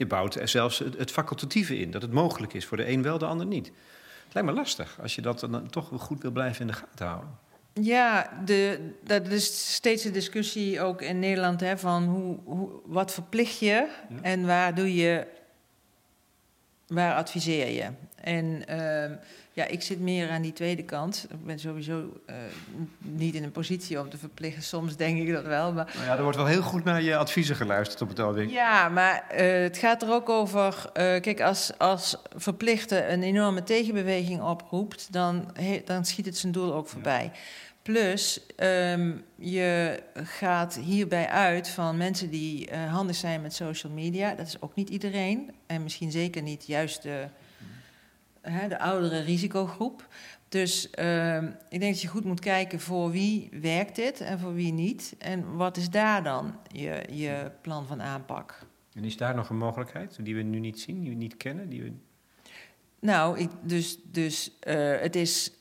Je 0.00 0.06
bouwt 0.06 0.34
er 0.34 0.48
zelfs 0.48 0.78
het, 0.78 0.98
het 0.98 1.10
facultatieve 1.10 1.78
in, 1.78 1.90
dat 1.90 2.02
het 2.02 2.12
mogelijk 2.12 2.52
is 2.54 2.66
voor 2.66 2.76
de 2.76 2.88
een 2.88 3.02
wel, 3.02 3.18
de 3.18 3.26
ander 3.26 3.46
niet. 3.46 3.66
Het 4.24 4.34
lijkt 4.34 4.48
me 4.48 4.54
lastig 4.54 4.98
als 5.02 5.14
je 5.14 5.22
dat 5.22 5.40
dan 5.40 5.70
toch 5.70 5.90
goed 5.94 6.22
wil 6.22 6.30
blijven 6.30 6.60
in 6.60 6.66
de 6.66 6.72
gaten 6.72 7.06
houden. 7.06 7.38
Ja, 7.72 8.40
de, 8.44 8.92
dat 9.04 9.26
is 9.26 9.74
steeds 9.74 10.04
een 10.04 10.12
discussie 10.12 10.80
ook 10.80 11.02
in 11.02 11.18
Nederland 11.18 11.60
hè, 11.60 11.78
van 11.78 12.04
hoe, 12.04 12.38
hoe, 12.44 12.70
wat 12.84 13.12
verplicht 13.12 13.58
je 13.58 13.66
ja. 13.66 13.88
en 14.22 14.46
waar 14.46 14.74
doe 14.74 14.94
je, 14.94 15.26
waar 16.90 17.14
adviseer 17.14 17.68
je. 17.68 17.86
En 18.20 18.62
uh, 18.70 19.16
ja, 19.52 19.64
ik 19.64 19.82
zit 19.82 20.00
meer 20.00 20.30
aan 20.30 20.42
die 20.42 20.52
tweede 20.52 20.82
kant. 20.82 21.26
Ik 21.30 21.44
ben 21.44 21.58
sowieso 21.58 22.20
uh, 22.26 22.36
niet 22.98 23.34
in 23.34 23.42
een 23.42 23.52
positie 23.52 24.00
om 24.00 24.10
te 24.10 24.18
verplichten. 24.18 24.62
Soms 24.62 24.96
denk 24.96 25.18
ik 25.18 25.32
dat 25.32 25.44
wel. 25.44 25.72
Maar... 25.72 25.92
Nou 25.94 26.06
ja, 26.06 26.16
er 26.16 26.22
wordt 26.22 26.36
wel 26.36 26.46
heel 26.46 26.62
goed 26.62 26.84
naar 26.84 27.02
je 27.02 27.16
adviezen 27.16 27.56
geluisterd 27.56 28.02
op 28.02 28.08
het 28.08 28.20
ogenblik. 28.20 28.50
Ja, 28.50 28.88
maar 28.88 29.24
uh, 29.32 29.62
het 29.62 29.78
gaat 29.78 30.02
er 30.02 30.12
ook 30.12 30.28
over. 30.28 30.74
Uh, 30.86 30.92
kijk, 30.92 31.40
als, 31.40 31.72
als 31.78 32.16
verplichte 32.36 33.06
een 33.06 33.22
enorme 33.22 33.62
tegenbeweging 33.62 34.42
oproept, 34.42 35.12
dan, 35.12 35.50
he, 35.52 35.82
dan 35.84 36.04
schiet 36.04 36.26
het 36.26 36.36
zijn 36.36 36.52
doel 36.52 36.74
ook 36.74 36.88
voorbij. 36.88 37.30
Ja. 37.32 37.38
Plus, 37.82 38.46
um, 38.56 39.24
je 39.34 40.02
gaat 40.14 40.76
hierbij 40.76 41.28
uit 41.28 41.68
van 41.68 41.96
mensen 41.96 42.30
die 42.30 42.70
uh, 42.70 42.92
handig 42.92 43.16
zijn 43.16 43.42
met 43.42 43.54
social 43.54 43.92
media. 43.92 44.34
Dat 44.34 44.46
is 44.46 44.62
ook 44.62 44.74
niet 44.74 44.88
iedereen. 44.90 45.50
En 45.66 45.82
misschien 45.82 46.10
zeker 46.10 46.42
niet 46.42 46.66
juist 46.66 47.02
de, 47.02 47.26
uh, 48.44 48.68
de 48.68 48.78
oudere 48.78 49.20
risicogroep. 49.20 50.08
Dus 50.48 50.88
uh, 50.98 51.36
ik 51.68 51.80
denk 51.80 51.92
dat 51.92 52.00
je 52.00 52.08
goed 52.08 52.24
moet 52.24 52.40
kijken 52.40 52.80
voor 52.80 53.10
wie 53.10 53.48
werkt 53.60 53.96
dit 53.96 54.20
en 54.20 54.38
voor 54.38 54.54
wie 54.54 54.72
niet. 54.72 55.14
En 55.18 55.56
wat 55.56 55.76
is 55.76 55.90
daar 55.90 56.22
dan 56.22 56.54
je, 56.68 57.04
je 57.10 57.50
plan 57.60 57.86
van 57.86 58.02
aanpak? 58.02 58.66
En 58.92 59.04
is 59.04 59.16
daar 59.16 59.34
nog 59.34 59.48
een 59.48 59.58
mogelijkheid 59.58 60.18
die 60.22 60.34
we 60.34 60.42
nu 60.42 60.58
niet 60.58 60.80
zien, 60.80 61.00
die 61.00 61.10
we 61.10 61.16
niet 61.16 61.36
kennen? 61.36 61.68
Die 61.68 61.82
we... 61.82 61.92
Nou, 63.00 63.38
ik, 63.38 63.50
dus, 63.62 63.98
dus 64.04 64.50
uh, 64.66 65.00
het 65.00 65.16
is 65.16 65.52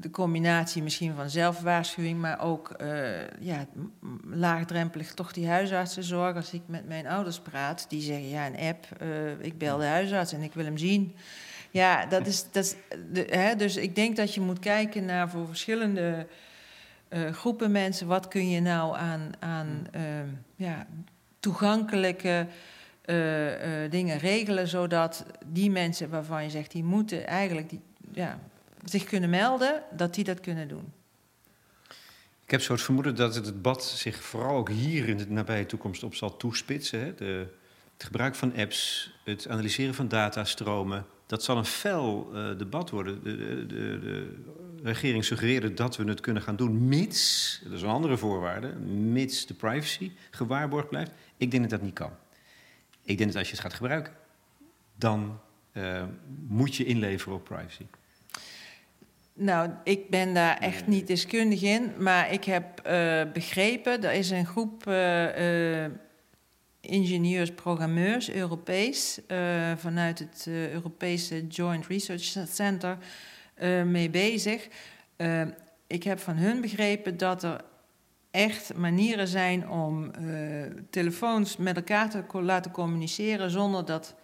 de 0.00 0.10
combinatie 0.10 0.82
misschien 0.82 1.14
van 1.14 1.30
zelfwaarschuwing, 1.30 2.20
maar 2.20 2.40
ook 2.40 2.74
uh, 2.82 3.28
ja, 3.40 3.66
laagdrempelig 4.30 5.14
toch 5.14 5.32
die 5.32 5.48
huisartsenzorg. 5.48 6.36
Als 6.36 6.52
ik 6.52 6.62
met 6.66 6.88
mijn 6.88 7.06
ouders 7.06 7.40
praat, 7.40 7.86
die 7.88 8.00
zeggen 8.00 8.28
ja, 8.28 8.46
een 8.46 8.58
app, 8.58 8.86
uh, 9.02 9.40
ik 9.40 9.58
bel 9.58 9.78
de 9.78 9.84
huisarts 9.84 10.32
en 10.32 10.42
ik 10.42 10.54
wil 10.54 10.64
hem 10.64 10.78
zien. 10.78 11.14
Ja, 11.70 12.06
dat 12.06 12.26
is. 12.26 12.50
Dat 12.50 12.64
is 12.64 12.74
de, 13.12 13.26
hè, 13.30 13.56
dus 13.56 13.76
ik 13.76 13.94
denk 13.94 14.16
dat 14.16 14.34
je 14.34 14.40
moet 14.40 14.58
kijken 14.58 15.04
naar 15.04 15.30
voor 15.30 15.46
verschillende 15.46 16.26
uh, 17.08 17.32
groepen 17.32 17.70
mensen. 17.70 18.06
Wat 18.06 18.28
kun 18.28 18.50
je 18.50 18.60
nou 18.60 18.96
aan, 18.96 19.30
aan 19.38 19.86
ja, 20.56 20.86
toegankelijke 21.40 22.46
uh, 23.06 23.90
dingen 23.90 24.18
regelen, 24.18 24.68
zodat 24.68 25.26
die 25.46 25.70
mensen 25.70 26.10
waarvan 26.10 26.42
je 26.42 26.50
zegt 26.50 26.72
die 26.72 26.84
moeten 26.84 27.26
eigenlijk 27.26 27.70
die, 27.70 27.80
ja, 28.12 28.38
zich 28.84 29.04
kunnen 29.04 29.30
melden, 29.30 29.82
dat 29.90 30.14
die 30.14 30.24
dat 30.24 30.40
kunnen 30.40 30.68
doen. 30.68 30.92
Ik 32.44 32.54
heb 32.54 32.62
zo 32.62 32.72
het 32.72 32.82
vermoeden 32.82 33.14
dat 33.14 33.34
het 33.34 33.44
debat 33.44 33.84
zich 33.84 34.22
vooral 34.22 34.56
ook 34.56 34.68
hier 34.68 35.08
in 35.08 35.16
de 35.16 35.30
nabije 35.30 35.66
toekomst 35.66 36.02
op 36.02 36.14
zal 36.14 36.36
toespitsen. 36.36 37.00
Hè? 37.00 37.14
De, 37.14 37.46
het 37.92 38.06
gebruik 38.06 38.34
van 38.34 38.56
apps, 38.56 39.12
het 39.24 39.48
analyseren 39.48 39.94
van 39.94 40.08
datastromen. 40.08 41.06
Dat 41.26 41.42
zal 41.44 41.56
een 41.56 41.64
fel 41.64 42.30
uh, 42.34 42.58
debat 42.58 42.90
worden. 42.90 43.22
De, 43.22 43.66
de, 43.66 43.98
de, 43.98 44.36
regering 44.82 45.24
suggereerde 45.24 45.74
dat 45.74 45.96
we 45.96 46.04
het 46.04 46.20
kunnen 46.20 46.42
gaan 46.42 46.56
doen, 46.56 46.88
mits, 46.88 47.60
dat 47.64 47.72
is 47.72 47.82
een 47.82 47.88
andere 47.88 48.16
voorwaarde, 48.16 48.68
mits 48.78 49.46
de 49.46 49.54
privacy 49.54 50.12
gewaarborgd 50.30 50.88
blijft. 50.88 51.10
Ik 51.36 51.50
denk 51.50 51.62
dat 51.62 51.70
dat 51.70 51.82
niet 51.82 51.94
kan. 51.94 52.12
Ik 53.02 53.18
denk 53.18 53.30
dat 53.30 53.38
als 53.38 53.48
je 53.48 53.54
het 53.54 53.62
gaat 53.64 53.74
gebruiken, 53.74 54.12
dan 54.94 55.40
uh, 55.72 56.02
moet 56.46 56.76
je 56.76 56.84
inleveren 56.84 57.36
op 57.36 57.44
privacy. 57.44 57.86
Nou, 59.40 59.70
ik 59.84 60.10
ben 60.10 60.34
daar 60.34 60.58
echt 60.58 60.86
niet 60.86 61.06
deskundig 61.06 61.62
in, 61.62 61.92
maar 61.98 62.32
ik 62.32 62.44
heb 62.44 62.86
uh, 62.86 63.22
begrepen, 63.32 64.04
er 64.04 64.12
is 64.12 64.30
een 64.30 64.46
groep 64.46 64.86
uh, 64.88 65.84
ingenieurs, 66.80 67.52
programmeurs, 67.52 68.30
Europees, 68.30 69.20
vanuit 69.76 70.18
het 70.18 70.46
Europese 70.48 71.46
Joint 71.46 71.86
Research 71.86 72.48
Center 72.48 72.98
mee 73.84 74.10
bezig. 74.10 74.68
ik 75.86 76.02
heb 76.02 76.18
van 76.18 76.36
hun 76.36 76.60
begrepen 76.60 77.16
dat 77.16 77.42
er 77.42 77.60
echt 78.30 78.74
manieren 78.74 79.28
zijn 79.28 79.68
om 79.68 80.10
telefoons 80.90 81.56
met 81.56 81.76
elkaar 81.76 82.10
te 82.10 82.42
laten 82.42 82.70
communiceren 82.70 83.50
zonder 83.50 83.84
dat 83.84 84.14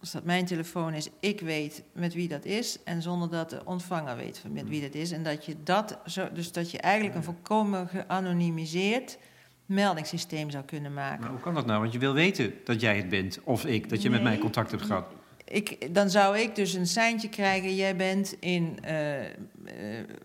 als 0.00 0.10
dat 0.10 0.24
mijn 0.24 0.46
telefoon 0.46 0.94
is, 0.94 1.08
ik 1.20 1.40
weet 1.40 1.82
met 1.92 2.14
wie 2.14 2.28
dat 2.28 2.44
is. 2.44 2.78
En 2.84 3.02
zonder 3.02 3.30
dat 3.30 3.50
de 3.50 3.60
ontvanger 3.64 4.16
weet 4.16 4.42
met 4.52 4.68
wie 4.68 4.80
dat 4.80 4.94
is. 4.94 5.10
En 5.12 5.22
dat 5.22 5.44
je 5.44 5.56
dat 5.62 5.98
zo, 6.06 6.28
dus 6.32 6.52
dat 6.52 6.70
je 6.70 6.78
eigenlijk 6.78 7.16
een 7.16 7.22
volkomen 7.22 7.88
geanonimiseerd 7.88 9.18
meldingssysteem 9.66 10.50
zou 10.50 10.64
kunnen 10.64 10.94
maken. 10.94 11.20
Maar 11.20 11.30
hoe 11.30 11.40
kan 11.40 11.54
dat 11.54 11.66
nou? 11.66 11.80
Want 11.80 11.92
je 11.92 11.98
wil 11.98 12.12
weten 12.12 12.54
dat 12.64 12.80
jij 12.80 12.96
het 12.96 13.08
bent, 13.08 13.38
of 13.44 13.64
ik, 13.64 13.88
dat 13.88 14.02
je 14.02 14.10
met 14.10 14.22
mij 14.22 14.38
contact 14.38 14.70
hebt 14.70 14.82
gehad. 14.82 15.06
Ik, 15.44 15.94
dan 15.94 16.10
zou 16.10 16.38
ik 16.38 16.54
dus 16.54 16.74
een 16.74 16.86
seintje 16.86 17.28
krijgen: 17.28 17.74
jij 17.74 17.96
bent 17.96 18.36
in 18.40 18.78
uh, 18.84 19.20
uh, 19.20 19.28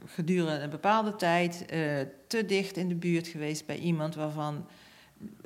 gedurende 0.06 0.64
een 0.64 0.70
bepaalde 0.70 1.16
tijd 1.16 1.66
uh, 1.74 1.80
te 2.28 2.46
dicht 2.46 2.78
in 2.78 2.88
de 2.88 2.96
buurt 2.96 3.28
geweest 3.28 3.66
bij 3.66 3.78
iemand 3.78 4.16
waarvan, 4.16 4.66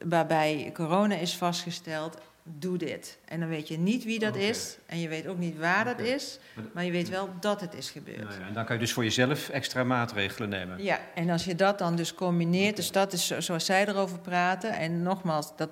waarbij 0.06 0.70
corona 0.74 1.16
is 1.16 1.38
vastgesteld 1.38 2.18
doe 2.58 2.78
dit. 2.78 3.18
En 3.26 3.39
dan 3.39 3.50
weet 3.50 3.68
je 3.68 3.78
niet 3.78 4.04
wie 4.04 4.20
dat 4.20 4.36
is 4.36 4.78
en 4.86 5.00
je 5.00 5.08
weet 5.08 5.28
ook 5.28 5.38
niet 5.38 5.58
waar 5.58 5.86
dat 5.86 6.00
is, 6.00 6.39
maar 6.74 6.86
je 6.86 6.91
weet 6.91 7.10
wel 7.10 7.30
dat 7.39 7.62
het 7.62 7.74
is 7.74 7.89
gebeurd. 7.89 8.24
Nou 8.24 8.39
ja, 8.39 8.47
en 8.47 8.54
dan 8.54 8.66
kan 8.66 8.76
je 8.76 8.82
dus 8.82 8.93
voor 8.93 9.04
jezelf 9.04 9.50
extra 9.50 9.84
maatregelen 9.84 10.50
nemen. 10.50 10.84
Ja, 10.84 11.00
en 11.16 11.30
als 11.30 11.45
je 11.45 11.56
dat 11.56 11.78
dan 11.78 11.95
dus 11.95 12.14
combineert, 12.14 12.76
dus 12.76 12.91
dat 12.91 13.14
is 13.14 13.28
zoals 13.38 13.66
zij 13.66 13.88
erover 13.88 14.20
praten, 14.20 14.74
en 14.74 15.04
nogmaals, 15.04 15.56
dat 15.56 15.70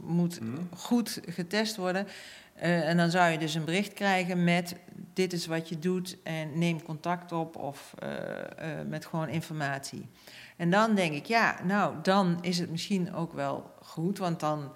moet 0.00 0.40
mhm. 0.40 0.62
goed 0.74 1.20
getest 1.28 1.76
worden. 1.76 2.06
Uh, 2.56 2.88
en 2.88 2.96
dan 2.96 3.10
zou 3.10 3.30
je 3.30 3.38
dus 3.38 3.54
een 3.54 3.64
bericht 3.64 3.92
krijgen 3.92 4.44
met 4.44 4.76
dit 5.12 5.32
is 5.32 5.46
wat 5.46 5.68
je 5.68 5.78
doet 5.78 6.16
en 6.22 6.58
neem 6.58 6.82
contact 6.82 7.32
op 7.32 7.56
of 7.56 7.94
uh, 8.02 8.10
uh, 8.10 8.88
met 8.88 9.06
gewoon 9.06 9.28
informatie. 9.28 10.08
En 10.56 10.70
dan 10.70 10.94
denk 10.94 11.14
ik, 11.14 11.26
ja, 11.26 11.56
nou, 11.64 11.94
dan 12.02 12.38
is 12.40 12.58
het 12.58 12.70
misschien 12.70 13.14
ook 13.14 13.32
wel 13.32 13.70
goed, 13.82 14.18
want 14.18 14.40
dan 14.40 14.72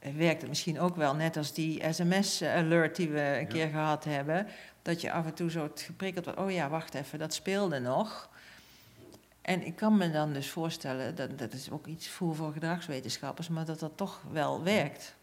werkt 0.00 0.40
het 0.40 0.48
misschien 0.48 0.80
ook 0.80 0.96
wel, 0.96 1.14
net 1.14 1.36
als 1.36 1.54
die 1.54 1.92
sms-alert 1.92 2.96
die 2.96 3.08
we 3.08 3.38
een 3.40 3.48
keer 3.48 3.68
gehad 3.68 4.04
hebben, 4.04 4.46
dat 4.82 5.00
je 5.00 5.12
af 5.12 5.26
en 5.26 5.34
toe 5.34 5.50
zo 5.50 5.70
geprikkeld 5.74 6.24
wordt, 6.24 6.40
oh 6.40 6.50
ja, 6.50 6.68
wacht 6.68 6.94
even, 6.94 7.18
dat 7.18 7.34
speelde 7.34 7.78
nog. 7.78 8.28
En 9.42 9.66
ik 9.66 9.76
kan 9.76 9.96
me 9.96 10.10
dan 10.10 10.32
dus 10.32 10.50
voorstellen, 10.50 11.14
dat, 11.14 11.38
dat 11.38 11.52
is 11.52 11.70
ook 11.70 11.86
iets 11.86 12.08
voer 12.08 12.34
voor 12.34 12.52
gedragswetenschappers, 12.52 13.48
maar 13.48 13.64
dat 13.64 13.78
dat 13.78 13.92
toch 13.94 14.22
wel 14.32 14.62
werkt. 14.62 15.14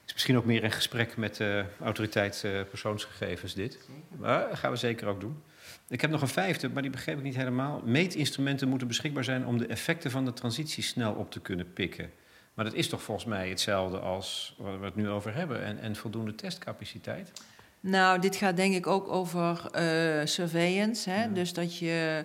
Het 0.00 0.10
is 0.10 0.12
misschien 0.12 0.36
ook 0.36 0.44
meer 0.44 0.64
een 0.64 0.72
gesprek 0.72 1.16
met 1.16 1.36
de 1.36 1.64
autoriteit 1.80 2.42
uh, 2.44 2.62
persoonsgegevens 2.68 3.54
dit. 3.54 3.78
Maar 4.08 4.48
dat 4.48 4.58
gaan 4.58 4.70
we 4.70 4.76
zeker 4.76 5.06
ook 5.06 5.20
doen. 5.20 5.42
Ik 5.88 6.00
heb 6.00 6.10
nog 6.10 6.22
een 6.22 6.28
vijfde, 6.28 6.68
maar 6.68 6.82
die 6.82 6.90
begreep 6.90 7.16
ik 7.16 7.22
niet 7.22 7.36
helemaal. 7.36 7.80
Meetinstrumenten 7.84 8.68
moeten 8.68 8.88
beschikbaar 8.88 9.24
zijn 9.24 9.46
om 9.46 9.58
de 9.58 9.66
effecten 9.66 10.10
van 10.10 10.24
de 10.24 10.32
transitie 10.32 10.82
snel 10.82 11.12
op 11.12 11.30
te 11.30 11.40
kunnen 11.40 11.72
pikken. 11.72 12.10
Maar 12.54 12.64
dat 12.64 12.74
is 12.74 12.88
toch 12.88 13.02
volgens 13.02 13.26
mij 13.26 13.48
hetzelfde 13.48 13.98
als 13.98 14.54
waar 14.58 14.80
we 14.80 14.84
het 14.84 14.96
nu 14.96 15.08
over 15.08 15.34
hebben 15.34 15.64
en, 15.64 15.78
en 15.78 15.96
voldoende 15.96 16.34
testcapaciteit? 16.34 17.32
Nou, 17.80 18.18
dit 18.18 18.36
gaat 18.36 18.56
denk 18.56 18.74
ik 18.74 18.86
ook 18.86 19.08
over 19.08 19.70
uh, 19.74 20.26
surveillance. 20.26 21.10
Hè? 21.10 21.32
Dus 21.32 21.52
dat 21.52 21.78
je 21.78 22.24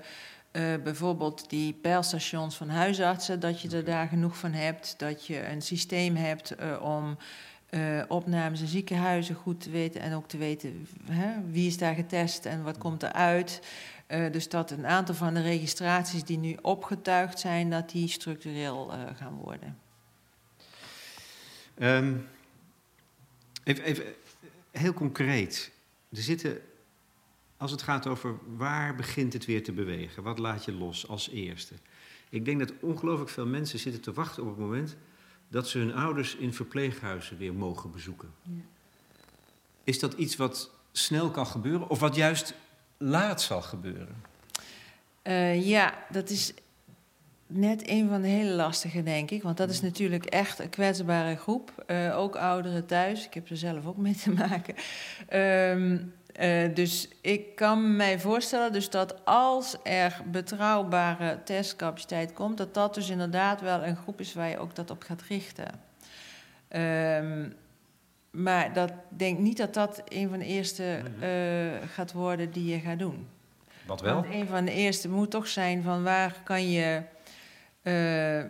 uh, 0.52 0.64
bijvoorbeeld 0.84 1.50
die 1.50 1.74
pijlstations 1.74 2.56
van 2.56 2.70
huisartsen, 2.70 3.40
dat 3.40 3.62
je 3.62 3.70
er 3.70 3.84
daar 3.84 4.08
genoeg 4.08 4.38
van 4.38 4.52
hebt. 4.52 4.96
Dat 4.98 5.26
je 5.26 5.48
een 5.48 5.62
systeem 5.62 6.16
hebt 6.16 6.56
uh, 6.62 6.82
om 6.82 7.18
opnames 8.08 8.62
in 8.62 8.68
ziekenhuizen 8.68 9.36
goed 9.36 9.62
te 9.62 9.70
weten 9.70 10.02
en 10.02 10.14
ook 10.14 10.28
te 10.28 10.38
weten 10.38 10.88
hè, 11.12 11.52
wie 11.52 11.68
is 11.68 11.78
daar 11.78 11.96
getest 11.96 12.46
en 12.46 12.64
wat 12.64 12.78
komt 12.78 13.04
eruit. 13.04 13.62
dus 14.32 14.50
dat 14.50 14.72
een 14.72 14.86
aantal 14.86 15.16
van 15.16 15.34
de 15.34 15.42
registraties 15.42 16.24
die 16.24 16.38
nu 16.38 16.58
opgetuigd 16.62 17.40
zijn, 17.40 17.70
dat 17.70 17.90
die 17.90 18.08
structureel 18.08 18.92
gaan 19.16 19.34
worden. 19.34 19.87
Um, 21.80 22.28
even, 23.64 23.84
even 23.84 24.06
heel 24.72 24.94
concreet. 24.94 25.72
Er 26.10 26.22
zitten, 26.22 26.62
als 27.58 27.72
het 27.72 27.82
gaat 27.82 28.08
over 28.08 28.36
waar 28.56 28.96
begint 28.96 29.34
het 29.34 29.46
weer 29.46 29.64
te 29.64 29.72
bewegen, 29.72 30.24
wat 30.24 30.40
laat 30.40 30.66
je 30.66 30.74
los 30.74 31.08
als 31.08 31.30
eerste? 31.30 31.74
Ik 32.30 32.46
denk 32.46 32.60
dat 32.60 32.74
ongelooflijk 32.80 33.30
veel 33.30 33.46
mensen 33.46 33.80
zitten 33.80 34.02
te 34.02 34.14
wachten 34.14 34.44
op 34.44 34.50
het 34.50 34.58
moment 34.58 34.96
dat 35.48 35.68
ze 35.68 35.78
hun 35.78 35.94
ouders 35.94 36.36
in 36.36 36.54
verpleeghuizen 36.54 37.38
weer 37.38 37.54
mogen 37.54 37.92
bezoeken. 37.92 38.34
Ja. 38.42 38.52
Is 39.84 40.00
dat 40.00 40.14
iets 40.14 40.36
wat 40.36 40.72
snel 40.92 41.32
kan 41.32 41.48
gebeuren 41.48 41.90
of 41.90 42.00
wat 42.00 42.16
juist 42.16 42.54
laat 42.98 43.42
zal 43.42 43.62
gebeuren? 43.62 44.24
Uh, 45.24 45.68
ja, 45.68 46.06
dat 46.10 46.30
is 46.30 46.54
net 47.48 47.90
een 47.90 48.10
van 48.10 48.22
de 48.22 48.28
hele 48.28 48.52
lastige, 48.52 49.04
denk 49.04 49.32
ik. 49.32 49.44
Want 49.44 49.58
dat 49.58 49.70
is 49.70 49.82
natuurlijk 49.82 50.26
echt 50.26 50.60
een 50.60 50.70
kwetsbare 50.70 51.36
groep. 51.36 51.84
Uh, 51.88 52.18
ook 52.18 52.36
ouderen 52.36 52.86
thuis. 52.86 53.26
Ik 53.26 53.34
heb 53.34 53.50
er 53.50 53.58
zelf 53.58 53.86
ook 53.86 53.98
mee 53.98 54.16
te 54.16 54.32
maken. 54.32 54.76
Um, 55.74 56.14
uh, 56.42 56.76
dus 56.76 57.08
ik 57.22 57.56
kan 57.56 57.96
mij 57.96 58.20
voorstellen 58.20 58.74
dus 58.74 58.90
dat 58.90 59.26
als 59.26 59.76
er 59.84 60.22
betrouwbare 60.32 61.44
testcapaciteit 61.44 62.34
komt... 62.34 62.58
dat 62.58 62.74
dat 62.74 62.94
dus 62.94 63.10
inderdaad 63.10 63.62
wel 63.62 63.86
een 63.86 63.96
groep 63.96 64.20
is 64.20 64.34
waar 64.34 64.50
je 64.50 64.58
ook 64.58 64.76
dat 64.76 64.90
op 64.90 65.04
gaat 65.04 65.22
richten. 65.22 65.68
Um, 66.70 67.56
maar 68.32 68.74
dat 68.74 68.92
denk 69.10 69.40
niet 69.40 69.58
dat 69.58 69.74
dat 69.74 70.04
een 70.08 70.30
van 70.30 70.40
de 70.40 70.46
eerste 70.46 71.02
uh, 71.22 71.90
gaat 71.90 72.12
worden 72.12 72.52
die 72.52 72.66
je 72.66 72.80
gaat 72.80 73.00
doen. 73.00 73.28
Wat 73.86 74.02
wel? 74.02 74.14
Want 74.14 74.34
een 74.34 74.48
van 74.48 74.66
de 74.66 74.72
eerste 74.72 75.10
moet 75.10 75.32
toch 75.32 75.48
zijn 75.48 75.84
van 75.84 76.04
waar 76.04 76.42
kan 76.44 76.72
je 76.72 77.02
uh, 77.88 78.44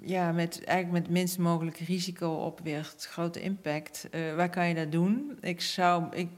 ja, 0.00 0.32
met, 0.32 0.64
eigenlijk 0.64 0.90
met 0.90 1.02
het 1.02 1.10
minst 1.10 1.38
mogelijke 1.38 1.84
risico 1.84 2.32
op 2.32 2.60
weer 2.62 2.92
grote 2.98 3.40
impact. 3.40 4.08
Uh, 4.10 4.34
waar 4.34 4.50
kan 4.50 4.68
je 4.68 4.74
dat 4.74 4.92
doen? 4.92 5.38
Ik 5.40 5.60
zou, 5.60 6.04
ik, 6.16 6.28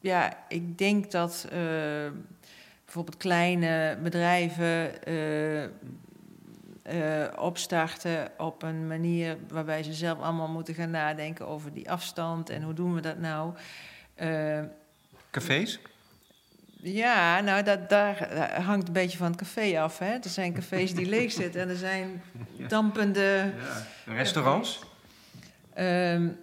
ja, 0.00 0.44
ik 0.48 0.78
denk 0.78 1.10
dat 1.10 1.44
uh, 1.46 1.52
bijvoorbeeld 2.84 3.16
kleine 3.16 3.98
bedrijven 4.02 4.92
opstarten 7.38 8.30
op 8.38 8.62
een 8.62 8.86
manier 8.86 9.36
waarbij 9.48 9.82
ze 9.82 9.92
zelf 9.92 10.18
allemaal 10.18 10.48
moeten 10.48 10.74
gaan 10.74 10.90
nadenken 10.90 11.46
over 11.46 11.72
die 11.72 11.90
afstand 11.90 12.50
en 12.50 12.62
hoe 12.62 12.74
doen 12.74 12.94
we 12.94 13.00
dat 13.00 13.18
nou. 13.18 13.54
Cafés? 15.30 15.80
Ja, 16.82 17.40
nou, 17.40 17.62
dat, 17.62 17.88
daar 17.88 18.28
hangt 18.62 18.86
een 18.86 18.92
beetje 18.92 19.18
van 19.18 19.26
het 19.26 19.36
café 19.36 19.80
af. 19.80 19.98
Hè? 19.98 20.12
Er 20.12 20.28
zijn 20.28 20.52
cafés 20.52 20.94
die 20.94 21.08
leeg 21.08 21.32
zitten 21.32 21.60
en 21.60 21.68
er 21.68 21.76
zijn 21.76 22.22
dampende... 22.68 23.52
Ja. 24.06 24.14
Restaurants? 24.14 24.80
Um, 25.78 26.38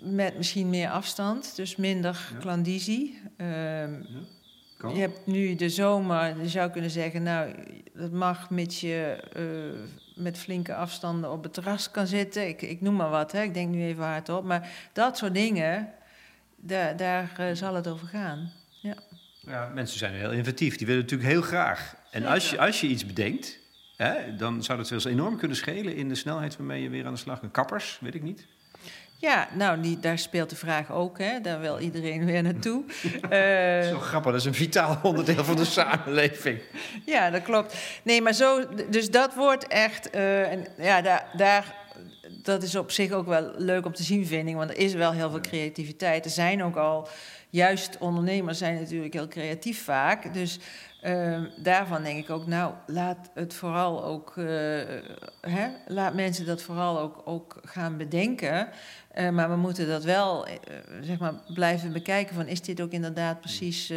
met 0.00 0.36
misschien 0.36 0.70
meer 0.70 0.90
afstand, 0.90 1.56
dus 1.56 1.76
minder 1.76 2.28
ja. 2.32 2.38
klandizie. 2.38 3.20
Um, 3.36 4.06
ja, 4.78 4.88
je 4.88 5.00
hebt 5.00 5.26
nu 5.26 5.54
de 5.54 5.68
zomer, 5.68 6.42
je 6.42 6.48
zou 6.48 6.70
kunnen 6.70 6.90
zeggen, 6.90 7.22
nou, 7.22 7.54
dat 7.94 8.10
mag 8.10 8.50
mits 8.50 8.80
je 8.80 9.24
uh, 9.36 10.22
met 10.24 10.38
flinke 10.38 10.74
afstanden 10.74 11.30
op 11.30 11.42
het 11.42 11.52
terras 11.52 11.90
kan 11.90 12.06
zitten. 12.06 12.48
Ik, 12.48 12.62
ik 12.62 12.80
noem 12.80 12.96
maar 12.96 13.10
wat, 13.10 13.32
hè. 13.32 13.42
ik 13.42 13.54
denk 13.54 13.74
nu 13.74 13.84
even 13.84 14.04
hardop. 14.04 14.44
Maar 14.44 14.68
dat 14.92 15.18
soort 15.18 15.34
dingen, 15.34 15.92
daar, 16.56 16.96
daar 16.96 17.32
eh, 17.36 17.46
zal 17.52 17.74
het 17.74 17.88
over 17.88 18.06
gaan. 18.06 18.52
Ja. 19.46 19.70
mensen 19.74 19.98
zijn 19.98 20.14
heel 20.14 20.30
inventief. 20.32 20.76
Die 20.76 20.86
willen 20.86 21.02
natuurlijk 21.02 21.30
heel 21.30 21.42
graag. 21.42 21.94
En 22.10 22.26
als 22.26 22.50
je, 22.50 22.58
als 22.58 22.80
je 22.80 22.86
iets 22.86 23.06
bedenkt, 23.06 23.58
hè, 23.96 24.36
dan 24.36 24.62
zou 24.62 24.78
dat 24.78 24.88
wel 24.88 24.98
eens 24.98 25.08
enorm 25.08 25.36
kunnen 25.36 25.56
schelen 25.56 25.96
in 25.96 26.08
de 26.08 26.14
snelheid 26.14 26.56
waarmee 26.56 26.82
je 26.82 26.88
weer 26.88 27.06
aan 27.06 27.12
de 27.12 27.18
slag 27.18 27.38
gaat. 27.38 27.50
Kappers, 27.50 27.98
weet 28.00 28.14
ik 28.14 28.22
niet. 28.22 28.46
Ja, 29.16 29.48
nou, 29.54 29.80
die, 29.80 30.00
daar 30.00 30.18
speelt 30.18 30.50
de 30.50 30.56
vraag 30.56 30.92
ook, 30.92 31.18
hè. 31.18 31.40
Daar 31.40 31.60
wil 31.60 31.78
iedereen 31.78 32.24
weer 32.24 32.42
naartoe. 32.42 32.82
Eh, 33.30 33.88
Zo 33.88 33.98
grappig, 33.98 34.30
dat 34.30 34.40
is 34.40 34.46
een 34.46 34.54
vitaal 34.54 34.98
onderdeel 35.02 35.44
van 35.44 35.56
de 35.56 35.64
samenleving. 35.64 36.58
Ja, 37.04 37.30
dat 37.30 37.42
klopt. 37.42 37.76
Nee, 38.02 38.22
maar 38.22 38.32
zo, 38.32 38.64
dus 38.90 39.10
dat 39.10 39.34
wordt 39.34 39.66
echt, 39.66 40.10
eh, 40.10 40.52
en 40.52 40.66
ja, 40.78 41.02
daar, 41.02 41.26
daar, 41.36 41.74
dat 42.42 42.62
is 42.62 42.76
op 42.76 42.90
zich 42.90 43.10
ook 43.10 43.26
wel 43.26 43.52
leuk 43.56 43.86
om 43.86 43.94
te 43.94 44.02
zien, 44.02 44.26
vind 44.26 44.48
ik, 44.48 44.54
want 44.54 44.70
er 44.70 44.76
is 44.78 44.94
wel 44.94 45.12
heel 45.12 45.30
veel 45.30 45.40
creativiteit. 45.40 46.24
Er 46.24 46.30
zijn 46.30 46.62
ook 46.62 46.76
al, 46.76 47.08
juist 47.54 47.98
ondernemers 47.98 48.58
zijn 48.58 48.74
natuurlijk 48.74 49.12
heel 49.12 49.28
creatief 49.28 49.84
vaak, 49.84 50.34
dus 50.34 50.58
uh, 51.02 51.42
daarvan 51.56 52.02
denk 52.02 52.24
ik 52.24 52.30
ook, 52.30 52.46
nou, 52.46 52.74
laat 52.86 53.30
het 53.34 53.54
vooral 53.54 54.04
ook, 54.04 54.36
uh, 54.36 54.46
hè, 55.40 55.68
laat 55.86 56.14
mensen 56.14 56.46
dat 56.46 56.62
vooral 56.62 56.98
ook, 56.98 57.22
ook 57.24 57.60
gaan 57.64 57.96
bedenken. 57.96 58.68
Uh, 59.14 59.30
maar 59.30 59.50
we 59.50 59.56
moeten 59.56 59.88
dat 59.88 60.04
wel, 60.04 60.46
zeg 61.00 61.18
maar, 61.18 61.34
blijven 61.54 61.92
bekijken 61.92 62.34
van, 62.34 62.46
is 62.46 62.60
dit 62.60 62.80
ook 62.80 62.90
inderdaad 62.90 63.40
precies, 63.40 63.92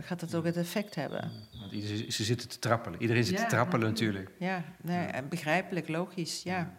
gaat 0.00 0.20
dat 0.20 0.34
ook 0.34 0.44
het 0.44 0.56
effect 0.56 0.94
hebben? 0.94 1.30
Want 1.60 1.72
iedereen, 1.72 2.12
ze 2.12 2.24
zitten 2.24 2.48
te 2.48 2.58
trappelen. 2.58 3.00
Iedereen 3.00 3.24
zit 3.24 3.38
ja, 3.38 3.44
te 3.44 3.50
trappelen 3.50 3.88
natuurlijk. 3.88 4.30
Ja, 4.38 4.64
nee, 4.80 5.22
begrijpelijk, 5.28 5.88
logisch, 5.88 6.42
ja. 6.42 6.72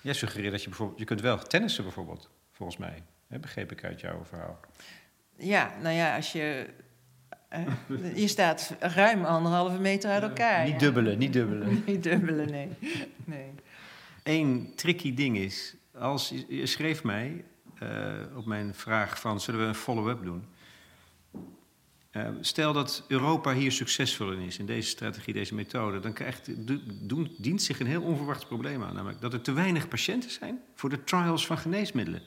Jij 0.00 0.14
suggereert 0.14 0.52
dat 0.52 0.62
je 0.62 0.68
bijvoorbeeld, 0.68 0.98
je 0.98 1.04
kunt 1.04 1.20
wel 1.20 1.38
tennissen 1.38 1.84
bijvoorbeeld, 1.84 2.30
volgens 2.52 2.78
mij. 2.78 3.02
Hè, 3.28 3.38
begreep 3.38 3.72
ik 3.72 3.84
uit 3.84 4.00
jouw 4.00 4.24
verhaal. 4.24 4.60
Ja, 5.36 5.74
nou 5.82 5.94
ja, 5.94 6.16
als 6.16 6.32
je 6.32 6.66
uh, 7.88 8.16
je 8.16 8.28
staat 8.28 8.76
ruim 8.80 9.24
anderhalve 9.24 9.78
meter 9.78 10.10
uit 10.10 10.22
elkaar. 10.22 10.64
niet 10.64 10.72
ja. 10.72 10.78
dubbelen, 10.78 11.18
niet 11.18 11.32
dubbelen. 11.32 11.82
niet 11.86 12.02
dubbelen, 12.02 12.50
nee. 12.50 12.68
nee. 13.24 13.50
Eén 14.22 14.72
tricky 14.74 15.14
ding 15.14 15.36
is, 15.36 15.74
als 15.98 16.28
je, 16.28 16.56
je 16.56 16.66
schreef 16.66 17.04
mij 17.04 17.44
uh, 17.82 18.36
op 18.36 18.46
mijn 18.46 18.74
vraag 18.74 19.20
van 19.20 19.40
zullen 19.40 19.60
we 19.60 19.66
een 19.66 19.74
follow-up 19.74 20.22
doen? 20.22 20.44
Uh, 22.12 22.28
stel 22.40 22.72
dat 22.72 23.04
Europa 23.08 23.52
hier 23.52 23.72
succesvol 23.72 24.32
in 24.32 24.40
is, 24.40 24.58
in 24.58 24.66
deze 24.66 24.88
strategie, 24.88 25.34
deze 25.34 25.54
methode, 25.54 26.00
dan 26.00 26.12
krijgt, 26.12 26.50
doen, 27.08 27.34
dient 27.38 27.62
zich 27.62 27.80
een 27.80 27.86
heel 27.86 28.02
onverwachts 28.02 28.44
probleem 28.44 28.82
aan. 28.82 28.94
Namelijk 28.94 29.20
dat 29.20 29.32
er 29.32 29.40
te 29.40 29.52
weinig 29.52 29.88
patiënten 29.88 30.30
zijn 30.30 30.60
voor 30.74 30.90
de 30.90 31.04
trials 31.04 31.46
van 31.46 31.58
geneesmiddelen. 31.58 32.22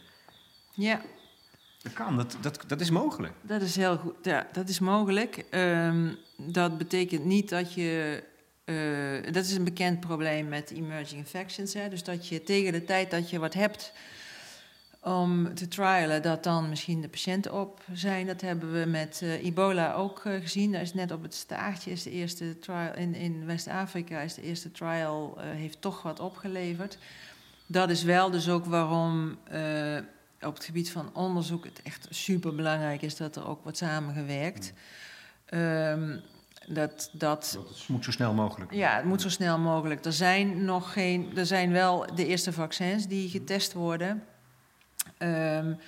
Ja. 0.73 1.01
Dat 1.87 1.95
kan, 2.05 2.17
dat, 2.17 2.37
dat, 2.41 2.63
dat 2.67 2.81
is 2.81 2.89
mogelijk. 2.89 3.33
Dat 3.41 3.61
is 3.61 3.75
heel 3.75 3.97
goed, 3.97 4.13
ja, 4.21 4.47
dat 4.51 4.69
is 4.69 4.79
mogelijk. 4.79 5.45
Um, 5.51 6.17
dat 6.37 6.77
betekent 6.77 7.25
niet 7.25 7.49
dat 7.49 7.73
je. 7.73 8.23
Uh, 8.65 9.33
dat 9.33 9.45
is 9.45 9.55
een 9.55 9.63
bekend 9.63 9.99
probleem 9.99 10.47
met 10.47 10.71
emerging 10.71 11.19
infections. 11.19 11.73
Hè, 11.73 11.89
dus 11.89 12.03
dat 12.03 12.27
je 12.27 12.43
tegen 12.43 12.71
de 12.71 12.83
tijd 12.83 13.11
dat 13.11 13.29
je 13.29 13.39
wat 13.39 13.53
hebt 13.53 13.93
om 15.01 15.53
te 15.55 15.67
trialen, 15.67 16.21
dat 16.21 16.43
dan 16.43 16.69
misschien 16.69 17.01
de 17.01 17.07
patiënten 17.07 17.53
op 17.53 17.81
zijn. 17.93 18.27
Dat 18.27 18.41
hebben 18.41 18.79
we 18.79 18.85
met 18.85 19.19
uh, 19.23 19.45
ebola 19.45 19.93
ook 19.93 20.25
uh, 20.25 20.41
gezien. 20.41 20.71
Daar 20.71 20.81
is 20.81 20.93
net 20.93 21.11
op 21.11 21.21
het 21.21 21.33
staartje 21.33 21.91
is 21.91 22.03
de 22.03 22.11
eerste 22.11 22.59
trial 22.59 22.95
in, 22.95 23.15
in 23.15 23.45
West-Afrika 23.45 24.19
is 24.19 24.33
de 24.33 24.41
eerste 24.41 24.71
trial 24.71 25.37
heeft 25.39 25.81
toch 25.81 26.01
wat 26.01 26.19
opgeleverd. 26.19 26.97
Dat 27.65 27.89
is 27.89 28.03
wel 28.03 28.31
dus 28.31 28.49
ook 28.49 28.65
waarom 28.65 29.37
op 30.41 30.53
het 30.53 30.63
gebied 30.63 30.91
van 30.91 31.09
onderzoek 31.13 31.65
het 31.65 31.81
echt 31.83 32.07
super 32.09 32.55
belangrijk 32.55 33.01
is 33.01 33.15
dat 33.15 33.35
er 33.35 33.47
ook 33.47 33.63
wordt 33.63 33.77
samengewerkt. 33.77 34.73
Um, 35.53 36.21
dat, 36.67 37.09
dat, 37.13 37.59
het 37.67 37.87
moet 37.87 38.03
zo 38.03 38.11
snel 38.11 38.33
mogelijk. 38.33 38.73
Ja, 38.73 38.95
het 38.95 39.05
moet 39.05 39.21
zo 39.21 39.29
snel 39.29 39.57
mogelijk. 39.57 40.05
Er 40.05 40.13
zijn 40.13 40.65
nog 40.65 40.93
geen. 40.93 41.37
Er 41.37 41.45
zijn 41.45 41.71
wel 41.71 42.15
de 42.15 42.25
eerste 42.25 42.53
vaccins 42.53 43.07
die 43.07 43.29
getest 43.29 43.73
worden. 43.73 44.23
Um, 45.17 45.79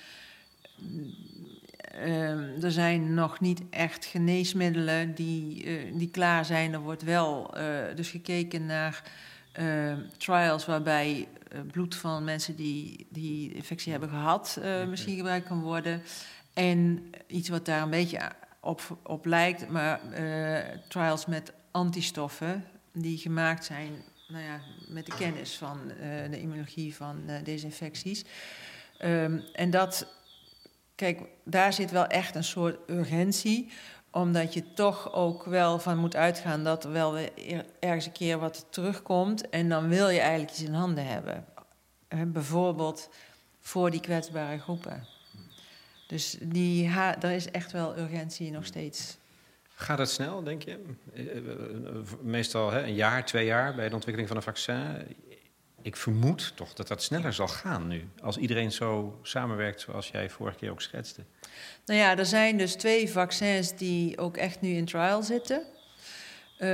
um, 2.04 2.62
er 2.62 2.72
zijn 2.72 3.14
nog 3.14 3.40
niet 3.40 3.62
echt 3.70 4.04
geneesmiddelen 4.04 5.14
die, 5.14 5.64
uh, 5.64 5.98
die 5.98 6.10
klaar 6.10 6.44
zijn. 6.44 6.72
Er 6.72 6.80
wordt 6.80 7.02
wel 7.02 7.58
uh, 7.58 7.64
dus 7.94 8.08
gekeken 8.08 8.66
naar 8.66 9.02
uh, 9.60 9.92
trials 10.16 10.66
waarbij 10.66 11.28
bloed 11.72 11.94
van 11.94 12.24
mensen 12.24 12.56
die 12.56 13.06
die 13.10 13.54
infectie 13.54 13.90
hebben 13.90 14.08
gehad 14.08 14.58
uh, 14.62 14.86
misschien 14.86 15.16
gebruikt 15.16 15.46
kan 15.46 15.60
worden. 15.60 16.02
En 16.52 17.10
iets 17.26 17.48
wat 17.48 17.64
daar 17.64 17.82
een 17.82 17.90
beetje 17.90 18.20
op, 18.60 18.98
op 19.02 19.24
lijkt, 19.24 19.68
maar 19.68 20.00
trials 20.88 21.26
met 21.26 21.52
antistoffen 21.70 22.64
die 22.92 23.18
gemaakt 23.18 23.64
zijn 23.64 23.92
nou 24.28 24.44
ja, 24.44 24.60
met 24.88 25.06
de 25.06 25.14
kennis 25.14 25.56
van 25.56 25.78
de 26.30 26.40
immunologie 26.40 26.96
van 26.96 27.16
deze 27.44 27.64
infecties. 27.64 28.24
Um, 29.04 29.44
en 29.52 29.70
dat, 29.70 30.06
kijk, 30.94 31.20
daar 31.44 31.72
zit 31.72 31.90
wel 31.90 32.06
echt 32.06 32.34
een 32.34 32.44
soort 32.44 32.90
urgentie 32.90 33.70
omdat 34.10 34.54
je 34.54 34.72
toch 34.72 35.12
ook 35.12 35.44
wel 35.44 35.78
van 35.78 35.98
moet 35.98 36.16
uitgaan 36.16 36.64
dat 36.64 36.84
er 36.84 36.92
wel 36.92 37.12
weer 37.12 37.64
ergens 37.80 38.06
een 38.06 38.12
keer 38.12 38.38
wat 38.38 38.66
terugkomt. 38.70 39.48
En 39.48 39.68
dan 39.68 39.88
wil 39.88 40.08
je 40.08 40.20
eigenlijk 40.20 40.50
iets 40.50 40.62
in 40.62 40.74
handen 40.74 41.06
hebben. 41.06 41.44
bijvoorbeeld 42.26 43.08
voor 43.60 43.90
die 43.90 44.00
kwetsbare 44.00 44.58
groepen. 44.58 45.06
Dus 46.06 46.36
die 46.42 46.88
er 47.20 47.30
is 47.30 47.50
echt 47.50 47.72
wel 47.72 47.98
urgentie 47.98 48.50
nog 48.50 48.66
steeds. 48.66 49.18
Gaat 49.74 49.98
het 49.98 50.10
snel, 50.10 50.42
denk 50.42 50.62
je? 50.62 50.84
Meestal 52.22 52.70
hè, 52.70 52.82
een 52.82 52.94
jaar, 52.94 53.24
twee 53.24 53.44
jaar 53.44 53.74
bij 53.74 53.88
de 53.88 53.94
ontwikkeling 53.94 54.28
van 54.28 54.36
een 54.36 54.42
vaccin 54.42 55.06
ik 55.82 55.96
vermoed 55.96 56.56
toch 56.56 56.72
dat 56.72 56.88
dat 56.88 57.02
sneller 57.02 57.32
zal 57.32 57.48
gaan 57.48 57.86
nu. 57.86 58.08
Als 58.22 58.36
iedereen 58.36 58.72
zo 58.72 59.18
samenwerkt 59.22 59.80
zoals 59.80 60.08
jij 60.08 60.30
vorige 60.30 60.58
keer 60.58 60.70
ook 60.70 60.80
schetste. 60.80 61.24
Nou 61.84 62.00
ja, 62.00 62.16
er 62.16 62.26
zijn 62.26 62.58
dus 62.58 62.74
twee 62.74 63.10
vaccins 63.10 63.76
die 63.76 64.18
ook 64.18 64.36
echt 64.36 64.60
nu 64.60 64.68
in 64.68 64.84
trial 64.84 65.22
zitten. 65.22 65.62
Uh, 66.58 66.68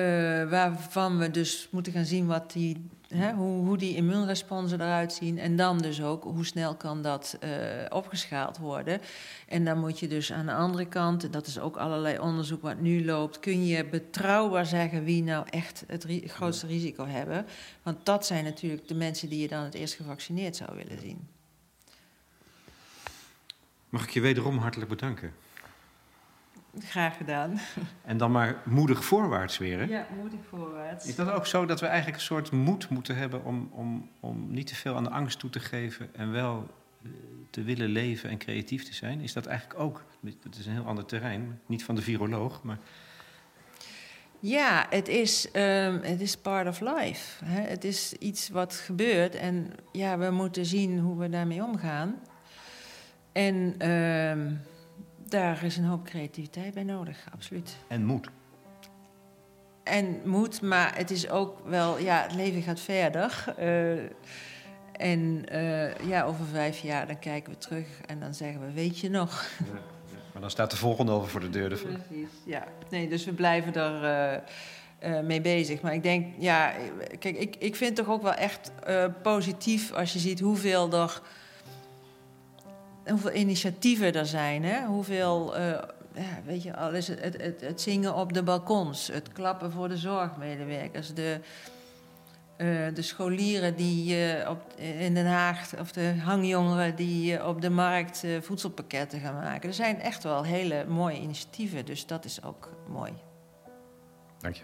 waarvan 0.51 1.19
we 1.19 1.31
dus 1.31 1.69
moeten 1.71 1.93
gaan 1.93 2.05
zien 2.05 2.27
wat 2.27 2.53
die, 2.53 2.91
hè, 3.09 3.33
hoe, 3.33 3.67
hoe, 3.67 3.77
die 3.77 3.97
immuunresponsen 3.97 4.81
eruit 4.81 5.13
zien. 5.13 5.39
En 5.39 5.57
dan 5.57 5.79
dus 5.79 6.03
ook 6.03 6.25
hoe 6.25 6.45
snel 6.47 6.75
kan 6.75 7.03
dat 7.03 7.39
uh, 7.45 7.51
opgeschaald 7.89 8.59
worden. 8.59 9.01
En 9.49 9.65
dan 9.65 9.79
moet 9.79 9.99
je 9.99 10.09
dus 10.09 10.33
aan 10.33 10.47
de 10.47 10.53
andere 10.53 10.87
kant, 10.87 11.25
en 11.25 11.31
dat 11.31 11.47
is 11.47 11.59
ook 11.59 11.77
allerlei 11.77 12.19
onderzoek 12.19 12.63
wat 12.63 12.81
nu 12.81 13.05
loopt, 13.05 13.41
kun 13.41 13.67
je 13.67 13.85
betrouwbaar 13.85 14.67
zeggen 14.67 15.05
wie 15.05 15.23
nou 15.23 15.47
echt 15.51 15.85
het 15.87 16.05
ri 16.05 16.29
grootste 16.29 16.67
risico 16.67 17.07
hebben. 17.07 17.47
Want 17.83 18.07
dat 18.07 18.27
zijn 18.27 18.45
natuurlijk 18.45 18.89
de 18.89 18.95
mensen 18.95 19.29
die 19.29 19.41
je 19.41 19.49
dan 19.49 19.63
het 19.63 19.75
eerst 19.75 19.95
gevaccineerd 19.95 20.57
zou 20.57 20.77
willen 20.77 21.01
zien. 21.01 21.36
Mag 23.97 24.05
ik 24.05 24.11
je 24.11 24.21
wederom 24.21 24.59
hartelijk 24.59 24.91
bedanken? 24.91 25.33
Graag 26.79 27.17
gedaan. 27.17 27.61
En 28.05 28.17
dan 28.17 28.31
maar 28.31 28.63
moedig 28.65 29.05
voorwaarts 29.05 29.59
weer, 29.59 29.79
hè? 29.79 29.85
Ja, 29.85 30.07
moedig 30.21 30.41
voorwaarts. 30.49 31.07
Is 31.07 31.15
dat 31.15 31.31
ook 31.31 31.47
zo 31.47 31.67
dat 31.67 31.81
we 31.81 31.87
eigenlijk 31.87 32.17
een 32.17 32.25
soort 32.25 32.51
moed 32.51 32.89
moeten 32.89 33.17
hebben 33.17 33.45
om, 33.45 33.71
om, 33.73 34.11
om 34.21 34.51
niet 34.51 34.67
te 34.67 34.75
veel 34.75 34.97
aan 34.97 35.05
de 35.05 35.11
angst 35.11 35.39
toe 35.39 35.51
te 35.51 35.61
geven 35.61 36.15
en 36.15 36.33
wel 36.33 36.71
te 37.51 37.63
willen 37.63 37.89
leven 37.89 38.31
en 38.31 38.39
creatief 38.39 38.85
te 38.85 38.95
zijn? 38.95 39.21
Is 39.21 39.33
dat 39.33 39.47
eigenlijk 39.47 39.81
ook, 39.81 40.05
dat 40.21 40.55
is 40.55 40.67
een 40.67 40.73
heel 40.73 40.87
ander 40.87 41.05
terrein, 41.05 41.61
niet 41.67 41.85
van 41.85 41.95
de 41.95 42.03
viroloog, 42.03 42.63
maar... 42.63 42.79
Ja, 44.39 44.87
het 44.91 45.09
is, 45.09 45.49
um, 45.53 46.01
het 46.03 46.21
is 46.21 46.37
part 46.37 46.69
of 46.69 46.81
life. 46.81 47.45
Hè? 47.45 47.61
Het 47.61 47.85
is 47.85 48.13
iets 48.13 48.49
wat 48.49 48.75
gebeurt 48.75 49.35
en 49.35 49.73
ja, 49.93 50.19
we 50.19 50.31
moeten 50.31 50.67
zien 50.67 50.99
hoe 50.99 51.19
we 51.19 51.29
daarmee 51.29 51.65
omgaan. 51.65 52.15
En... 53.37 53.91
Um, 53.91 54.61
daar 55.29 55.65
is 55.65 55.77
een 55.77 55.85
hoop 55.85 56.05
creativiteit 56.05 56.75
bij 56.75 56.83
nodig, 56.83 57.27
absoluut. 57.33 57.77
En 57.89 58.05
moed. 58.05 58.29
En 59.83 60.21
moed, 60.25 60.63
maar 60.63 60.97
het 60.97 61.11
is 61.11 61.29
ook 61.29 61.69
wel, 61.69 61.99
ja, 61.99 62.23
het 62.23 62.35
leven 62.35 62.63
gaat 62.63 62.81
verder. 62.81 63.45
Uh, 63.59 63.99
en 64.93 65.45
uh, 65.53 65.99
ja, 65.99 66.25
over 66.25 66.45
vijf 66.45 66.79
jaar 66.79 67.07
dan 67.07 67.19
kijken 67.19 67.53
we 67.53 67.59
terug 67.59 67.87
en 68.07 68.21
dan 68.21 68.35
zeggen 68.35 68.61
we, 68.67 68.73
weet 68.73 68.99
je 68.99 69.11
nog? 69.11 69.49
Ja, 69.59 69.73
ja. 69.75 69.81
Maar 70.33 70.41
dan 70.41 70.51
staat 70.51 70.71
de 70.71 70.77
volgende 70.77 71.13
over 71.13 71.29
voor 71.29 71.41
de 71.41 71.51
deur. 71.51 71.69
Precies, 71.69 72.31
ja. 72.45 72.65
Nee, 72.91 73.09
dus 73.09 73.25
we 73.25 73.33
blijven 73.33 73.75
er 73.75 74.43
uh, 75.05 75.21
mee 75.21 75.41
bezig. 75.41 75.81
Maar 75.81 75.95
ik 75.95 76.03
denk, 76.03 76.27
ja, 76.39 76.73
kijk, 77.19 77.37
ik, 77.37 77.57
ik 77.59 77.77
vind 77.77 77.97
het 77.97 78.07
toch 78.07 78.15
ook 78.15 78.23
wel 78.23 78.35
echt 78.35 78.73
positief 79.23 79.93
als 79.93 80.13
je 80.13 80.19
ziet 80.19 80.41
hoeveel 80.41 80.93
er 80.93 81.23
hoeveel 83.09 83.33
initiatieven 83.33 84.13
er 84.15 84.27
zijn. 84.27 84.65
Hè? 84.65 84.85
Hoeveel, 84.85 85.59
uh, 85.59 85.69
ja, 86.15 86.41
weet 86.45 86.63
je, 86.63 86.77
alles 86.77 87.07
het, 87.07 87.43
het, 87.43 87.61
het, 87.61 87.81
zingen 87.81 88.15
op 88.15 88.33
de 88.33 88.43
balkons, 88.43 89.07
het 89.07 89.33
klappen 89.33 89.73
voor 89.73 89.89
de 89.89 89.97
zorgmedewerkers, 89.97 91.15
de, 91.15 91.41
eh, 92.57 92.67
de 92.95 93.03
scholieren 93.03 93.77
die 93.77 94.17
uh, 94.17 94.51
op, 94.51 94.75
in 94.79 95.15
Den 95.15 95.27
Haag, 95.27 95.79
of 95.79 95.93
de 95.93 96.15
hangjongeren 96.25 96.97
die 96.97 97.47
op 97.47 97.61
de 97.61 97.71
markt 97.71 98.25
voedselpakketten 98.41 99.21
gaan 99.21 99.35
maken. 99.35 99.69
Er 99.69 99.75
zijn 99.75 100.01
echt 100.01 100.23
wel 100.23 100.45
hele 100.45 100.85
mooie 100.89 101.21
initiatieven, 101.21 101.85
dus 101.85 102.07
dat 102.07 102.25
is 102.25 102.43
ook 102.43 102.71
mooi. 102.89 103.13
Dank 104.39 104.55
je. 104.55 104.63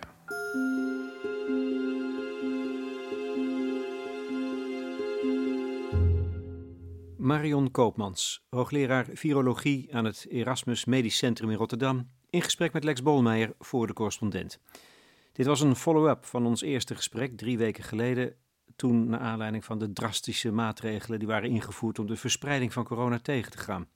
Marion 7.23 7.71
Koopmans, 7.71 8.47
hoogleraar 8.51 9.07
virologie 9.13 9.95
aan 9.95 10.05
het 10.05 10.27
Erasmus 10.29 10.85
Medisch 10.85 11.17
Centrum 11.17 11.51
in 11.51 11.57
Rotterdam, 11.57 12.09
in 12.31 12.43
gesprek 12.43 12.73
met 12.73 12.85
Lex 12.85 13.03
Bolmeijer 13.03 13.55
voor 13.59 13.87
de 13.87 13.93
correspondent. 13.93 14.59
Dit 15.33 15.47
was 15.47 15.61
een 15.61 15.77
follow-up 15.77 16.25
van 16.25 16.47
ons 16.47 16.63
eerste 16.63 16.95
gesprek 16.95 17.37
drie 17.37 17.59
weken 17.59 17.85
geleden, 17.85 18.35
toen 18.77 19.09
naar 19.09 19.21
aanleiding 19.21 19.65
van 19.65 19.79
de 19.79 19.93
drastische 19.93 20.53
maatregelen 20.53 21.19
die 21.19 21.29
waren 21.29 21.51
ingevoerd 21.51 21.99
om 21.99 22.07
de 22.07 22.17
verspreiding 22.17 22.73
van 22.73 22.85
corona 22.85 23.19
tegen 23.19 23.51
te 23.51 23.59
gaan. 23.59 23.89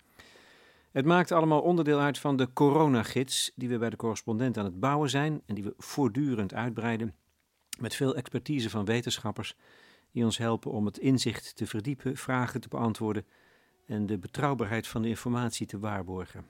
Het 0.90 1.04
maakt 1.04 1.32
allemaal 1.32 1.60
onderdeel 1.60 2.00
uit 2.00 2.18
van 2.18 2.36
de 2.36 2.52
coronagids 2.52 3.52
die 3.54 3.68
we 3.68 3.78
bij 3.78 3.90
de 3.90 3.96
correspondent 3.96 4.58
aan 4.58 4.64
het 4.64 4.80
bouwen 4.80 5.10
zijn 5.10 5.42
en 5.46 5.54
die 5.54 5.64
we 5.64 5.74
voortdurend 5.78 6.54
uitbreiden 6.54 7.14
met 7.78 7.94
veel 7.94 8.14
expertise 8.16 8.70
van 8.70 8.84
wetenschappers 8.84 9.56
die 10.16 10.24
ons 10.24 10.38
helpen 10.38 10.70
om 10.70 10.86
het 10.86 10.98
inzicht 10.98 11.56
te 11.56 11.66
verdiepen, 11.66 12.16
vragen 12.16 12.60
te 12.60 12.68
beantwoorden 12.68 13.24
en 13.86 14.06
de 14.06 14.18
betrouwbaarheid 14.18 14.86
van 14.86 15.02
de 15.02 15.08
informatie 15.08 15.66
te 15.66 15.78
waarborgen. 15.78 16.46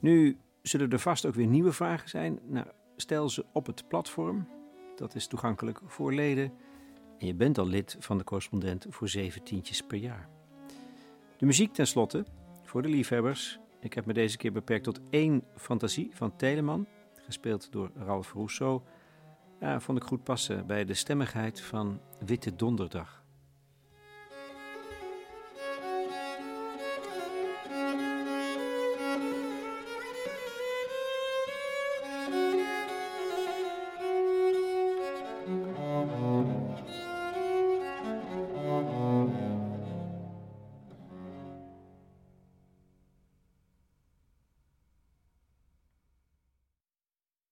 Nu 0.00 0.38
zullen 0.62 0.90
er 0.90 0.98
vast 0.98 1.26
ook 1.26 1.34
weer 1.34 1.46
nieuwe 1.46 1.72
vragen 1.72 2.08
zijn. 2.08 2.38
Nou, 2.46 2.66
stel 2.96 3.28
ze 3.28 3.44
op 3.52 3.66
het 3.66 3.88
platform. 3.88 4.48
Dat 4.96 5.14
is 5.14 5.26
toegankelijk 5.26 5.80
voor 5.86 6.14
leden. 6.14 6.52
En 7.18 7.26
je 7.26 7.34
bent 7.34 7.58
al 7.58 7.66
lid 7.66 7.96
van 7.98 8.18
de 8.18 8.24
correspondent 8.24 8.86
voor 8.88 9.08
zeven 9.08 9.42
tientjes 9.42 9.82
per 9.82 9.98
jaar. 9.98 10.28
De 11.36 11.46
muziek 11.46 11.72
tenslotte, 11.72 12.24
voor 12.62 12.82
de 12.82 12.88
liefhebbers. 12.88 13.58
Ik 13.80 13.94
heb 13.94 14.06
me 14.06 14.12
deze 14.12 14.36
keer 14.36 14.52
beperkt 14.52 14.84
tot 14.84 15.00
één 15.10 15.44
fantasie 15.56 16.10
van 16.12 16.36
Telemann, 16.36 16.86
gespeeld 17.14 17.72
door 17.72 17.90
Ralph 17.94 18.32
Rousseau. 18.32 18.82
Ja, 19.60 19.80
vond 19.80 19.98
ik 19.98 20.04
goed 20.04 20.22
passen 20.22 20.66
bij 20.66 20.84
de 20.84 20.94
stemmigheid 20.94 21.60
van 21.60 22.00
Witte 22.18 22.56
Donderdag. 22.56 23.17